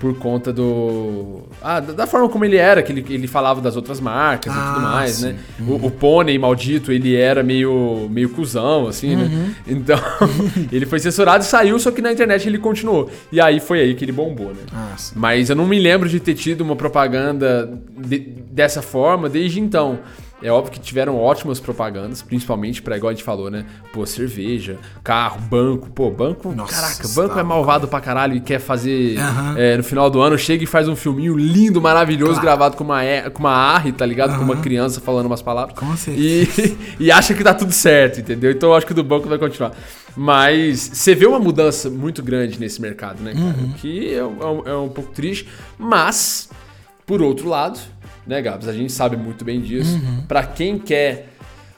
Por 0.00 0.16
conta 0.18 0.52
do. 0.52 1.42
Ah, 1.62 1.78
da, 1.78 2.06
forma 2.06 2.28
como 2.28 2.44
ele 2.44 2.56
era, 2.56 2.82
que 2.82 2.90
ele, 2.90 3.04
ele 3.10 3.26
falava 3.28 3.60
das 3.60 3.76
outras 3.76 4.00
marcas 4.00 4.52
e 4.52 4.56
Ah, 4.58 4.72
tudo 4.74 4.82
mais, 4.82 5.10
sim. 5.12 5.26
né? 5.26 5.36
O, 5.60 5.86
o 5.86 5.90
pônei 5.90 6.36
maldito, 6.38 6.90
ele 6.90 7.14
era 7.14 7.42
meio, 7.42 8.08
meio 8.10 8.30
cuzão, 8.30 8.88
assim, 8.88 9.14
Uhum. 9.14 9.28
né? 9.28 9.54
Então, 9.68 9.98
ele 10.72 10.86
foi 10.86 10.98
censurado 10.98 11.44
e 11.44 11.46
saiu, 11.46 11.78
só 11.78 11.90
que 11.92 12.00
na 12.02 12.10
internet 12.12 12.48
ele 12.48 12.58
continuou. 12.58 13.10
E 13.30 13.40
aí 13.40 13.60
foi 13.60 13.80
aí 13.80 13.94
que 13.94 14.04
ele 14.04 14.12
bombou, 14.12 14.48
né? 14.48 14.62
Ah. 14.74 14.96
Mas 15.14 15.50
eu 15.50 15.56
não 15.56 15.66
me 15.66 15.78
lembro 15.78 16.08
de 16.08 16.18
ter 16.18 16.34
tido 16.34 16.62
uma 16.62 16.74
propaganda 16.74 17.70
de- 17.96 18.18
dessa 18.50 18.82
forma 18.82 19.28
desde 19.28 19.60
então. 19.60 20.00
É 20.42 20.50
óbvio 20.50 20.72
que 20.72 20.80
tiveram 20.80 21.16
ótimas 21.16 21.60
propagandas, 21.60 22.20
principalmente 22.22 22.82
pra, 22.82 22.96
igual 22.96 23.10
a 23.10 23.12
gente 23.14 23.22
falou, 23.24 23.50
né? 23.50 23.64
Pô, 23.92 24.04
cerveja, 24.04 24.78
carro, 25.04 25.40
banco. 25.40 25.88
Pô, 25.90 26.10
banco. 26.10 26.52
Nossa, 26.52 26.74
caraca, 26.74 27.02
tá 27.08 27.14
banco 27.14 27.38
é 27.38 27.42
malvado 27.42 27.86
pra 27.88 28.00
caralho 28.00 28.34
e 28.34 28.40
quer 28.40 28.58
fazer. 28.58 29.16
É, 29.56 29.76
no 29.76 29.84
final 29.84 30.10
do 30.10 30.20
ano, 30.20 30.36
chega 30.36 30.64
e 30.64 30.66
faz 30.66 30.88
um 30.88 30.96
filminho 30.96 31.36
lindo, 31.36 31.80
maravilhoso, 31.80 32.32
Claro. 32.32 32.46
gravado 32.46 32.76
com 32.76 32.84
uma, 32.84 33.00
com 33.32 33.40
uma 33.40 33.52
AR, 33.52 33.92
tá 33.92 34.04
ligado? 34.04 34.36
Com 34.36 34.44
uma 34.44 34.56
criança 34.56 35.00
falando 35.00 35.26
umas 35.26 35.42
palavras. 35.42 35.78
Com 35.78 35.86
E, 36.10 36.48
e 36.98 37.10
acha 37.12 37.34
que 37.34 37.44
tá 37.44 37.54
tudo 37.54 37.72
certo, 37.72 38.20
entendeu? 38.20 38.50
Então 38.50 38.70
eu 38.70 38.74
acho 38.74 38.86
que 38.86 38.92
o 38.92 38.94
do 38.94 39.04
banco 39.04 39.28
vai 39.28 39.38
continuar. 39.38 39.72
Mas 40.16 40.90
você 40.92 41.14
vê 41.14 41.26
uma 41.26 41.38
mudança 41.38 41.88
muito 41.88 42.22
grande 42.22 42.58
nesse 42.58 42.80
mercado, 42.80 43.22
né, 43.22 43.32
cara? 43.32 43.44
Uhum. 43.44 43.72
Que 43.76 44.14
é, 44.14 44.18
é 44.18 44.72
é 44.72 44.76
um 44.76 44.88
pouco 44.88 45.10
triste. 45.12 45.48
Mas, 45.78 46.48
por 47.06 47.22
outro 47.22 47.48
lado, 47.48 47.78
né, 48.26 48.40
Gabs? 48.40 48.68
A 48.68 48.72
gente 48.72 48.92
sabe 48.92 49.16
muito 49.16 49.44
bem 49.44 49.60
disso. 49.60 49.94
Uhum. 49.96 50.24
Pra 50.26 50.44
quem 50.44 50.78
quer 50.78 51.28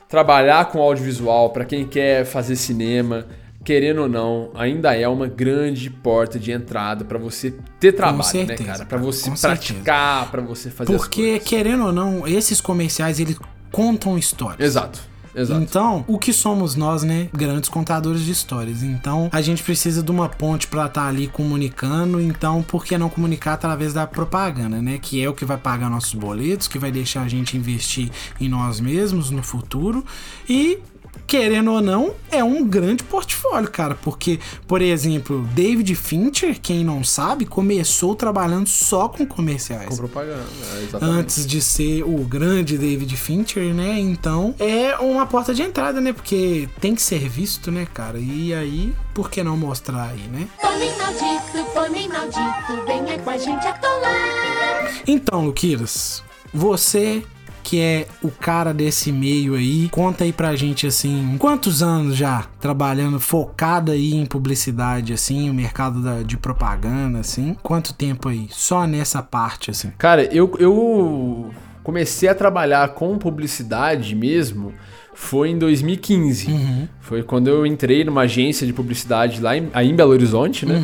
trabalhar 0.09 0.66
com 0.66 0.80
audiovisual, 0.80 1.50
pra 1.50 1.64
quem 1.64 1.87
quer 1.87 2.24
fazer 2.24 2.57
cinema, 2.57 3.26
querendo 3.64 4.02
ou 4.02 4.09
não, 4.09 4.50
ainda 4.54 4.94
é 4.96 5.09
uma 5.09 5.26
grande 5.26 5.88
porta 5.88 6.38
de 6.38 6.52
entrada 6.52 7.04
pra 7.04 7.18
você 7.18 7.54
ter 7.80 7.92
trabalho, 7.92 8.18
né, 8.18 8.46
certeza, 8.46 8.64
cara? 8.64 8.78
Pra 8.80 8.98
cara, 8.98 9.02
você 9.02 9.30
com 9.30 9.37
praticar, 9.37 10.30
pra 10.30 10.42
você 10.42 10.70
fazer 10.70 10.92
Porque, 10.94 11.38
querendo 11.38 11.87
ou 11.87 11.92
não, 11.92 12.28
esses 12.28 12.61
comerciais, 12.61 13.18
eles 13.18 13.38
contam 13.72 14.18
histórias. 14.18 14.61
Exato. 14.61 15.13
Exato. 15.35 15.61
Então, 15.61 16.05
o 16.07 16.18
que 16.18 16.33
somos 16.33 16.75
nós, 16.75 17.03
né? 17.03 17.29
Grandes 17.33 17.68
contadores 17.68 18.23
de 18.23 18.31
histórias. 18.31 18.83
Então, 18.83 19.29
a 19.33 19.40
gente 19.40 19.62
precisa 19.62 20.03
de 20.03 20.11
uma 20.11 20.29
ponte 20.29 20.66
pra 20.66 20.87
estar 20.87 21.09
ali 21.09 21.27
comunicando. 21.27 22.20
Então, 22.20 22.62
por 22.62 22.85
que 22.85 22.97
não 22.97 23.09
comunicar 23.09 23.55
através 23.55 23.92
da 23.92 24.07
propaganda, 24.07 24.81
né? 24.81 24.99
Que 25.01 25.23
é 25.23 25.29
o 25.29 25.35
que 25.35 25.44
vai 25.44 25.59
pagar 25.59 25.90
nossos 25.90 26.14
boletos, 26.14 26.68
que 26.68 26.79
vai 26.79 26.92
deixar 26.92 27.23
a 27.23 27.29
gente 27.29 27.57
investir 27.57 28.11
em 28.40 28.49
nós 28.49 28.81
mesmos 28.81 29.31
no 29.31 29.42
futuro. 29.42 30.05
E 30.49 30.79
querendo 31.27 31.72
ou 31.72 31.81
não, 31.81 32.14
é 32.31 32.42
um 32.42 32.64
grande 32.64 33.03
portfólio, 33.05 33.70
cara. 33.70 33.94
Porque, 33.94 34.38
por 34.66 34.83
exemplo, 34.83 35.42
David 35.55 35.94
Fincher, 35.94 36.61
quem 36.61 36.85
não 36.85 37.03
sabe, 37.03 37.44
começou 37.44 38.14
trabalhando 38.14 38.68
só 38.68 39.09
com 39.09 39.27
comerciais 39.27 39.88
Com 39.88 39.96
propaganda, 39.96 40.44
é, 40.74 40.83
exatamente. 40.85 41.18
antes 41.18 41.46
de 41.46 41.61
ser 41.61 42.03
o 42.03 42.18
grande 42.24 42.79
David 42.79 43.16
Fincher, 43.16 43.74
né? 43.74 43.98
Então 43.98 44.55
é 44.59 44.96
uma 44.96 45.27
porta 45.27 45.55
de 45.55 45.62
entrada, 45.62 46.00
né? 46.00 46.12
Porque 46.12 46.68
tem 46.81 46.94
que 46.94 47.03
ser 47.03 47.29
visto, 47.29 47.70
né, 47.70 47.87
cara? 47.92 48.18
E 48.18 48.53
aí, 48.55 48.94
por 49.12 49.31
que 49.31 49.42
não 49.42 49.57
mostrar 49.57 50.11
aí, 50.11 50.27
né? 50.29 50.48
Pônei 50.61 50.92
maldito, 50.96 51.72
pônei 51.72 52.09
maldito, 52.09 52.85
venha 52.87 53.18
com 53.18 53.31
a 53.31 53.38
gente 53.38 53.66
atolar. 53.66 55.03
Então, 55.07 55.44
Luquiras, 55.44 56.22
você 56.53 57.22
que 57.64 57.81
é 57.81 58.07
o 58.22 58.31
cara 58.31 58.72
desse 58.74 59.11
meio 59.11 59.55
aí, 59.55 59.88
conta 59.88 60.22
aí 60.22 60.33
pra 60.33 60.55
gente 60.55 60.87
assim, 60.87 61.37
quantos 61.38 61.83
anos 61.83 62.14
já 62.16 62.44
trabalhando 62.61 63.18
focado 63.18 63.90
aí 63.90 64.14
em 64.14 64.27
publicidade 64.27 65.12
assim, 65.14 65.48
o 65.50 65.55
mercado 65.55 66.00
da- 66.03 66.22
de 66.22 66.37
propaganda 66.37 67.18
assim? 67.20 67.57
Quanto 67.62 67.94
tempo 67.94 68.29
aí 68.29 68.46
só 68.50 68.87
nessa 68.87 69.22
parte 69.22 69.70
assim? 69.70 69.90
Cara, 69.98 70.22
eu, 70.33 70.53
eu 70.59 71.50
comecei 71.83 72.29
a 72.29 72.35
trabalhar 72.35 72.87
com 72.90 73.16
publicidade 73.18 74.14
mesmo 74.14 74.72
foi 75.14 75.50
em 75.50 75.59
2015. 75.59 76.88
Foi 77.00 77.22
quando 77.22 77.48
eu 77.48 77.64
entrei 77.64 78.05
numa 78.05 78.22
agência 78.22 78.66
de 78.66 78.72
publicidade 78.72 79.40
lá 79.40 79.57
em, 79.57 79.68
aí 79.72 79.90
em 79.90 79.94
Belo 79.94 80.11
Horizonte, 80.11 80.66
né? 80.66 80.81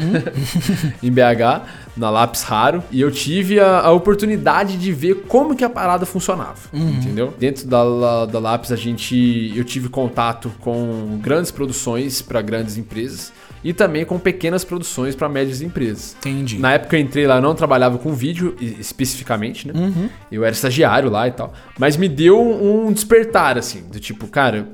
em 1.03 1.11
BH, 1.11 1.67
na 1.97 2.11
Lápis 2.11 2.43
Raro. 2.43 2.83
E 2.91 3.01
eu 3.01 3.11
tive 3.11 3.59
a, 3.59 3.81
a 3.81 3.91
oportunidade 3.93 4.77
de 4.77 4.93
ver 4.93 5.25
como 5.29 5.57
que 5.57 5.65
a 5.65 5.71
parada 5.71 6.07
funcionava, 6.07 6.59
entendeu? 6.73 7.35
Dentro 7.39 7.67
da, 7.67 8.27
da 8.27 8.39
Lápis 8.39 8.73
a 8.73 8.77
gente... 8.77 9.53
Eu 9.55 9.65
tive 9.65 9.89
contato 9.89 10.51
com 10.61 11.19
grandes 11.21 11.51
produções 11.51 12.23
para 12.23 12.41
grandes 12.41 12.77
empresas 12.77 13.33
e 13.63 13.73
também 13.73 14.05
com 14.05 14.19
pequenas 14.19 14.65
produções 14.65 15.15
para 15.15 15.29
médias 15.29 15.61
empresas. 15.61 16.17
Entendi. 16.19 16.59
Na 16.59 16.73
época 16.73 16.97
eu 16.97 17.01
entrei 17.01 17.27
lá, 17.27 17.37
eu 17.37 17.43
não 17.43 17.55
trabalhava 17.55 17.99
com 17.99 18.13
vídeo 18.13 18.57
especificamente, 18.61 19.69
né? 19.69 20.11
Eu 20.31 20.45
era 20.45 20.53
estagiário 20.53 21.11
lá 21.11 21.29
e 21.29 21.33
tal. 21.33 21.53
Mas 21.79 21.97
me 21.97 22.09
deu 22.09 22.41
um 22.41 22.93
despertar, 22.93 23.59
assim, 23.59 23.83
do 23.89 24.01
tipo, 24.01 24.27
cara, 24.29 24.69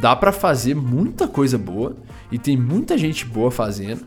dá 0.00 0.16
pra 0.16 0.32
fazer 0.32 0.74
muita 0.74 1.28
coisa 1.28 1.56
boa 1.56 1.96
e 2.30 2.38
tem 2.38 2.56
muita 2.56 2.96
gente 2.96 3.24
boa 3.24 3.50
fazendo 3.50 4.06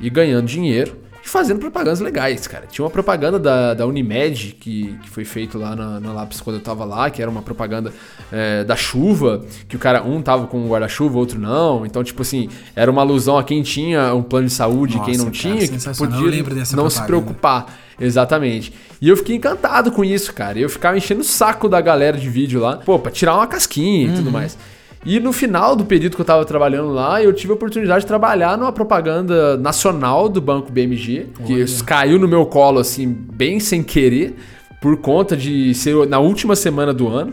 e 0.00 0.10
ganhando 0.10 0.46
dinheiro 0.46 0.96
e 1.24 1.28
fazendo 1.28 1.58
propagandas 1.60 2.00
legais, 2.00 2.46
cara. 2.46 2.66
Tinha 2.66 2.84
uma 2.84 2.90
propaganda 2.90 3.38
da, 3.38 3.74
da 3.74 3.86
Unimed 3.86 4.56
que, 4.58 4.96
que 5.02 5.10
foi 5.10 5.24
feito 5.24 5.58
lá 5.58 5.76
na, 5.76 6.00
na 6.00 6.12
Lápis 6.12 6.40
quando 6.40 6.56
eu 6.56 6.62
tava 6.62 6.84
lá, 6.84 7.10
que 7.10 7.20
era 7.20 7.30
uma 7.30 7.42
propaganda 7.42 7.92
é, 8.32 8.64
da 8.64 8.74
chuva, 8.76 9.44
que 9.68 9.76
o 9.76 9.78
cara, 9.78 10.02
um 10.02 10.22
tava 10.22 10.46
com 10.46 10.58
um 10.58 10.68
guarda-chuva, 10.68 11.18
outro 11.18 11.38
não. 11.38 11.84
Então, 11.84 12.02
tipo 12.02 12.22
assim, 12.22 12.48
era 12.74 12.90
uma 12.90 13.02
alusão 13.02 13.36
a 13.38 13.44
quem 13.44 13.62
tinha 13.62 14.14
um 14.14 14.22
plano 14.22 14.46
de 14.46 14.52
saúde 14.52 14.96
e 14.96 15.00
quem 15.00 15.16
não 15.16 15.26
cara, 15.26 15.36
tinha, 15.36 15.68
que 15.68 15.78
podia 15.96 16.42
não 16.52 16.64
se 16.64 16.74
propaganda. 16.74 17.06
preocupar. 17.06 17.78
Exatamente. 18.00 18.72
E 19.00 19.08
eu 19.08 19.16
fiquei 19.16 19.36
encantado 19.36 19.92
com 19.92 20.02
isso, 20.02 20.32
cara. 20.32 20.58
Eu 20.58 20.70
ficava 20.70 20.96
enchendo 20.96 21.20
o 21.20 21.24
saco 21.24 21.68
da 21.68 21.80
galera 21.82 22.16
de 22.16 22.28
vídeo 22.30 22.58
lá, 22.60 22.78
pô, 22.78 22.98
pra 22.98 23.12
tirar 23.12 23.34
uma 23.36 23.46
casquinha 23.46 24.06
e 24.06 24.08
Uhum. 24.08 24.14
tudo 24.16 24.30
mais. 24.30 24.56
E 25.04 25.18
no 25.18 25.32
final 25.32 25.74
do 25.74 25.84
período 25.84 26.14
que 26.14 26.20
eu 26.20 26.26
tava 26.26 26.44
trabalhando 26.44 26.90
lá, 26.92 27.22
eu 27.22 27.32
tive 27.32 27.52
a 27.52 27.54
oportunidade 27.54 28.00
de 28.02 28.06
trabalhar 28.06 28.58
numa 28.58 28.70
propaganda 28.72 29.56
nacional 29.56 30.28
do 30.28 30.40
Banco 30.40 30.70
BMG, 30.70 31.28
que 31.46 31.82
caiu 31.84 32.18
no 32.18 32.28
meu 32.28 32.44
colo, 32.44 32.78
assim, 32.78 33.08
bem 33.08 33.58
sem 33.58 33.82
querer, 33.82 34.36
por 34.80 34.96
conta 34.98 35.34
de 35.36 35.72
ser 35.74 36.06
na 36.06 36.18
última 36.18 36.54
semana 36.54 36.92
do 36.92 37.08
ano. 37.08 37.32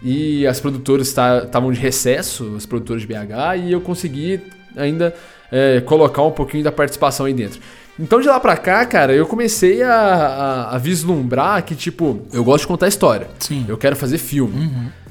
E 0.00 0.46
as 0.46 0.60
produtoras 0.60 1.08
estavam 1.08 1.72
de 1.72 1.80
recesso, 1.80 2.44
os 2.44 2.64
produtores 2.66 3.02
de 3.02 3.08
BH, 3.08 3.56
e 3.64 3.72
eu 3.72 3.80
consegui 3.80 4.40
ainda 4.76 5.12
é, 5.50 5.80
colocar 5.80 6.22
um 6.22 6.30
pouquinho 6.30 6.62
da 6.62 6.70
participação 6.70 7.26
aí 7.26 7.32
dentro. 7.34 7.58
Então 7.98 8.20
de 8.20 8.28
lá 8.28 8.38
pra 8.38 8.56
cá, 8.56 8.86
cara, 8.86 9.12
eu 9.12 9.26
comecei 9.26 9.82
a, 9.82 9.92
a- 9.92 10.76
a 10.76 10.78
vislumbrar 10.78 11.64
que, 11.64 11.74
tipo, 11.74 12.20
eu 12.32 12.44
gosto 12.44 12.60
de 12.62 12.68
contar 12.68 12.86
história. 12.86 13.26
Sim. 13.40 13.64
Eu 13.66 13.76
quero 13.76 13.96
fazer 13.96 14.18
filme. 14.18 14.70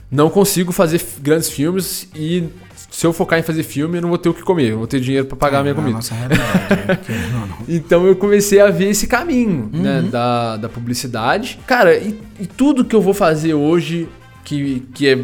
Não 0.10 0.30
consigo 0.30 0.72
fazer 0.72 1.02
grandes 1.22 1.50
filmes 1.50 2.08
e 2.16 2.46
se 2.90 3.06
eu 3.06 3.12
focar 3.12 3.38
em 3.38 3.44
fazer 3.44 3.64
filme, 3.64 3.98
eu 3.98 4.02
não 4.02 4.10
vou 4.10 4.18
ter 4.18 4.30
o 4.30 4.34
que 4.34 4.42
comer, 4.42 4.68
eu 4.68 4.72
não 4.72 4.78
vou 4.80 4.88
ter 4.88 5.00
dinheiro 5.02 5.26
pra 5.26 5.36
pagar 5.36 5.60
a 5.60 5.62
minha 5.62 5.74
É, 5.74 5.76
comida. 5.76 5.96
nossa 5.96 6.16
realidade, 6.16 6.88
né? 6.88 6.96
Querendo 7.06 7.42
ou 7.42 7.48
não. 7.48 7.58
Então 7.68 8.08
eu 8.08 8.16
comecei 8.16 8.62
a 8.62 8.70
ver 8.70 8.90
esse 8.90 9.06
caminho, 9.08 9.70
né, 9.74 10.00
Uhum. 10.00 10.10
da, 10.10 10.58
da 10.58 10.70
publicidade. 10.70 11.60
Cara, 11.68 11.96
e, 11.98 12.18
e 12.40 12.48
tudo 12.48 12.86
que 12.86 12.96
eu 12.96 13.02
vou 13.02 13.14
fazer 13.14 13.54
hoje, 13.54 14.08
que, 14.46 14.80
que 14.94 15.08
é 15.10 15.20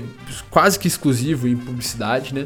quase 0.51 0.77
que 0.77 0.87
exclusivo 0.87 1.47
em 1.47 1.55
publicidade, 1.55 2.33
né, 2.35 2.45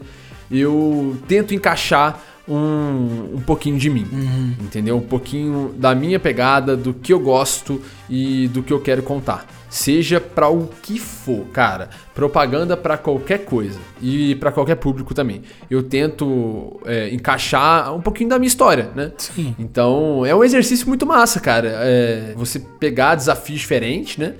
eu 0.52 1.17
tento 1.28 1.54
encaixar 1.56 2.21
um, 2.47 3.36
um 3.36 3.41
pouquinho 3.45 3.77
de 3.77 3.89
mim, 3.89 4.07
Uhum. 4.12 4.53
entendeu? 4.62 4.97
Um 4.97 5.01
pouquinho 5.01 5.73
da 5.77 5.93
minha 5.93 6.19
pegada, 6.19 6.75
do 6.77 6.93
que 6.93 7.12
eu 7.13 7.19
gosto 7.19 7.81
e 8.10 8.48
do 8.50 8.63
que 8.63 8.71
eu 8.71 8.79
quero 8.79 9.04
contar. 9.04 9.45
Seja 9.69 10.21
pra 10.21 10.48
o 10.48 10.69
que 10.81 10.98
for, 10.98 11.45
cara. 11.52 11.89
Propaganda 12.15 12.77
pra 12.77 12.98
qualquer 12.98 13.39
coisa 13.43 13.77
e 14.02 14.33
pra 14.35 14.50
qualquer 14.50 14.75
público 14.75 15.13
também. 15.13 15.41
Eu 15.69 15.83
tento 15.83 16.79
é, 16.85 17.13
encaixar 17.13 17.93
um 17.93 18.00
pouquinho 18.02 18.29
da 18.29 18.39
minha 18.39 18.48
história, 18.48 18.89
né? 18.95 19.12
Sim. 19.17 19.54
Então, 19.60 20.25
é 20.25 20.33
um 20.33 20.41
exercício 20.41 20.87
muito 20.87 21.06
massa, 21.06 21.41
cara. 21.41 21.67
É, 21.81 22.33
você 22.37 22.60
pegar 22.79 23.15
desafios 23.15 23.60
diferentes, 23.60 24.17
né? 24.17 24.35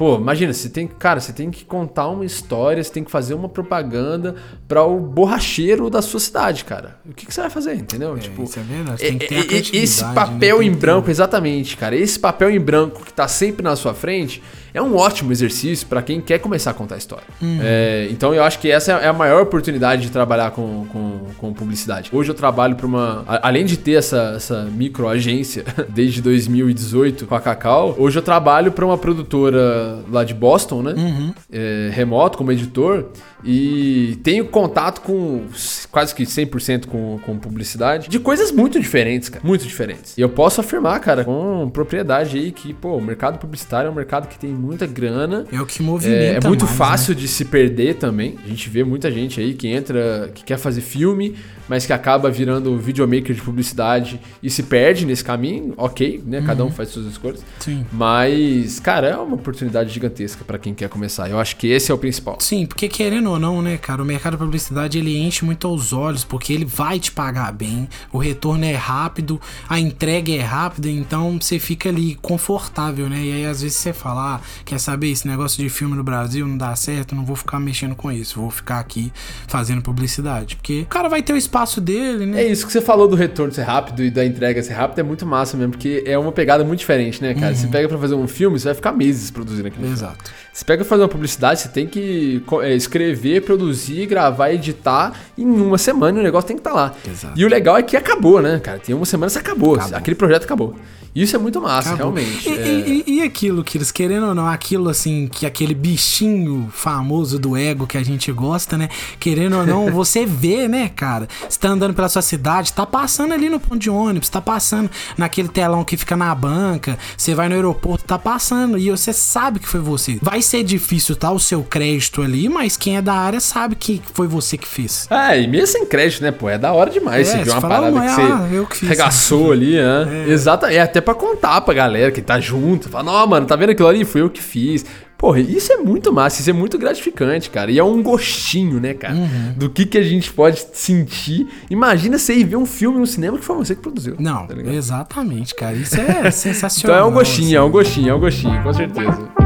Pô, 0.00 0.16
imagina, 0.16 0.50
você 0.54 0.70
tem, 0.70 0.86
cara, 0.86 1.20
você 1.20 1.30
tem 1.30 1.50
que 1.50 1.62
contar 1.62 2.08
uma 2.08 2.24
história, 2.24 2.82
você 2.82 2.90
tem 2.90 3.04
que 3.04 3.10
fazer 3.10 3.34
uma 3.34 3.50
propaganda 3.50 4.34
para 4.66 4.82
o 4.82 4.98
borracheiro 4.98 5.90
da 5.90 6.00
sua 6.00 6.18
cidade, 6.18 6.64
cara. 6.64 6.96
O 7.06 7.12
que, 7.12 7.26
que 7.26 7.34
você 7.34 7.42
vai 7.42 7.50
fazer, 7.50 7.74
entendeu? 7.74 8.16
tipo, 8.18 8.42
isso 8.44 8.58
é 8.58 8.62
verdade, 8.62 8.98
tem 8.98 9.18
que 9.18 9.26
ter 9.28 9.34
a 9.34 9.38
e- 9.38 9.42
e- 9.42 9.44
criatividade, 9.46 9.84
esse 9.84 10.02
né? 10.02 10.12
papel 10.14 10.58
Tem 10.60 10.68
em 10.68 10.72
ter- 10.72 10.78
branco, 10.80 11.10
exatamente, 11.10 11.76
cara. 11.76 11.94
Esse 11.94 12.18
papel 12.18 12.50
em 12.50 12.58
branco 12.58 13.04
que 13.04 13.12
tá 13.12 13.28
sempre 13.28 13.62
na 13.62 13.76
sua 13.76 13.92
frente 13.92 14.42
é 14.72 14.80
um 14.80 14.96
ótimo 14.96 15.32
exercício 15.32 15.86
para 15.86 16.00
quem 16.00 16.20
quer 16.20 16.38
começar 16.38 16.70
a 16.70 16.74
contar 16.74 16.96
história. 16.96 17.24
Uhum. 17.42 17.58
É, 17.60 18.06
então 18.10 18.32
eu 18.32 18.42
acho 18.42 18.58
que 18.58 18.70
essa 18.70 18.92
é 18.92 19.06
a 19.08 19.12
maior 19.12 19.42
oportunidade 19.42 20.02
de 20.02 20.10
trabalhar 20.10 20.52
com, 20.52 20.86
com, 20.92 21.20
com 21.36 21.52
publicidade. 21.52 22.08
Hoje 22.12 22.30
eu 22.30 22.34
trabalho 22.34 22.74
para 22.76 22.86
uma. 22.86 23.22
a- 23.28 23.48
Além 23.48 23.66
de 23.66 23.76
ter 23.76 23.94
essa, 23.94 24.34
essa 24.36 24.62
micro 24.64 25.08
agência 25.08 25.64
desde 25.90 26.22
2018 26.22 27.26
com 27.26 27.34
a 27.34 27.40
Cacau, 27.40 27.96
hoje 27.98 28.16
eu 28.18 28.22
trabalho 28.22 28.70
para 28.72 28.86
uma 28.86 28.96
produtora 28.96 29.89
lá 30.10 30.24
de 30.24 30.34
Boston, 30.34 30.82
né? 30.82 30.94
Uhum. 30.96 31.34
É, 31.50 31.90
remoto 31.92 32.38
como 32.38 32.52
editor 32.52 33.06
e 33.44 34.18
tenho 34.22 34.46
contato 34.46 35.00
com 35.00 35.44
quase 35.90 36.14
que 36.14 36.24
100% 36.24 36.86
com, 36.86 37.18
com 37.24 37.38
publicidade 37.38 38.08
de 38.08 38.18
coisas 38.18 38.52
muito 38.52 38.78
diferentes, 38.78 39.28
cara, 39.28 39.44
muito 39.46 39.66
diferentes. 39.66 40.16
E 40.16 40.20
eu 40.20 40.28
posso 40.28 40.60
afirmar, 40.60 41.00
cara, 41.00 41.24
com 41.24 41.70
propriedade 41.72 42.38
aí 42.38 42.52
que, 42.52 42.72
pô, 42.74 42.96
o 42.96 43.00
mercado 43.00 43.38
publicitário 43.38 43.88
é 43.88 43.90
um 43.90 43.94
mercado 43.94 44.28
que 44.28 44.38
tem 44.38 44.50
muita 44.50 44.86
grana. 44.86 45.46
É 45.52 45.60
o 45.60 45.66
que 45.66 45.82
movimenta 45.82 46.22
É, 46.22 46.36
é 46.36 46.48
muito 46.48 46.64
mais, 46.64 46.76
fácil 46.76 47.14
de 47.14 47.26
se 47.26 47.44
perder 47.44 47.94
também. 47.94 48.36
A 48.44 48.48
gente 48.48 48.68
vê 48.68 48.84
muita 48.84 49.10
gente 49.10 49.40
aí 49.40 49.54
que 49.54 49.68
entra, 49.68 50.30
que 50.34 50.44
quer 50.44 50.58
fazer 50.58 50.80
filme, 50.80 51.36
mas 51.68 51.86
que 51.86 51.92
acaba 51.92 52.30
virando 52.30 52.76
videomaker 52.76 53.34
de 53.34 53.40
publicidade 53.40 54.20
e 54.42 54.50
se 54.50 54.64
perde 54.64 55.06
nesse 55.06 55.24
caminho. 55.24 55.72
Ok, 55.76 56.22
né? 56.26 56.42
Cada 56.44 56.64
um 56.64 56.70
faz 56.70 56.90
suas 56.90 57.06
escolhas. 57.06 57.40
Né? 57.40 57.46
Sim. 57.60 57.86
Mas, 57.92 58.80
cara, 58.80 59.08
é 59.08 59.16
uma 59.16 59.36
oportunidade 59.36 59.69
gigantesca 59.90 60.44
pra 60.44 60.58
quem 60.58 60.74
quer 60.74 60.88
começar. 60.88 61.30
Eu 61.30 61.38
acho 61.38 61.56
que 61.56 61.68
esse 61.68 61.90
é 61.90 61.94
o 61.94 61.98
principal. 61.98 62.36
Sim, 62.40 62.66
porque 62.66 62.88
querendo 62.88 63.30
ou 63.30 63.38
não, 63.38 63.62
né, 63.62 63.76
cara, 63.76 64.02
o 64.02 64.04
mercado 64.04 64.32
de 64.32 64.38
publicidade 64.38 64.98
ele 64.98 65.18
enche 65.18 65.44
muito 65.44 65.66
aos 65.66 65.92
olhos, 65.92 66.24
porque 66.24 66.52
ele 66.52 66.64
vai 66.64 66.98
te 66.98 67.12
pagar 67.12 67.52
bem, 67.52 67.88
o 68.12 68.18
retorno 68.18 68.64
é 68.64 68.74
rápido, 68.74 69.40
a 69.68 69.78
entrega 69.78 70.32
é 70.32 70.40
rápida, 70.40 70.88
então 70.88 71.38
você 71.40 71.58
fica 71.58 71.88
ali 71.88 72.16
confortável, 72.16 73.08
né? 73.08 73.20
E 73.20 73.32
aí 73.32 73.46
às 73.46 73.62
vezes 73.62 73.76
você 73.76 73.92
fala, 73.92 74.36
ah, 74.36 74.40
quer 74.64 74.78
saber, 74.78 75.10
esse 75.10 75.26
negócio 75.26 75.62
de 75.62 75.68
filme 75.68 75.96
no 75.96 76.02
Brasil 76.02 76.46
não 76.46 76.56
dá 76.56 76.74
certo, 76.76 77.14
não 77.14 77.24
vou 77.24 77.36
ficar 77.36 77.60
mexendo 77.60 77.94
com 77.94 78.10
isso, 78.10 78.40
vou 78.40 78.50
ficar 78.50 78.80
aqui 78.80 79.12
fazendo 79.46 79.82
publicidade, 79.82 80.56
porque 80.56 80.82
o 80.82 80.86
cara 80.86 81.08
vai 81.08 81.22
ter 81.22 81.32
o 81.32 81.36
espaço 81.36 81.80
dele, 81.80 82.26
né? 82.26 82.42
É 82.42 82.50
isso 82.50 82.66
que 82.66 82.72
você 82.72 82.80
falou 82.80 83.08
do 83.08 83.16
retorno 83.16 83.52
ser 83.52 83.62
rápido 83.62 84.02
e 84.02 84.10
da 84.10 84.24
entrega 84.24 84.62
ser 84.62 84.74
rápida, 84.74 85.00
é 85.00 85.04
muito 85.04 85.26
massa 85.26 85.56
mesmo, 85.56 85.72
porque 85.72 86.02
é 86.06 86.18
uma 86.18 86.32
pegada 86.32 86.64
muito 86.64 86.80
diferente, 86.80 87.22
né, 87.22 87.34
cara? 87.34 87.54
Você 87.54 87.66
pega 87.66 87.88
pra 87.88 87.98
fazer 87.98 88.14
um 88.14 88.26
filme, 88.26 88.58
você 88.58 88.66
vai 88.66 88.74
ficar 88.74 88.92
meses 88.92 89.30
produzindo 89.30 89.59
aquilo. 89.68 89.86
Exato. 89.86 90.30
Você 90.60 90.64
pega 90.66 90.84
pra 90.84 90.90
fazer 90.90 91.02
uma 91.04 91.08
publicidade, 91.08 91.58
você 91.60 91.68
tem 91.70 91.86
que 91.86 92.42
é, 92.62 92.74
escrever, 92.74 93.40
produzir, 93.46 94.04
gravar, 94.04 94.52
editar 94.52 95.14
em 95.38 95.46
uma 95.46 95.78
semana 95.78 96.18
e 96.18 96.20
o 96.20 96.22
negócio 96.22 96.48
tem 96.48 96.56
que 96.56 96.60
estar 96.60 96.74
lá. 96.74 96.92
Exato. 97.08 97.32
E 97.34 97.46
o 97.46 97.48
legal 97.48 97.78
é 97.78 97.82
que 97.82 97.96
acabou, 97.96 98.42
né, 98.42 98.60
cara? 98.62 98.78
Tem 98.78 98.94
uma 98.94 99.06
semana 99.06 99.30
você 99.30 99.38
acabou, 99.38 99.76
Acabou. 99.76 99.96
aquele 99.96 100.16
projeto 100.16 100.44
acabou. 100.44 100.76
Isso 101.12 101.34
é 101.34 101.38
muito 101.40 101.60
massa, 101.60 101.94
Acabou. 101.94 102.12
realmente. 102.14 102.48
E, 102.48 102.52
é. 102.52 102.68
e- 102.88 103.04
e 103.16 103.22
aquilo, 103.22 103.64
que 103.64 103.76
eles 103.76 103.90
querendo 103.90 104.26
ou 104.26 104.34
não, 104.34 104.46
aquilo 104.46 104.88
assim, 104.88 105.26
que 105.26 105.44
aquele 105.44 105.74
bichinho 105.74 106.68
famoso 106.72 107.36
do 107.36 107.56
ego 107.56 107.84
que 107.84 107.98
a 107.98 108.02
gente 108.04 108.30
gosta, 108.30 108.78
né? 108.78 108.88
Querendo 109.18 109.56
ou 109.58 109.66
não, 109.66 109.86
você 109.90 110.24
vê, 110.24 110.68
né, 110.68 110.88
cara? 110.88 111.26
Você 111.48 111.58
tá 111.58 111.68
andando 111.68 111.94
pela 111.94 112.08
sua 112.08 112.22
cidade, 112.22 112.72
tá 112.72 112.86
passando 112.86 113.32
ali 113.34 113.48
no 113.48 113.58
ponto 113.58 113.76
de 113.76 113.90
ônibus, 113.90 114.28
tá 114.28 114.40
passando 114.40 114.88
naquele 115.18 115.48
telão 115.48 115.82
que 115.82 115.96
fica 115.96 116.16
na 116.16 116.32
banca, 116.32 116.96
você 117.16 117.34
vai 117.34 117.48
no 117.48 117.56
aeroporto, 117.56 118.04
tá 118.04 118.16
passando 118.16 118.78
e 118.78 118.88
você 118.88 119.12
sabe 119.12 119.58
que 119.58 119.66
foi 119.66 119.80
você. 119.80 120.16
Vai 120.22 120.40
ser 120.50 120.64
difícil 120.64 121.14
tá 121.14 121.30
o 121.30 121.38
seu 121.38 121.62
crédito 121.62 122.22
ali, 122.22 122.48
mas 122.48 122.76
quem 122.76 122.96
é 122.96 123.02
da 123.02 123.14
área 123.14 123.40
sabe 123.40 123.74
que 123.76 124.02
foi 124.12 124.26
você 124.26 124.58
que 124.58 124.66
fez. 124.66 125.06
Ah, 125.08 125.36
e 125.36 125.46
mesmo 125.46 125.68
sem 125.68 125.86
crédito, 125.86 126.22
né, 126.22 126.32
pô? 126.32 126.48
É 126.48 126.58
da 126.58 126.72
hora 126.72 126.90
demais 126.90 127.28
É, 127.28 127.38
você 127.38 127.44
você 127.44 127.50
uma 127.50 127.60
fala, 127.60 127.74
parada 127.74 127.90
"Não, 127.92 128.00
que 128.00 128.06
é, 128.08 128.14
você 128.14 128.22
ah, 128.22 128.66
que 128.68 128.76
fiz 128.78 128.88
regaçou 128.88 129.52
ali, 129.52 129.76
né? 129.76 130.24
Exato. 130.28 130.66
É 130.66 130.80
até 130.80 131.00
pra 131.00 131.14
contar 131.14 131.60
pra 131.60 131.72
galera 131.72 132.10
que 132.10 132.20
tá 132.20 132.40
junto. 132.40 132.88
Fala, 132.88 133.04
não, 133.04 133.26
mano, 133.26 133.46
tá 133.46 133.54
vendo 133.54 133.70
aquilo 133.70 133.88
ali? 133.88 134.04
Fui 134.04 134.20
eu 134.20 134.28
que 134.28 134.42
fiz. 134.42 134.84
Porra, 135.16 135.38
isso 135.38 135.70
é 135.70 135.76
muito 135.76 136.10
massa, 136.10 136.40
isso 136.40 136.48
é 136.48 136.52
muito 136.52 136.78
gratificante, 136.78 137.50
cara. 137.50 137.70
E 137.70 137.78
é 137.78 137.84
um 137.84 138.02
gostinho, 138.02 138.80
né, 138.80 138.94
cara? 138.94 139.14
Uhum. 139.14 139.52
Do 139.54 139.68
que, 139.68 139.84
que 139.84 139.98
a 139.98 140.02
gente 140.02 140.32
pode 140.32 140.64
sentir. 140.72 141.46
Imagina 141.68 142.18
você 142.18 142.34
ir 142.34 142.44
ver 142.44 142.56
um 142.56 142.64
filme 142.64 142.98
no 142.98 143.06
cinema 143.06 143.38
que 143.38 143.44
foi 143.44 143.54
você 143.54 143.74
que 143.74 143.82
produziu. 143.82 144.16
Não, 144.18 144.46
tá 144.46 144.54
exatamente, 144.72 145.54
cara. 145.54 145.76
Isso 145.76 146.00
é 146.00 146.30
sensacional. 146.32 146.96
Então 146.96 147.06
é 147.06 147.10
um 147.10 147.14
gostinho, 147.14 147.46
assim. 147.48 147.54
é 147.56 147.62
um 147.62 147.70
gostinho, 147.70 148.08
é 148.08 148.14
um 148.14 148.20
gostinho, 148.20 148.62
com 148.62 148.72
certeza. 148.72 149.39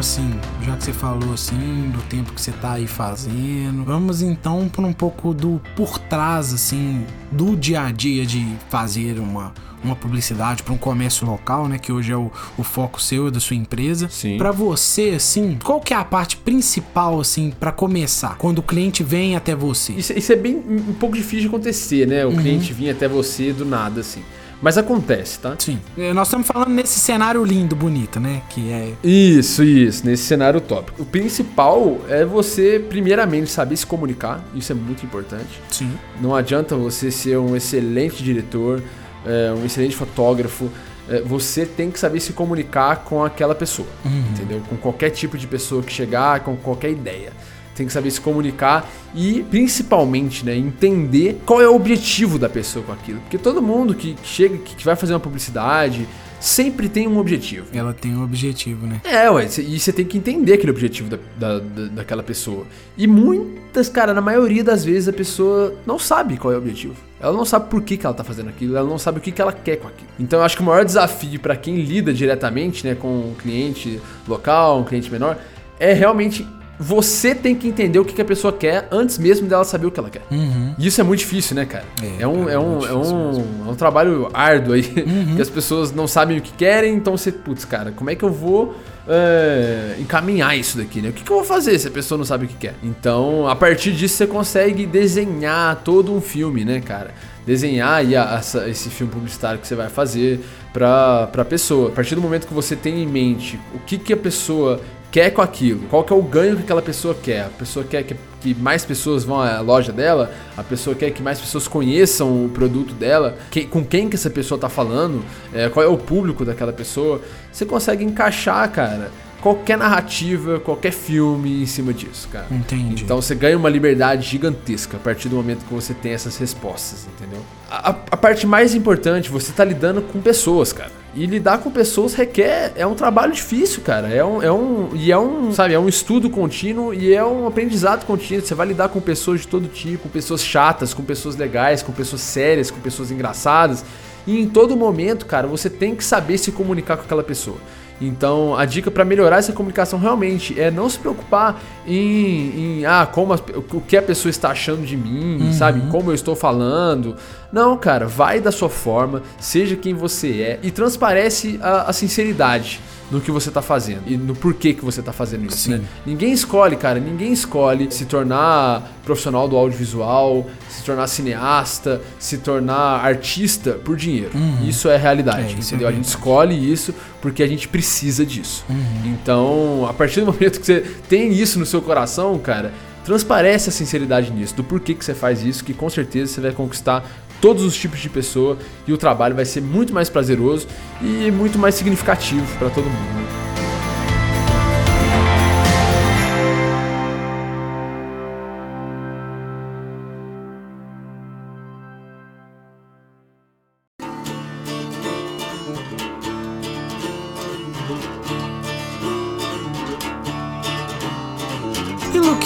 Assim, 0.00 0.30
já 0.62 0.76
que 0.76 0.84
você 0.84 0.92
falou 0.94 1.34
assim 1.34 1.90
do 1.90 2.00
tempo 2.08 2.32
que 2.32 2.40
você 2.40 2.52
tá 2.52 2.72
aí 2.72 2.86
fazendo, 2.86 3.84
vamos 3.84 4.22
então 4.22 4.66
por 4.66 4.82
um 4.82 4.94
pouco 4.94 5.34
do 5.34 5.60
por 5.76 5.98
trás 5.98 6.54
assim 6.54 7.04
do 7.30 7.54
dia 7.54 7.82
a 7.82 7.92
dia 7.92 8.24
de 8.24 8.56
fazer 8.70 9.18
uma 9.18 9.52
uma 9.82 9.96
publicidade 9.96 10.62
para 10.62 10.74
um 10.74 10.78
comércio 10.78 11.26
local, 11.26 11.66
né, 11.66 11.78
que 11.78 11.90
hoje 11.90 12.12
é 12.12 12.16
o, 12.16 12.30
o 12.58 12.62
foco 12.62 13.00
seu 13.00 13.28
e 13.28 13.30
da 13.30 13.40
sua 13.40 13.56
empresa. 13.56 14.10
Sim. 14.10 14.36
Para 14.36 14.50
você, 14.50 15.14
assim, 15.16 15.58
qual 15.64 15.80
que 15.80 15.94
é 15.94 15.96
a 15.96 16.04
parte 16.04 16.36
principal 16.36 17.18
assim 17.18 17.50
para 17.50 17.72
começar? 17.72 18.36
Quando 18.36 18.58
o 18.58 18.62
cliente 18.62 19.02
vem 19.02 19.36
até 19.36 19.54
você? 19.54 19.94
Isso, 19.94 20.12
isso 20.12 20.32
é 20.32 20.36
bem 20.36 20.56
um 20.56 20.92
pouco 20.92 21.16
difícil 21.16 21.40
de 21.40 21.46
acontecer, 21.46 22.06
né? 22.06 22.26
O 22.26 22.36
cliente 22.36 22.74
vir 22.74 22.90
até 22.90 23.08
você 23.08 23.54
do 23.54 23.64
nada, 23.64 24.02
assim. 24.02 24.22
Mas 24.62 24.76
acontece, 24.76 25.38
tá? 25.38 25.54
Sim. 25.58 25.78
Eh, 25.96 26.12
Nós 26.12 26.28
estamos 26.28 26.46
falando 26.46 26.68
nesse 26.70 27.00
cenário 27.00 27.42
lindo, 27.44 27.74
bonito, 27.74 28.20
né? 28.20 28.42
Que 28.50 28.70
é 28.70 28.92
Isso, 29.02 29.64
isso, 29.64 30.04
nesse 30.04 30.24
cenário 30.24 30.60
tópico. 30.60 31.02
O 31.02 31.06
principal 31.06 31.98
é 32.08 32.24
você, 32.24 32.78
primeiramente, 32.88 33.50
saber 33.50 33.76
se 33.76 33.86
comunicar. 33.86 34.44
Isso 34.54 34.70
é 34.72 34.74
muito 34.74 35.04
importante. 35.04 35.60
sim. 35.70 35.90
Não 36.20 36.34
adianta 36.34 36.76
você 36.76 37.10
ser 37.10 37.38
um 37.38 37.56
excelente 37.56 38.22
diretor, 38.22 38.82
é, 39.24 39.52
um 39.52 39.64
excelente 39.64 39.96
fotógrafo. 39.96 40.68
é, 41.08 41.22
você 41.22 41.64
tem 41.64 41.90
que 41.90 41.98
saber 41.98 42.20
se 42.20 42.32
comunicar 42.34 42.96
com 43.04 43.24
aquela 43.24 43.54
pessoa, 43.54 43.88
entendeu? 44.04 44.60
Com 44.68 44.76
qualquer 44.76 45.10
tipo 45.10 45.36
de 45.38 45.46
pessoa 45.46 45.82
que 45.82 45.92
chegar, 45.92 46.40
com 46.40 46.54
qualquer 46.56 46.90
ideia. 46.90 47.32
Tem 47.74 47.86
que 47.86 47.92
saber 47.92 48.10
se 48.10 48.20
comunicar 48.20 48.88
e, 49.14 49.42
principalmente, 49.50 50.44
né, 50.44 50.56
entender 50.56 51.40
qual 51.46 51.62
é 51.62 51.68
o 51.68 51.74
objetivo 51.74 52.38
da 52.38 52.48
pessoa 52.48 52.84
com 52.84 52.92
aquilo. 52.92 53.20
Porque 53.20 53.38
todo 53.38 53.62
mundo 53.62 53.94
que 53.94 54.16
chega, 54.22 54.58
que 54.58 54.84
vai 54.84 54.96
fazer 54.96 55.14
uma 55.14 55.20
publicidade, 55.20 56.06
sempre 56.38 56.88
tem 56.88 57.06
um 57.06 57.18
objetivo. 57.18 57.66
Ela 57.72 57.92
tem 57.94 58.14
um 58.16 58.22
objetivo, 58.24 58.86
né? 58.86 59.00
É, 59.04 59.30
ué, 59.30 59.46
e 59.58 59.78
você 59.78 59.92
tem 59.92 60.04
que 60.04 60.18
entender 60.18 60.54
aquele 60.54 60.70
objetivo 60.72 61.08
da, 61.10 61.18
da- 61.38 61.58
da- 61.58 61.86
daquela 61.88 62.22
pessoa. 62.22 62.66
E 62.98 63.06
muitas, 63.06 63.88
cara, 63.88 64.12
na 64.12 64.20
maioria 64.20 64.64
das 64.64 64.84
vezes 64.84 65.08
a 65.08 65.12
pessoa 65.12 65.74
não 65.86 65.98
sabe 65.98 66.36
qual 66.36 66.52
é 66.52 66.56
o 66.56 66.58
objetivo. 66.58 66.94
Ela 67.20 67.34
não 67.36 67.44
sabe 67.44 67.68
por 67.70 67.82
que, 67.82 67.96
que 67.98 68.04
ela 68.06 68.14
tá 68.14 68.24
fazendo 68.24 68.48
aquilo, 68.48 68.76
ela 68.76 68.88
não 68.88 68.98
sabe 68.98 69.18
o 69.18 69.20
que, 69.20 69.30
que 69.30 69.40
ela 69.40 69.52
quer 69.52 69.76
com 69.76 69.88
aquilo. 69.88 70.08
Então 70.18 70.38
eu 70.38 70.44
acho 70.44 70.56
que 70.56 70.62
o 70.62 70.66
maior 70.66 70.84
desafio 70.84 71.38
para 71.38 71.54
quem 71.56 71.76
lida 71.76 72.12
diretamente 72.12 72.86
né, 72.86 72.94
com 72.94 73.08
um 73.08 73.34
cliente 73.38 74.00
local, 74.26 74.80
um 74.80 74.84
cliente 74.84 75.10
menor, 75.10 75.36
é 75.78 75.92
realmente 75.92 76.46
você 76.82 77.34
tem 77.34 77.54
que 77.54 77.68
entender 77.68 77.98
o 77.98 78.04
que, 78.06 78.14
que 78.14 78.22
a 78.22 78.24
pessoa 78.24 78.50
quer 78.52 78.88
antes 78.90 79.18
mesmo 79.18 79.46
dela 79.46 79.64
saber 79.64 79.86
o 79.86 79.90
que 79.90 80.00
ela 80.00 80.08
quer. 80.08 80.22
Uhum. 80.30 80.74
E 80.78 80.86
isso 80.86 80.98
é 80.98 81.04
muito 81.04 81.20
difícil, 81.20 81.54
né, 81.54 81.66
cara? 81.66 81.84
É, 82.02 82.22
É, 82.22 82.26
um, 82.26 82.38
cara, 82.46 82.52
é, 82.52 82.58
um, 82.58 82.86
é, 82.86 82.94
um, 82.94 83.44
é 83.68 83.70
um 83.70 83.74
trabalho 83.74 84.30
árduo 84.32 84.72
aí, 84.74 84.80
Uhum. 85.06 85.36
que 85.36 85.42
as 85.42 85.50
pessoas 85.50 85.92
não 85.92 86.06
sabem 86.08 86.38
o 86.38 86.40
que 86.40 86.52
querem, 86.54 86.94
então 86.94 87.16
você, 87.16 87.30
putz, 87.30 87.64
cara, 87.66 87.92
como 87.92 88.08
é 88.08 88.14
que 88.14 88.24
eu 88.24 88.32
vou 88.32 88.74
é, 89.06 89.96
encaminhar 89.98 90.56
isso 90.58 90.78
daqui, 90.78 91.02
né? 91.02 91.10
O 91.10 91.12
que, 91.12 91.22
que 91.22 91.30
eu 91.30 91.36
vou 91.36 91.44
fazer 91.44 91.78
se 91.78 91.88
a 91.88 91.90
pessoa 91.90 92.16
não 92.16 92.24
sabe 92.24 92.46
o 92.46 92.48
que 92.48 92.54
quer? 92.56 92.74
Então, 92.82 93.46
a 93.46 93.54
partir 93.56 93.92
disso, 93.92 94.16
você 94.16 94.26
consegue 94.26 94.86
desenhar 94.86 95.76
todo 95.84 96.14
um 96.14 96.20
filme, 96.20 96.64
né, 96.64 96.80
cara? 96.80 97.10
Desenhar 97.46 97.94
aí 97.94 98.14
a- 98.16 98.40
esse 98.68 98.88
filme 98.88 99.12
publicitário 99.12 99.58
que 99.60 99.66
você 99.66 99.74
vai 99.74 99.88
fazer 99.88 100.40
pra, 100.72 101.26
pra 101.26 101.44
pessoa. 101.44 101.88
A 101.88 101.92
partir 101.92 102.14
do 102.14 102.20
momento 102.20 102.46
que 102.46 102.54
você 102.54 102.76
tem 102.76 103.02
em 103.02 103.06
mente 103.06 103.58
o 103.74 103.78
que, 103.80 103.98
que 103.98 104.12
a 104.12 104.16
pessoa 104.16 104.80
quer 105.10 105.30
com 105.30 105.42
aquilo, 105.42 105.86
qual 105.88 106.04
que 106.04 106.12
é 106.12 106.16
o 106.16 106.22
ganho 106.22 106.56
que 106.56 106.62
aquela 106.62 106.82
pessoa 106.82 107.14
quer. 107.20 107.46
A 107.46 107.48
pessoa 107.48 107.84
quer 107.84 108.02
que, 108.04 108.14
que 108.40 108.54
mais 108.54 108.84
pessoas 108.84 109.24
vão 109.24 109.40
à 109.40 109.60
loja 109.60 109.92
dela, 109.92 110.32
a 110.56 110.62
pessoa 110.62 110.94
quer 110.94 111.10
que 111.10 111.22
mais 111.22 111.40
pessoas 111.40 111.66
conheçam 111.66 112.44
o 112.44 112.48
produto 112.48 112.94
dela, 112.94 113.36
que- 113.50 113.64
com 113.66 113.84
quem 113.84 114.08
que 114.08 114.14
essa 114.16 114.30
pessoa 114.30 114.58
tá 114.58 114.68
falando, 114.68 115.22
é, 115.52 115.68
qual 115.68 115.84
é 115.84 115.88
o 115.88 115.98
público 115.98 116.44
daquela 116.44 116.72
pessoa. 116.72 117.20
Você 117.52 117.66
consegue 117.66 118.04
encaixar, 118.04 118.70
cara, 118.70 119.10
qualquer 119.40 119.76
narrativa, 119.78 120.60
qualquer 120.60 120.92
filme 120.92 121.62
em 121.62 121.66
cima 121.66 121.92
disso, 121.92 122.28
cara. 122.30 122.46
Entendi. 122.50 123.04
Então 123.04 123.20
você 123.20 123.34
ganha 123.34 123.56
uma 123.56 123.68
liberdade 123.68 124.28
gigantesca 124.28 124.96
a 124.96 125.00
partir 125.00 125.28
do 125.28 125.36
momento 125.36 125.64
que 125.64 125.72
você 125.74 125.94
tem 125.94 126.12
essas 126.12 126.36
respostas, 126.36 127.06
entendeu? 127.06 127.40
A, 127.70 127.90
a- 127.90 128.16
parte 128.16 128.46
mais 128.46 128.74
importante, 128.74 129.30
você 129.30 129.52
tá 129.52 129.64
lidando 129.64 130.02
com 130.02 130.20
pessoas, 130.20 130.72
cara. 130.72 130.90
E 131.14 131.26
lidar 131.26 131.58
com 131.58 131.70
pessoas 131.70 132.14
requer. 132.14 132.72
É 132.76 132.86
um 132.86 132.94
trabalho 132.94 133.32
difícil, 133.32 133.82
cara. 133.82 134.08
É 134.08 134.24
um. 134.24 134.40
É 134.42 134.52
um 134.52 134.90
e 134.94 135.10
é 135.10 135.18
um. 135.18 135.50
Sabe, 135.52 135.74
é 135.74 135.78
um 135.78 135.88
estudo 135.88 136.30
contínuo 136.30 136.94
e 136.94 137.12
é 137.12 137.24
um 137.24 137.46
aprendizado 137.48 138.04
contínuo. 138.06 138.44
Você 138.46 138.54
vai 138.54 138.68
lidar 138.68 138.90
com 138.90 139.00
pessoas 139.00 139.40
de 139.40 139.48
todo 139.48 139.66
tipo, 139.66 140.04
com 140.04 140.08
pessoas 140.08 140.44
chatas, 140.44 140.94
com 140.94 141.02
pessoas 141.02 141.34
legais, 141.36 141.82
com 141.82 141.90
pessoas 141.92 142.20
sérias, 142.22 142.70
com 142.70 142.78
pessoas 142.80 143.10
engraçadas. 143.10 143.84
E 144.26 144.38
em 144.38 144.48
todo 144.48 144.76
momento, 144.76 145.26
cara, 145.26 145.48
você 145.48 145.68
tem 145.68 145.96
que 145.96 146.04
saber 146.04 146.38
se 146.38 146.52
comunicar 146.52 146.96
com 146.96 147.02
aquela 147.04 147.24
pessoa. 147.24 147.56
Então, 148.00 148.56
a 148.56 148.64
dica 148.64 148.90
para 148.90 149.04
melhorar 149.04 149.38
essa 149.38 149.52
comunicação 149.52 149.98
realmente 149.98 150.58
é 150.58 150.70
não 150.70 150.88
se 150.88 150.98
preocupar 150.98 151.60
em, 151.86 152.78
em, 152.80 152.86
ah, 152.86 153.06
como 153.06 153.32
as- 153.32 153.42
o 153.72 153.80
que 153.80 153.96
a 153.96 154.02
pessoa 154.02 154.30
está 154.30 154.50
achando 154.50 154.86
de 154.86 154.96
mim, 154.96 155.52
sabe? 155.52 155.82
Como 155.90 156.10
eu 156.10 156.14
estou 156.14 156.34
falando. 156.34 157.14
Não, 157.52 157.76
cara, 157.76 158.06
vai 158.06 158.40
da 158.40 158.50
sua 158.50 158.68
forma, 158.70 159.22
seja 159.38 159.76
quem 159.76 159.92
você 159.92 160.40
é 160.40 160.58
e 160.62 160.70
transparece 160.70 161.58
a, 161.62 161.90
a 161.90 161.92
sinceridade 161.92 162.80
no 163.10 163.20
que 163.20 163.30
você 163.30 163.50
tá 163.50 163.60
fazendo 163.60 164.02
e 164.06 164.16
no 164.16 164.34
porquê 164.34 164.72
que 164.72 164.84
você 164.84 165.02
tá 165.02 165.12
fazendo 165.12 165.46
isso, 165.46 165.56
Sim. 165.58 165.70
né? 165.72 165.80
Ninguém 166.06 166.32
escolhe, 166.32 166.76
cara, 166.76 167.00
ninguém 167.00 167.32
escolhe 167.32 167.90
se 167.90 168.04
tornar 168.04 168.92
profissional 169.04 169.48
do 169.48 169.56
audiovisual, 169.56 170.46
se 170.68 170.84
tornar 170.84 171.06
cineasta, 171.06 172.00
se 172.18 172.38
tornar 172.38 173.04
artista 173.04 173.72
por 173.72 173.96
dinheiro. 173.96 174.30
Isso 174.66 174.88
é 174.88 174.96
realidade, 174.96 175.54
É, 175.54 175.56
é 175.56 175.60
entendeu? 175.60 175.88
a 175.88 175.92
gente 175.92 176.04
escolhe 176.04 176.72
isso 176.72 176.94
porque 177.20 177.42
a 177.42 177.46
gente 177.46 177.66
precisa 177.68 178.24
disso. 178.24 178.64
Uhum. 178.68 178.76
Então, 179.20 179.86
a 179.88 179.92
partir 179.92 180.20
do 180.20 180.26
momento 180.26 180.60
que 180.60 180.66
você 180.66 180.80
tem 181.08 181.32
isso 181.32 181.58
no 181.58 181.66
seu 181.66 181.82
coração, 181.82 182.38
cara, 182.38 182.72
transparece 183.04 183.70
a 183.70 183.72
sinceridade 183.72 184.30
nisso, 184.30 184.54
do 184.54 184.62
porquê 184.62 184.94
que 184.94 185.04
você 185.04 185.14
faz 185.14 185.42
isso, 185.42 185.64
que 185.64 185.74
com 185.74 185.90
certeza 185.90 186.32
você 186.34 186.40
vai 186.40 186.52
conquistar 186.52 187.04
todos 187.40 187.64
os 187.64 187.74
tipos 187.74 188.00
de 188.00 188.08
pessoa 188.08 188.58
e 188.86 188.92
o 188.92 188.98
trabalho 188.98 189.34
vai 189.34 189.44
ser 189.44 189.62
muito 189.62 189.92
mais 189.92 190.08
prazeroso 190.08 190.66
e 191.00 191.30
muito 191.30 191.58
mais 191.58 191.74
significativo 191.74 192.46
para 192.58 192.70
todo 192.70 192.84
mundo. 192.84 193.20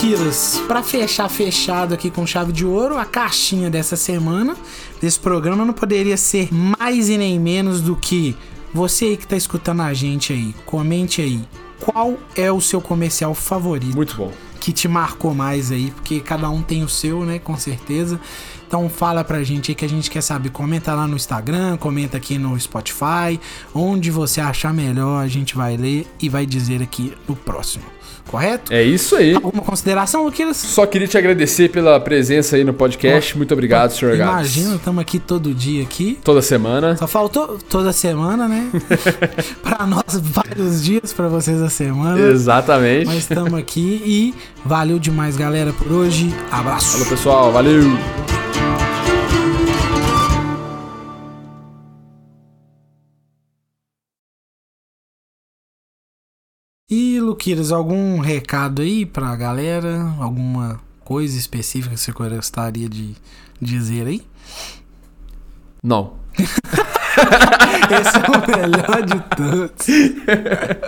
Luquiras, 0.05 0.61
pra 0.69 0.83
fechar 0.83 1.29
fechado 1.31 1.95
aqui 1.95 2.11
com 2.11 2.27
chave 2.27 2.53
de 2.53 2.67
ouro, 2.67 2.99
a 2.99 3.07
caixinha 3.07 3.71
dessa 3.71 3.97
semana, 3.97 4.55
desse 5.01 5.19
programa, 5.19 5.65
não 5.65 5.75
poderia 5.75 6.17
ser 6.17 6.49
mais 6.53 7.09
e 7.09 7.19
nem 7.19 7.39
menos 7.39 7.81
do 7.81 7.97
que 7.97 8.37
você 8.73 9.05
aí 9.07 9.17
que 9.17 9.27
tá 9.27 9.37
escutando 9.37 9.83
a 9.83 9.95
gente 9.95 10.33
aí, 10.33 10.55
comente 10.67 11.23
aí. 11.23 11.41
Qual 11.81 12.19
é 12.35 12.51
o 12.51 12.61
seu 12.61 12.81
comercial 12.81 13.35
favorito? 13.35 13.95
Muito 13.95 14.17
bom. 14.17 14.33
que 14.61 14.73
te 14.73 14.89
marcou 14.89 15.35
mais 15.35 15.71
aí, 15.71 15.91
porque 15.91 16.21
cada 16.21 16.49
um 16.49 16.63
tem 16.63 16.83
o 16.83 16.89
seu, 16.89 17.23
né, 17.25 17.39
com 17.39 17.55
certeza. 17.55 18.19
Então 18.67 18.89
fala 18.89 19.23
pra 19.23 19.43
gente 19.45 19.71
aí 19.71 19.75
que 19.75 19.85
a 19.85 19.89
gente 19.89 20.11
quer 20.11 20.23
saber. 20.23 20.49
Comenta 20.49 20.95
lá 20.95 21.07
no 21.07 21.17
Instagram, 21.17 21.77
comenta 21.77 22.17
aqui 22.17 22.39
no 22.39 22.59
Spotify, 22.59 23.39
onde 23.75 24.11
você 24.11 24.41
achar 24.41 24.73
melhor, 24.73 25.23
a 25.23 25.29
gente 25.29 25.55
vai 25.55 25.77
ler 25.77 26.07
e 26.19 26.31
vai 26.31 26.47
dizer 26.47 26.83
aqui 26.83 27.13
no 27.29 27.37
próximo. 27.37 27.85
Correto? 28.29 28.73
É 28.73 28.83
isso 28.83 29.17
aí. 29.17 29.35
Alguma 29.35 29.63
consideração, 29.63 30.25
Luquilas? 30.25 30.57
Só 30.57 30.87
queria 30.87 31.07
te 31.07 31.17
agradecer 31.17 31.69
pela 31.71 32.01
presença 32.01 32.57
aí 32.57 32.65
no 32.65 32.73
podcast. 32.73 33.37
Muito 33.37 33.53
obrigado, 33.53 33.93
senhor 33.93 34.17
Gabs. 34.17 34.57
Imagina, 34.57 34.77
estamos 34.77 35.01
aqui 35.01 35.19
todo 35.19 35.55
dia 35.55 35.83
aqui. 35.83 36.19
Toda 36.25 36.43
semana. 36.43 36.97
Só 36.97 37.07
faltou 37.07 37.59
toda 37.69 37.93
semana, 37.93 38.49
né? 38.49 38.71
pra 39.63 39.87
nós, 39.87 40.05
vários 40.21 40.83
dias 40.83 41.13
pra 41.13 41.29
vocês 41.29 41.61
a 41.63 41.71
semana. 41.71 42.19
Exatamente. 42.19 43.07
Mas 43.07 43.19
estamos 43.19 43.55
aqui 43.55 44.03
e 44.05 44.35
valeu 44.65 44.99
demais, 44.99 45.37
galera, 45.37 45.73
por 45.73 45.93
hoje. 45.93 46.35
Abraço. 46.51 46.93
Falou, 46.93 47.07
pessoal. 47.07 47.53
Valeu. 47.53 48.24
Luquiras, 57.25 57.73
algum 57.73 58.19
recado 58.21 58.83
aí 58.83 59.07
pra 59.07 59.35
galera? 59.35 60.15
Alguma 60.19 60.79
coisa 61.05 61.39
específica 61.39 61.95
que 61.95 62.01
você 62.01 62.13
gostaria 62.13 62.89
de 62.89 63.15
dizer 63.61 64.07
aí? 64.07 64.23
Não. 65.83 66.15
Esse 67.91 68.17
é 68.17 68.21
o 68.31 68.41
melhor 68.57 69.03
de 69.03 69.21
todos. 69.37 69.87